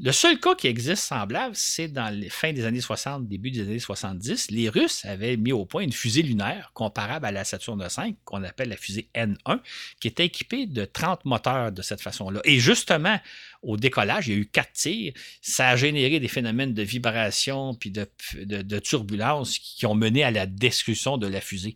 Le 0.00 0.12
seul 0.12 0.38
cas 0.38 0.54
qui 0.54 0.68
existe 0.68 1.02
semblable, 1.02 1.56
c'est 1.56 1.88
dans 1.88 2.08
les 2.08 2.28
fins 2.28 2.52
des 2.52 2.64
années 2.64 2.80
60, 2.80 3.26
début 3.26 3.50
des 3.50 3.62
années 3.62 3.80
70. 3.80 4.52
Les 4.52 4.68
Russes 4.68 5.04
avaient 5.04 5.36
mis 5.36 5.50
au 5.50 5.64
point 5.64 5.82
une 5.82 5.92
fusée 5.92 6.22
lunaire 6.22 6.70
comparable 6.72 7.26
à 7.26 7.32
la 7.32 7.42
Saturne 7.42 7.82
V, 7.82 8.14
qu'on 8.24 8.44
appelle 8.44 8.68
la 8.68 8.76
fusée 8.76 9.08
N1, 9.16 9.58
qui 9.98 10.06
était 10.06 10.24
équipée 10.24 10.66
de 10.66 10.84
30 10.84 11.24
moteurs 11.24 11.72
de 11.72 11.82
cette 11.82 12.00
façon-là. 12.00 12.40
Et 12.44 12.60
justement, 12.60 13.18
au 13.62 13.76
décollage, 13.76 14.28
il 14.28 14.34
y 14.34 14.36
a 14.36 14.38
eu 14.38 14.46
quatre 14.46 14.72
tirs. 14.72 15.14
Ça 15.42 15.70
a 15.70 15.76
généré 15.76 16.20
des 16.20 16.28
phénomènes 16.28 16.74
de 16.74 16.82
vibration 16.84 17.74
puis 17.74 17.90
de, 17.90 18.06
de, 18.36 18.62
de 18.62 18.78
turbulence 18.78 19.58
qui 19.58 19.84
ont 19.84 19.96
mené 19.96 20.22
à 20.22 20.30
la 20.30 20.46
destruction 20.46 21.18
de 21.18 21.26
la 21.26 21.40
fusée. 21.40 21.74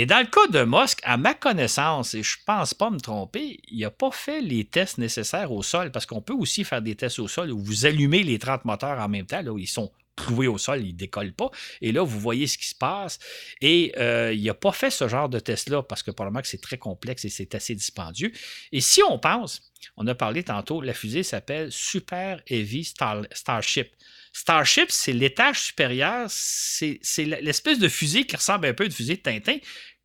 Et 0.00 0.06
dans 0.06 0.20
le 0.20 0.24
cas 0.24 0.46
de 0.46 0.64
Musk, 0.64 1.00
à 1.02 1.18
ma 1.18 1.34
connaissance, 1.34 2.14
et 2.14 2.22
je 2.22 2.38
ne 2.38 2.44
pense 2.46 2.72
pas 2.72 2.88
me 2.88 2.98
tromper, 2.98 3.60
il 3.68 3.80
n'a 3.80 3.90
pas 3.90 4.10
fait 4.10 4.40
les 4.40 4.64
tests 4.64 4.96
nécessaires 4.96 5.52
au 5.52 5.62
sol, 5.62 5.92
parce 5.92 6.06
qu'on 6.06 6.22
peut 6.22 6.32
aussi 6.32 6.64
faire 6.64 6.80
des 6.80 6.94
tests 6.94 7.18
au 7.18 7.28
sol 7.28 7.50
où 7.50 7.62
vous 7.62 7.84
allumez 7.84 8.22
les 8.22 8.38
30 8.38 8.64
moteurs 8.64 8.98
en 8.98 9.10
même 9.10 9.26
temps, 9.26 9.42
là 9.42 9.52
où 9.52 9.58
ils 9.58 9.66
sont 9.66 9.92
cloués 10.16 10.46
au 10.46 10.56
sol, 10.56 10.80
ils 10.80 10.94
ne 10.94 10.98
décollent 10.98 11.34
pas. 11.34 11.50
Et 11.82 11.92
là, 11.92 12.02
vous 12.02 12.18
voyez 12.18 12.46
ce 12.46 12.56
qui 12.56 12.66
se 12.66 12.74
passe. 12.74 13.18
Et 13.60 13.92
euh, 13.98 14.32
il 14.32 14.42
n'a 14.42 14.54
pas 14.54 14.72
fait 14.72 14.90
ce 14.90 15.06
genre 15.06 15.28
de 15.28 15.38
test-là, 15.38 15.82
parce 15.82 16.02
que 16.02 16.10
probablement 16.10 16.40
que 16.40 16.48
c'est 16.48 16.62
très 16.62 16.78
complexe 16.78 17.26
et 17.26 17.28
c'est 17.28 17.54
assez 17.54 17.74
dispendieux. 17.74 18.32
Et 18.72 18.80
si 18.80 19.02
on 19.02 19.18
pense, 19.18 19.70
on 19.98 20.06
a 20.06 20.14
parlé 20.14 20.42
tantôt, 20.44 20.80
la 20.80 20.94
fusée 20.94 21.24
s'appelle 21.24 21.70
Super 21.70 22.40
Heavy 22.46 22.84
Starship. 22.84 23.90
Starship, 24.32 24.90
c'est 24.90 25.12
l'étage 25.12 25.60
supérieur, 25.60 26.26
c'est 26.28 27.00
l'espèce 27.40 27.78
de 27.78 27.88
fusée 27.88 28.24
qui 28.24 28.36
ressemble 28.36 28.66
un 28.66 28.74
peu 28.74 28.84
à 28.84 28.86
une 28.86 28.92
fusée 28.92 29.16
de 29.16 29.20
Tintin 29.20 29.56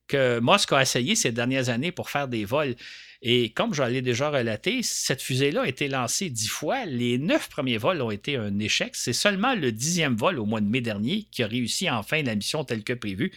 que 0.07 0.39
Musk 0.41 0.71
a 0.73 0.82
essayé 0.82 1.15
ces 1.15 1.32
dernières 1.32 1.69
années 1.69 1.91
pour 1.91 2.09
faire 2.09 2.28
des 2.28 2.45
vols. 2.45 2.76
Et 3.21 3.49
comme 3.49 3.73
je 3.73 3.82
l'ai 3.82 4.01
déjà 4.01 4.30
relaté, 4.30 4.84
cette 4.84 5.21
fusée-là 5.21 5.63
a 5.63 5.67
été 5.67 5.88
lancée 5.88 6.30
dix 6.30 6.47
fois. 6.47 6.86
Les 6.86 7.17
neuf 7.17 7.49
premiers 7.49 7.78
vols 7.78 8.01
ont 8.01 8.11
été 8.11 8.36
un 8.36 8.59
échec. 8.59 8.95
C'est 8.95 9.13
seulement 9.13 9.55
le 9.55 9.71
dixième 9.71 10.15
vol 10.15 10.38
au 10.38 10.45
mois 10.45 10.61
de 10.61 10.67
mai 10.67 10.82
dernier 10.82 11.26
qui 11.32 11.41
a 11.41 11.47
réussi 11.47 11.89
enfin 11.89 12.21
la 12.21 12.36
mission 12.36 12.63
telle 12.63 12.84
que 12.84 12.93
prévue. 12.93 13.32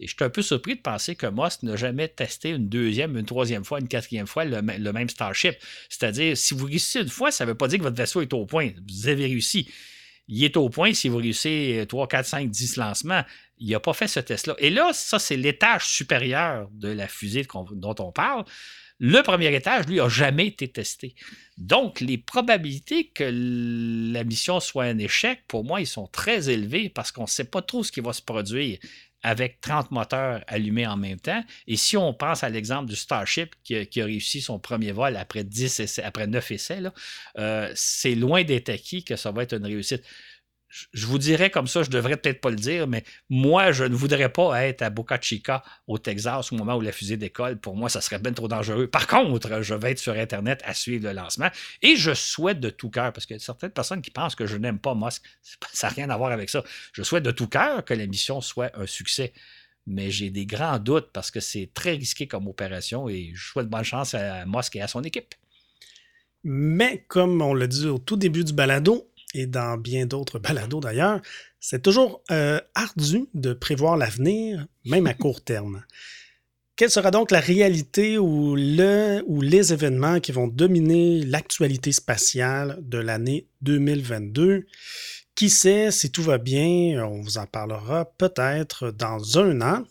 Et 0.00 0.06
je 0.06 0.14
suis 0.14 0.24
un 0.24 0.30
peu 0.30 0.42
surpris 0.42 0.76
de 0.76 0.80
penser 0.80 1.16
que 1.16 1.26
Moss 1.26 1.62
n'a 1.64 1.76
jamais 1.76 2.08
testé 2.08 2.50
une 2.50 2.68
deuxième, 2.68 3.16
une 3.16 3.26
troisième 3.26 3.64
fois, 3.64 3.80
une 3.80 3.88
quatrième 3.88 4.28
fois 4.28 4.44
le, 4.44 4.62
même 4.62 5.08
Starship. 5.08 5.56
C'est-à-dire, 5.88 6.36
si 6.36 6.54
vous 6.54 6.66
réussissez 6.66 7.00
une 7.00 7.08
fois, 7.08 7.32
ça 7.32 7.44
ne 7.44 7.50
veut 7.50 7.56
pas 7.56 7.66
dire 7.66 7.78
que 7.78 7.84
votre 7.84 7.96
vaisseau 7.96 8.20
est 8.20 8.32
au 8.32 8.46
point. 8.46 8.70
Vous 8.88 9.08
avez 9.08 9.26
réussi. 9.26 9.68
Il 10.28 10.44
est 10.44 10.56
au 10.56 10.68
point 10.68 10.92
si 10.92 11.08
vous 11.08 11.16
réussissez 11.16 11.84
3, 11.88 12.06
4, 12.06 12.26
5, 12.26 12.50
10 12.50 12.76
lancements. 12.76 13.24
Il 13.58 13.70
n'a 13.70 13.80
pas 13.80 13.94
fait 13.94 14.08
ce 14.08 14.20
test-là. 14.20 14.54
Et 14.58 14.70
là, 14.70 14.92
ça, 14.92 15.18
c'est 15.18 15.36
l'étage 15.36 15.86
supérieur 15.86 16.68
de 16.72 16.88
la 16.88 17.08
fusée 17.08 17.46
dont 17.72 17.94
on 17.98 18.12
parle. 18.12 18.44
Le 19.00 19.22
premier 19.22 19.54
étage, 19.54 19.86
lui, 19.86 19.96
n'a 19.96 20.08
jamais 20.08 20.48
été 20.48 20.68
testé. 20.68 21.14
Donc, 21.56 22.00
les 22.00 22.18
probabilités 22.18 23.06
que 23.08 23.24
la 24.12 24.24
mission 24.24 24.58
soit 24.58 24.84
un 24.84 24.98
échec, 24.98 25.44
pour 25.46 25.64
moi, 25.64 25.80
ils 25.80 25.86
sont 25.86 26.08
très 26.08 26.50
élevés 26.50 26.88
parce 26.88 27.12
qu'on 27.12 27.22
ne 27.22 27.28
sait 27.28 27.44
pas 27.44 27.62
trop 27.62 27.84
ce 27.84 27.92
qui 27.92 28.00
va 28.00 28.12
se 28.12 28.22
produire 28.22 28.78
avec 29.22 29.60
30 29.60 29.90
moteurs 29.90 30.44
allumés 30.46 30.86
en 30.86 30.96
même 30.96 31.18
temps. 31.18 31.42
Et 31.66 31.76
si 31.76 31.96
on 31.96 32.14
pense 32.14 32.44
à 32.44 32.48
l'exemple 32.48 32.88
du 32.88 32.96
Starship 32.96 33.54
qui 33.64 33.76
a, 33.76 34.04
réussi 34.04 34.40
son 34.40 34.58
premier 34.58 34.92
vol 34.92 35.16
après, 35.16 35.44
10 35.44 36.00
après 36.04 36.26
9 36.26 36.50
essais, 36.52 36.82
euh, 37.38 37.72
c'est 37.74 38.14
loin 38.14 38.44
d'être 38.44 38.68
acquis 38.68 39.04
que 39.04 39.16
ça 39.16 39.30
va 39.32 39.42
être 39.42 39.54
une 39.54 39.66
réussite 39.66 40.02
je 40.92 41.06
vous 41.06 41.18
dirais 41.18 41.50
comme 41.50 41.66
ça, 41.66 41.82
je 41.82 41.90
devrais 41.90 42.16
peut-être 42.16 42.40
pas 42.40 42.50
le 42.50 42.56
dire, 42.56 42.86
mais 42.86 43.04
moi, 43.28 43.72
je 43.72 43.84
ne 43.84 43.94
voudrais 43.94 44.30
pas 44.30 44.64
être 44.66 44.82
à 44.82 44.90
Boca 44.90 45.18
Chica, 45.20 45.62
au 45.86 45.98
Texas, 45.98 46.52
au 46.52 46.56
moment 46.56 46.76
où 46.76 46.80
la 46.80 46.92
fusée 46.92 47.16
décolle. 47.16 47.58
Pour 47.58 47.76
moi, 47.76 47.88
ça 47.88 48.00
serait 48.00 48.18
bien 48.18 48.32
trop 48.32 48.48
dangereux. 48.48 48.86
Par 48.86 49.06
contre, 49.06 49.62
je 49.62 49.74
vais 49.74 49.92
être 49.92 49.98
sur 49.98 50.12
Internet 50.12 50.60
à 50.64 50.74
suivre 50.74 51.06
le 51.08 51.14
lancement 51.14 51.48
et 51.82 51.96
je 51.96 52.12
souhaite 52.14 52.60
de 52.60 52.70
tout 52.70 52.90
cœur, 52.90 53.12
parce 53.12 53.26
qu'il 53.26 53.36
y 53.36 53.40
a 53.40 53.42
certaines 53.42 53.70
personnes 53.70 54.02
qui 54.02 54.10
pensent 54.10 54.34
que 54.34 54.46
je 54.46 54.56
n'aime 54.56 54.78
pas 54.78 54.94
Musk. 54.94 55.22
Ça 55.72 55.88
n'a 55.88 55.94
rien 55.94 56.10
à 56.10 56.16
voir 56.16 56.32
avec 56.32 56.50
ça. 56.50 56.62
Je 56.92 57.02
souhaite 57.02 57.24
de 57.24 57.30
tout 57.30 57.48
cœur 57.48 57.84
que 57.84 57.94
la 57.94 58.06
mission 58.06 58.40
soit 58.40 58.70
un 58.78 58.86
succès. 58.86 59.32
Mais 59.86 60.10
j'ai 60.10 60.28
des 60.28 60.44
grands 60.44 60.78
doutes 60.78 61.10
parce 61.14 61.30
que 61.30 61.40
c'est 61.40 61.70
très 61.72 61.92
risqué 61.92 62.26
comme 62.26 62.46
opération 62.46 63.08
et 63.08 63.32
je 63.34 63.48
souhaite 63.48 63.68
bonne 63.68 63.84
chance 63.84 64.12
à 64.12 64.44
Musk 64.44 64.76
et 64.76 64.82
à 64.82 64.88
son 64.88 65.02
équipe. 65.02 65.34
Mais 66.44 67.04
comme 67.08 67.40
on 67.40 67.54
l'a 67.54 67.66
dit 67.66 67.86
au 67.86 67.98
tout 67.98 68.16
début 68.16 68.44
du 68.44 68.52
balado, 68.52 69.10
et 69.34 69.46
dans 69.46 69.76
bien 69.76 70.06
d'autres 70.06 70.38
balados 70.38 70.80
d'ailleurs, 70.80 71.20
c'est 71.60 71.82
toujours 71.82 72.22
euh, 72.30 72.60
ardu 72.74 73.26
de 73.34 73.52
prévoir 73.52 73.96
l'avenir, 73.96 74.66
même 74.84 75.06
à 75.06 75.14
court 75.14 75.40
terme. 75.44 75.84
Quelle 76.76 76.90
sera 76.90 77.10
donc 77.10 77.32
la 77.32 77.40
réalité 77.40 78.18
ou, 78.18 78.54
le, 78.54 79.22
ou 79.26 79.42
les 79.42 79.72
événements 79.72 80.20
qui 80.20 80.30
vont 80.30 80.46
dominer 80.46 81.24
l'actualité 81.24 81.90
spatiale 81.90 82.78
de 82.82 82.98
l'année 82.98 83.48
2022? 83.62 84.64
Qui 85.34 85.50
sait, 85.50 85.90
si 85.90 86.12
tout 86.12 86.22
va 86.22 86.38
bien, 86.38 87.04
on 87.04 87.20
vous 87.20 87.38
en 87.38 87.46
parlera 87.46 88.04
peut-être 88.04 88.92
dans 88.92 89.38
un 89.38 89.60
an. 89.60 89.84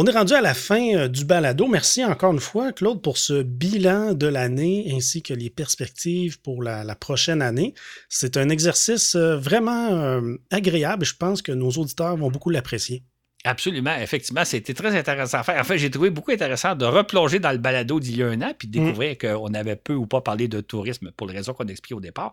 On 0.00 0.06
est 0.06 0.12
rendu 0.12 0.32
à 0.32 0.40
la 0.40 0.54
fin 0.54 0.94
euh, 0.94 1.08
du 1.08 1.24
balado. 1.24 1.66
Merci 1.66 2.04
encore 2.04 2.32
une 2.32 2.38
fois, 2.38 2.72
Claude, 2.72 3.02
pour 3.02 3.18
ce 3.18 3.42
bilan 3.42 4.14
de 4.14 4.28
l'année 4.28 4.92
ainsi 4.94 5.24
que 5.24 5.34
les 5.34 5.50
perspectives 5.50 6.40
pour 6.40 6.62
la, 6.62 6.94
prochaine 6.94 7.42
année. 7.42 7.74
C'est 8.08 8.36
un 8.36 8.48
exercice 8.48 9.16
euh, 9.16 9.36
vraiment 9.36 9.88
euh, 9.88 10.36
agréable. 10.52 11.04
Je 11.04 11.16
pense 11.16 11.42
que 11.42 11.50
nos 11.50 11.70
auditeurs 11.70 12.16
vont 12.16 12.30
beaucoup 12.30 12.50
l'apprécier. 12.50 13.02
Absolument, 13.42 13.96
effectivement, 13.96 14.44
c'était 14.44 14.72
très 14.72 14.96
intéressant 14.96 15.38
à 15.38 15.42
faire. 15.42 15.60
En 15.60 15.64
fait, 15.64 15.78
j'ai 15.78 15.90
trouvé 15.90 16.10
beaucoup 16.10 16.30
intéressant 16.30 16.76
de 16.76 16.84
replonger 16.84 17.40
dans 17.40 17.50
le 17.50 17.58
balado 17.58 17.98
d'il 17.98 18.18
y 18.18 18.22
a 18.22 18.28
un 18.28 18.40
an 18.40 18.52
puis 18.56 18.68
de 18.68 18.78
découvrir 18.78 19.14
mm. 19.14 19.16
qu'on 19.16 19.52
avait 19.52 19.74
peu 19.74 19.94
ou 19.94 20.06
pas 20.06 20.20
parlé 20.20 20.46
de 20.46 20.60
tourisme 20.60 21.10
pour 21.16 21.26
les 21.26 21.34
raisons 21.34 21.54
qu'on 21.54 21.66
explique 21.66 21.96
au 21.96 22.00
départ. 22.00 22.30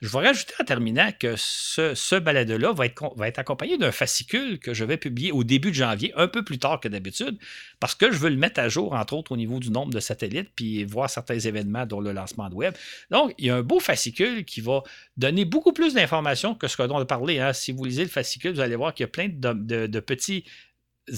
Je 0.00 0.08
vais 0.08 0.18
rajouter 0.20 0.54
en 0.60 0.64
terminant 0.64 1.10
que 1.18 1.34
ce, 1.36 2.18
balado-là 2.20 2.72
va 2.72 2.86
être, 2.86 3.38
accompagné 3.38 3.78
d'un 3.78 3.90
fascicule 3.90 4.60
que 4.60 4.72
je 4.72 4.84
vais 4.84 4.96
publier 4.96 5.32
au 5.32 5.42
début 5.42 5.70
de 5.70 5.74
janvier, 5.74 6.12
un 6.14 6.28
peu 6.28 6.44
plus 6.44 6.58
tard 6.58 6.78
que 6.78 6.86
d'habitude, 6.86 7.36
parce 7.80 7.96
que 7.96 8.12
je 8.12 8.18
veux 8.18 8.30
le 8.30 8.36
mettre 8.36 8.60
à 8.60 8.68
jour, 8.68 8.92
entre 8.92 9.14
autres 9.14 9.32
au 9.32 9.36
niveau 9.36 9.58
du 9.58 9.70
nombre 9.70 9.92
de 9.92 9.98
satellites, 9.98 10.50
puis 10.54 10.84
voir 10.84 11.10
certains 11.10 11.40
événements, 11.40 11.84
dont 11.84 12.00
le 12.00 12.12
lancement 12.12 12.48
de 12.48 12.54
web. 12.54 12.74
Donc, 13.10 13.34
il 13.38 13.46
y 13.46 13.50
a 13.50 13.56
un 13.56 13.62
beau 13.62 13.80
fascicule 13.80 14.44
qui 14.44 14.60
va 14.60 14.84
donner 15.16 15.44
beaucoup 15.44 15.72
plus 15.72 15.94
d'informations 15.94 16.54
que 16.54 16.68
ce 16.68 16.80
dont 16.82 16.94
on 16.94 17.00
a 17.00 17.04
parlé. 17.04 17.40
Hein. 17.40 17.52
Si 17.52 17.72
vous 17.72 17.84
lisez 17.84 18.04
le 18.04 18.08
fascicule, 18.08 18.52
vous 18.52 18.60
allez 18.60 18.76
voir 18.76 18.94
qu'il 18.94 19.02
y 19.02 19.08
a 19.08 19.08
plein 19.08 19.28
de 19.28 20.00
petits 20.00 20.44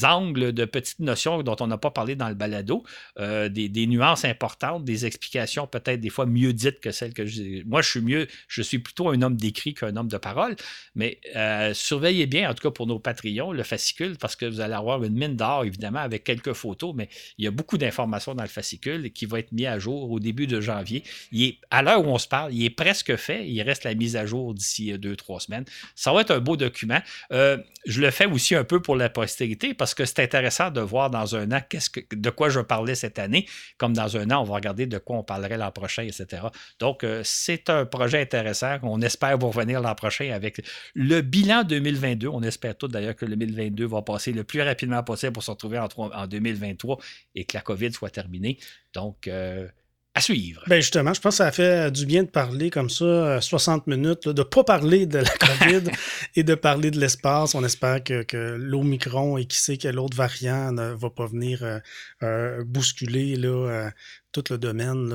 angles 0.04 0.52
de 0.52 0.64
petites 0.64 1.00
notions 1.00 1.42
dont 1.42 1.56
on 1.60 1.66
n'a 1.66 1.78
pas 1.78 1.90
parlé 1.90 2.16
dans 2.16 2.28
le 2.28 2.34
balado, 2.34 2.82
euh, 3.18 3.48
des, 3.48 3.86
nuances 3.86 4.24
importantes, 4.24 4.84
des 4.84 5.06
explications 5.06 5.66
peut-être 5.66 6.00
des 6.00 6.10
fois 6.10 6.26
mieux 6.26 6.52
dites 6.52 6.80
que 6.80 6.90
celles 6.90 7.14
que 7.14 7.26
je... 7.26 7.64
Moi, 7.64 7.82
je 7.82 7.90
suis 7.90 8.00
mieux, 8.00 8.26
je 8.48 8.62
suis 8.62 8.78
plutôt 8.78 9.08
un 9.08 9.22
homme 9.22 9.36
d'écrit 9.36 9.74
qu'un 9.74 9.96
homme 9.96 10.08
de 10.08 10.16
parole, 10.16 10.56
mais 10.94 11.20
euh, 11.36 11.74
surveillez 11.74 12.26
bien, 12.26 12.50
en 12.50 12.54
tout 12.54 12.62
cas 12.62 12.70
pour 12.70 12.86
nos 12.86 12.98
Patreons, 12.98 13.52
le 13.52 13.62
fascicule, 13.62 14.16
parce 14.18 14.36
que 14.36 14.46
vous 14.46 14.60
allez 14.60 14.74
avoir 14.74 15.02
une 15.02 15.14
mine 15.14 15.36
d'or, 15.36 15.64
évidemment, 15.64 16.00
avec 16.00 16.24
quelques 16.24 16.52
photos, 16.52 16.94
mais 16.94 17.08
il 17.38 17.44
y 17.44 17.48
a 17.48 17.50
beaucoup 17.50 17.78
d'informations 17.78 18.34
dans 18.34 18.42
le 18.42 18.48
fascicule 18.48 19.12
qui 19.12 19.26
va 19.26 19.38
être 19.38 19.52
mis 19.52 19.66
à 19.66 19.78
jour 19.78 20.10
au 20.10 20.20
début 20.20 20.46
de 20.46 20.60
janvier. 20.60 21.02
Il 21.32 21.44
est, 21.44 21.58
à 21.70 21.82
l'heure 21.82 22.04
où 22.04 22.08
on 22.08 22.18
se 22.18 22.28
parle, 22.28 22.52
il 22.52 22.64
est 22.64 22.70
presque 22.70 23.16
fait, 23.16 23.48
il 23.48 23.60
reste 23.62 23.84
la 23.84 23.94
mise 23.94 24.16
à 24.16 24.26
jour 24.26 24.54
d'ici 24.54 24.98
deux, 24.98 25.16
trois 25.16 25.40
semaines. 25.40 25.64
Ça 25.94 26.12
va 26.12 26.22
être 26.22 26.30
un 26.30 26.40
beau 26.40 26.56
document. 26.56 27.00
Euh, 27.32 27.58
je 27.86 28.00
le 28.00 28.10
fais 28.10 28.26
aussi 28.26 28.54
un 28.54 28.64
peu 28.64 28.80
pour 28.80 28.96
la 28.96 29.08
postérité, 29.08 29.74
parce 29.80 29.94
que 29.94 30.04
c'est 30.04 30.18
intéressant 30.18 30.70
de 30.70 30.82
voir 30.82 31.08
dans 31.08 31.34
un 31.34 31.52
an 31.52 31.60
que, 31.66 31.78
de 32.14 32.28
quoi 32.28 32.50
je 32.50 32.60
parlais 32.60 32.94
cette 32.94 33.18
année, 33.18 33.48
comme 33.78 33.94
dans 33.94 34.14
un 34.18 34.30
an, 34.30 34.42
on 34.42 34.44
va 34.44 34.56
regarder 34.56 34.84
de 34.84 34.98
quoi 34.98 35.16
on 35.16 35.22
parlerait 35.22 35.56
l'an 35.56 35.72
prochain, 35.72 36.02
etc. 36.02 36.42
Donc, 36.78 37.02
euh, 37.02 37.22
c'est 37.24 37.70
un 37.70 37.86
projet 37.86 38.20
intéressant. 38.20 38.76
On 38.82 39.00
espère 39.00 39.38
vous 39.38 39.48
revenir 39.48 39.80
l'an 39.80 39.94
prochain 39.94 40.32
avec 40.32 40.60
le 40.92 41.22
bilan 41.22 41.64
2022. 41.64 42.28
On 42.28 42.42
espère 42.42 42.76
tout 42.76 42.88
d'ailleurs 42.88 43.16
que 43.16 43.24
le 43.24 43.36
2022 43.36 43.86
va 43.86 44.02
passer 44.02 44.32
le 44.32 44.44
plus 44.44 44.60
rapidement 44.60 45.02
possible 45.02 45.32
pour 45.32 45.44
se 45.44 45.50
retrouver 45.50 45.78
en, 45.78 45.88
en 45.96 46.26
2023 46.26 46.98
et 47.36 47.46
que 47.46 47.56
la 47.56 47.62
COVID 47.62 47.90
soit 47.94 48.10
terminée. 48.10 48.58
Donc, 48.92 49.28
euh, 49.28 49.66
à 50.14 50.20
suivre. 50.20 50.62
Ben 50.66 50.80
justement, 50.80 51.14
je 51.14 51.20
pense 51.20 51.34
que 51.34 51.44
ça 51.44 51.52
fait 51.52 51.90
du 51.90 52.04
bien 52.04 52.24
de 52.24 52.28
parler 52.28 52.70
comme 52.70 52.90
ça, 52.90 53.40
60 53.40 53.84
euh, 53.86 53.96
minutes, 53.96 54.28
de 54.28 54.40
ne 54.40 54.42
pas 54.42 54.64
parler 54.64 55.06
de 55.06 55.18
la 55.18 55.30
COVID 55.30 55.90
et 56.36 56.42
de 56.42 56.54
parler 56.54 56.90
de 56.90 56.98
l'espace. 56.98 57.54
On 57.54 57.64
espère 57.64 58.02
que, 58.02 58.22
que 58.22 58.56
l'Omicron 58.58 59.38
et 59.38 59.44
qui 59.46 59.58
sait 59.58 59.76
quel 59.76 59.98
autre 59.98 60.16
variant 60.16 60.72
ne 60.72 60.94
va 60.94 61.10
pas 61.10 61.26
venir 61.26 61.62
euh, 61.62 61.78
euh, 62.22 62.64
bousculer 62.64 63.36
là, 63.36 63.90
tout 64.32 64.44
le 64.50 64.58
domaine 64.58 65.08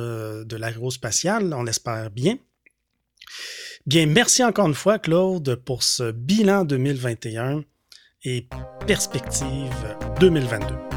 de 0.45 0.55
l'aérospatial. 0.55 1.53
On 1.53 1.67
espère 1.67 2.09
bien. 2.11 2.37
Bien, 3.85 4.05
merci 4.05 4.43
encore 4.43 4.67
une 4.67 4.73
fois, 4.73 4.97
Claude, 4.97 5.55
pour 5.65 5.83
ce 5.83 6.11
bilan 6.11 6.63
2021 6.63 7.63
et 8.23 8.47
perspective 8.87 9.97
2022. 10.19 10.94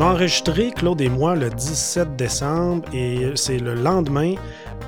On 0.00 0.04
enregistré, 0.04 0.70
Claude 0.70 1.02
et 1.02 1.10
moi, 1.10 1.34
le 1.34 1.50
17 1.50 2.16
décembre 2.16 2.88
et 2.94 3.32
c'est 3.34 3.58
le 3.58 3.74
lendemain 3.74 4.34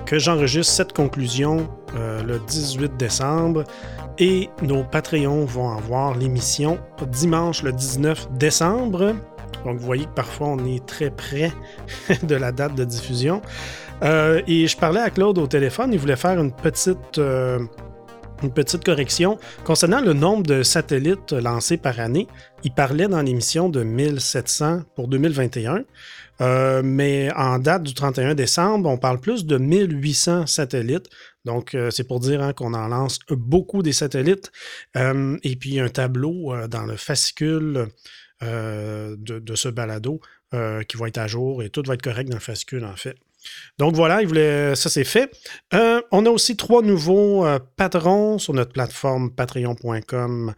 que 0.07 0.19
j'enregistre 0.19 0.73
cette 0.73 0.95
conclusion 0.95 1.69
euh, 1.97 2.23
le 2.23 2.39
18 2.39 2.97
décembre. 2.97 3.65
Et 4.19 4.49
nos 4.63 4.85
Patreons 4.85 5.45
vont 5.45 5.77
avoir 5.77 6.17
l'émission 6.17 6.79
dimanche 7.11 7.63
le 7.63 7.73
19 7.73 8.31
décembre. 8.39 9.15
Donc 9.67 9.77
vous 9.77 9.85
voyez 9.85 10.07
que 10.07 10.15
parfois 10.15 10.47
on 10.47 10.65
est 10.65 10.85
très 10.87 11.11
près 11.11 11.53
de 12.23 12.35
la 12.35 12.51
date 12.51 12.75
de 12.75 12.85
diffusion. 12.85 13.43
Euh, 14.03 14.41
et 14.47 14.67
je 14.67 14.79
parlais 14.79 15.01
à 15.01 15.11
Claude 15.11 15.37
au 15.37 15.47
téléphone, 15.47 15.91
il 15.93 15.99
voulait 15.99 16.17
faire 16.17 16.41
une 16.41 16.53
petite... 16.53 17.19
Euh, 17.19 17.59
une 18.43 18.53
petite 18.53 18.85
correction. 18.85 19.39
Concernant 19.65 20.01
le 20.01 20.13
nombre 20.13 20.43
de 20.43 20.63
satellites 20.63 21.33
lancés 21.33 21.77
par 21.77 22.01
année, 22.01 22.27
il 22.65 22.73
parlait 22.73 23.09
dans 23.09 23.23
l'émission 23.23 23.69
de 23.69 23.83
1700 23.83 24.83
pour 24.95 25.09
2021. 25.09 25.85
Euh, 26.41 26.83
mais 26.85 27.31
en 27.37 27.59
date 27.59 27.85
du 27.85 27.95
31 27.95 28.35
décembre, 28.35 28.89
on 28.89 28.99
parle 28.99 29.21
plus 29.21 29.47
de 29.47 29.59
1800 29.59 30.47
satellites. 30.47 31.09
Donc, 31.45 31.75
euh, 31.75 31.91
c'est 31.91 32.05
pour 32.05 32.21
dire 32.21 32.43
hein, 32.43 32.53
qu'on 32.53 32.75
en 32.75 32.89
lance 32.89 33.21
beaucoup 33.31 33.83
des 33.83 33.93
satellites. 33.93 34.51
Euh, 34.97 35.37
et 35.43 35.57
puis, 35.57 35.79
un 35.79 35.89
tableau 35.89 36.55
dans 36.69 36.85
le 36.85 36.97
fascicule 36.97 37.89
de, 38.41 39.17
de, 39.17 39.55
ce 39.55 39.69
balado 39.69 40.21
qui 40.51 40.97
va 40.97 41.07
être 41.07 41.19
à 41.19 41.29
jour 41.29 41.63
et 41.63 41.71
tout 41.71 41.83
va 41.87 41.95
être 41.95 42.03
correct 42.03 42.29
dans 42.29 42.37
le 42.37 42.41
fascicule, 42.41 42.85
en 42.85 42.97
fait. 42.97 43.15
Donc 43.79 43.95
voilà, 43.95 44.21
ça 44.77 44.91
c'est 44.91 45.05
fait. 45.05 45.31
Euh, 45.75 46.01
on 46.11 46.27
a 46.27 46.31
aussi 46.31 46.57
trois 46.57 46.83
nouveaux 46.83 47.45
euh, 47.45 47.59
patrons 47.77 48.39
sur 48.39 48.55
notre 48.55 48.73
plateforme 48.73 49.35
patreon.com 49.35 50.55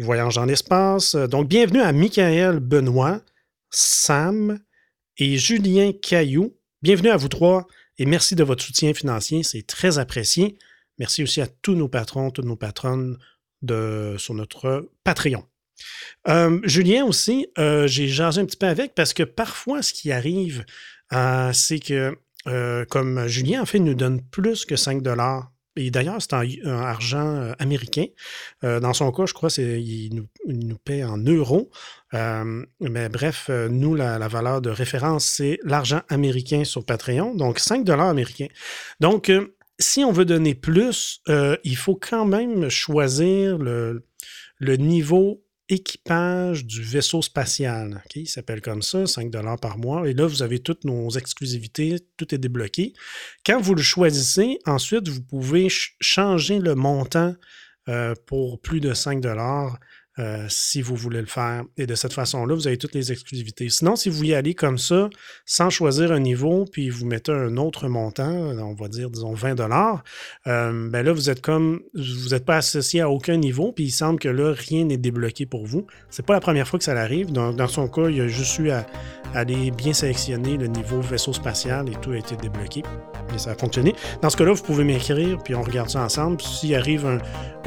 Voyage 0.00 0.36
dans 0.36 0.44
l'espace. 0.44 1.16
Donc 1.16 1.48
bienvenue 1.48 1.80
à 1.80 1.92
Michael 1.92 2.60
Benoît, 2.60 3.20
Sam 3.70 4.60
et 5.16 5.38
Julien 5.38 5.90
Caillou. 5.92 6.54
Bienvenue 6.82 7.08
à 7.08 7.16
vous 7.16 7.28
trois 7.28 7.66
et 7.98 8.06
merci 8.06 8.36
de 8.36 8.44
votre 8.44 8.62
soutien 8.62 8.94
financier, 8.94 9.42
c'est 9.42 9.66
très 9.66 9.98
apprécié. 9.98 10.56
Merci 10.98 11.24
aussi 11.24 11.40
à 11.40 11.48
tous 11.48 11.74
nos 11.74 11.88
patrons, 11.88 12.30
toutes 12.30 12.44
nos 12.44 12.54
patronnes 12.54 13.18
de, 13.62 14.14
sur 14.18 14.34
notre 14.34 14.88
Patreon. 15.02 15.44
Euh, 16.28 16.60
Julien 16.62 17.04
aussi, 17.04 17.48
j'ai 17.56 18.06
jasé 18.06 18.40
un 18.40 18.44
petit 18.44 18.56
peu 18.56 18.66
avec 18.66 18.94
parce 18.94 19.14
que 19.14 19.24
parfois, 19.24 19.82
ce 19.82 19.92
qui 19.92 20.12
arrive, 20.12 20.64
c'est 21.52 21.80
que, 21.80 22.16
comme 22.90 23.26
Julien, 23.26 23.62
en 23.62 23.66
fait, 23.66 23.78
nous 23.78 23.94
donne 23.94 24.22
plus 24.22 24.64
que 24.64 24.76
5 24.76 25.02
dollars. 25.02 25.50
Et 25.76 25.92
d'ailleurs, 25.92 26.20
c'est 26.20 26.34
en, 26.34 26.42
argent 26.66 27.52
américain. 27.58 28.06
dans 28.62 28.92
son 28.92 29.12
cas, 29.12 29.26
je 29.26 29.34
crois 29.34 29.48
qu'il 29.48 30.14
nous, 30.14 30.26
nous, 30.46 30.78
paie 30.78 31.04
en 31.04 31.18
euros. 31.18 31.70
mais 32.12 33.08
bref, 33.08 33.48
nous, 33.48 33.94
la, 33.94 34.26
valeur 34.28 34.60
de 34.60 34.70
référence, 34.70 35.24
c'est 35.26 35.60
l'argent 35.62 36.00
américain 36.08 36.64
sur 36.64 36.84
Patreon, 36.84 37.34
donc 37.34 37.60
5 37.60 37.84
dollars 37.84 38.08
américains. 38.08 38.48
Donc, 38.98 39.30
si 39.78 40.02
on 40.04 40.10
veut 40.10 40.24
donner 40.24 40.56
plus, 40.56 41.22
il 41.62 41.76
faut 41.76 41.96
quand 41.96 42.24
même 42.24 42.68
choisir 42.68 43.58
le 43.58 44.02
niveau 44.76 45.42
équipage 45.68 46.64
du 46.64 46.82
vaisseau 46.82 47.22
spatial. 47.22 48.02
Il 48.14 48.28
s'appelle 48.28 48.60
comme 48.60 48.82
ça, 48.82 49.06
5 49.06 49.30
par 49.60 49.78
mois. 49.78 50.08
Et 50.08 50.14
là, 50.14 50.26
vous 50.26 50.42
avez 50.42 50.60
toutes 50.60 50.84
nos 50.84 51.10
exclusivités, 51.10 51.98
tout 52.16 52.34
est 52.34 52.38
débloqué. 52.38 52.94
Quand 53.44 53.60
vous 53.60 53.74
le 53.74 53.82
choisissez, 53.82 54.58
ensuite, 54.66 55.08
vous 55.08 55.22
pouvez 55.22 55.68
changer 56.00 56.58
le 56.58 56.74
montant 56.74 57.34
euh, 57.88 58.14
pour 58.26 58.60
plus 58.60 58.80
de 58.80 58.92
5 58.92 59.20
euh, 60.18 60.46
si 60.48 60.82
vous 60.82 60.96
voulez 60.96 61.20
le 61.20 61.26
faire. 61.26 61.64
Et 61.76 61.86
de 61.86 61.94
cette 61.94 62.12
façon-là, 62.12 62.54
vous 62.54 62.66
avez 62.66 62.76
toutes 62.76 62.94
les 62.94 63.12
exclusivités. 63.12 63.68
Sinon, 63.68 63.94
si 63.94 64.08
vous 64.08 64.24
y 64.24 64.34
allez 64.34 64.54
comme 64.54 64.78
ça, 64.78 65.08
sans 65.46 65.70
choisir 65.70 66.10
un 66.10 66.18
niveau, 66.18 66.64
puis 66.64 66.90
vous 66.90 67.06
mettez 67.06 67.32
un 67.32 67.56
autre 67.56 67.88
montant, 67.88 68.32
on 68.32 68.74
va 68.74 68.88
dire, 68.88 69.10
disons, 69.10 69.34
20 69.34 69.54
dollars, 69.54 70.02
euh, 70.46 70.88
ben 70.90 71.04
là, 71.04 71.12
vous 71.12 71.30
êtes 71.30 71.40
comme, 71.40 71.80
vous 71.94 72.30
n'êtes 72.30 72.44
pas 72.44 72.56
associé 72.56 73.00
à 73.00 73.10
aucun 73.10 73.36
niveau, 73.36 73.70
puis 73.70 73.84
il 73.84 73.90
semble 73.90 74.18
que 74.18 74.28
là, 74.28 74.54
rien 74.56 74.84
n'est 74.84 74.96
débloqué 74.96 75.46
pour 75.46 75.66
vous. 75.66 75.86
C'est 76.10 76.26
pas 76.26 76.34
la 76.34 76.40
première 76.40 76.66
fois 76.66 76.78
que 76.78 76.84
ça 76.84 76.98
arrive. 76.98 77.30
Donc, 77.32 77.56
dans 77.56 77.68
son 77.68 77.86
cas, 77.88 78.08
il 78.08 78.20
a 78.20 78.26
juste 78.28 78.58
eu 78.58 78.70
à, 78.70 78.86
aller 79.34 79.70
bien 79.70 79.92
sélectionner 79.92 80.56
le 80.56 80.66
niveau 80.66 81.00
vaisseau 81.00 81.32
spatial 81.32 81.88
et 81.88 81.94
tout 82.00 82.12
a 82.12 82.16
été 82.16 82.34
débloqué. 82.36 82.82
Et 83.34 83.38
ça 83.38 83.50
a 83.50 83.54
fonctionné. 83.54 83.94
Dans 84.22 84.30
ce 84.30 84.36
cas-là, 84.36 84.52
vous 84.52 84.62
pouvez 84.62 84.84
m'écrire, 84.84 85.38
puis 85.44 85.54
on 85.54 85.62
regarde 85.62 85.90
ça 85.90 86.02
ensemble. 86.02 86.40
S'il 86.40 86.74
arrive 86.74 87.06
un, 87.06 87.18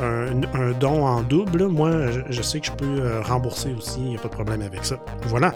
un, 0.01 0.71
don 0.79 1.05
en 1.05 1.21
double, 1.21 1.67
moi, 1.67 1.91
je, 2.29 2.40
sais 2.41 2.59
que 2.59 2.67
je 2.67 2.71
peux 2.71 3.01
euh, 3.01 3.21
rembourser 3.21 3.73
aussi, 3.77 3.99
il 3.99 4.09
n'y 4.09 4.15
a 4.17 4.19
pas 4.19 4.27
de 4.27 4.33
problème 4.33 4.61
avec 4.61 4.85
ça. 4.85 4.97
Voilà. 5.27 5.53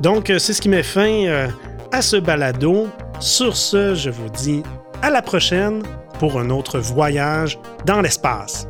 Donc, 0.00 0.30
euh, 0.30 0.38
c'est 0.38 0.52
ce 0.52 0.60
qui 0.60 0.68
met 0.68 0.82
fin 0.82 1.26
euh, 1.26 1.48
à 1.92 2.02
ce 2.02 2.16
balado. 2.16 2.88
Sur 3.20 3.56
ce, 3.56 3.94
je 3.94 4.10
vous 4.10 4.28
dis 4.30 4.62
à 5.02 5.10
la 5.10 5.22
prochaine 5.22 5.82
pour 6.18 6.38
un 6.38 6.50
autre 6.50 6.78
voyage 6.78 7.58
dans 7.84 8.00
l'espace. 8.00 8.66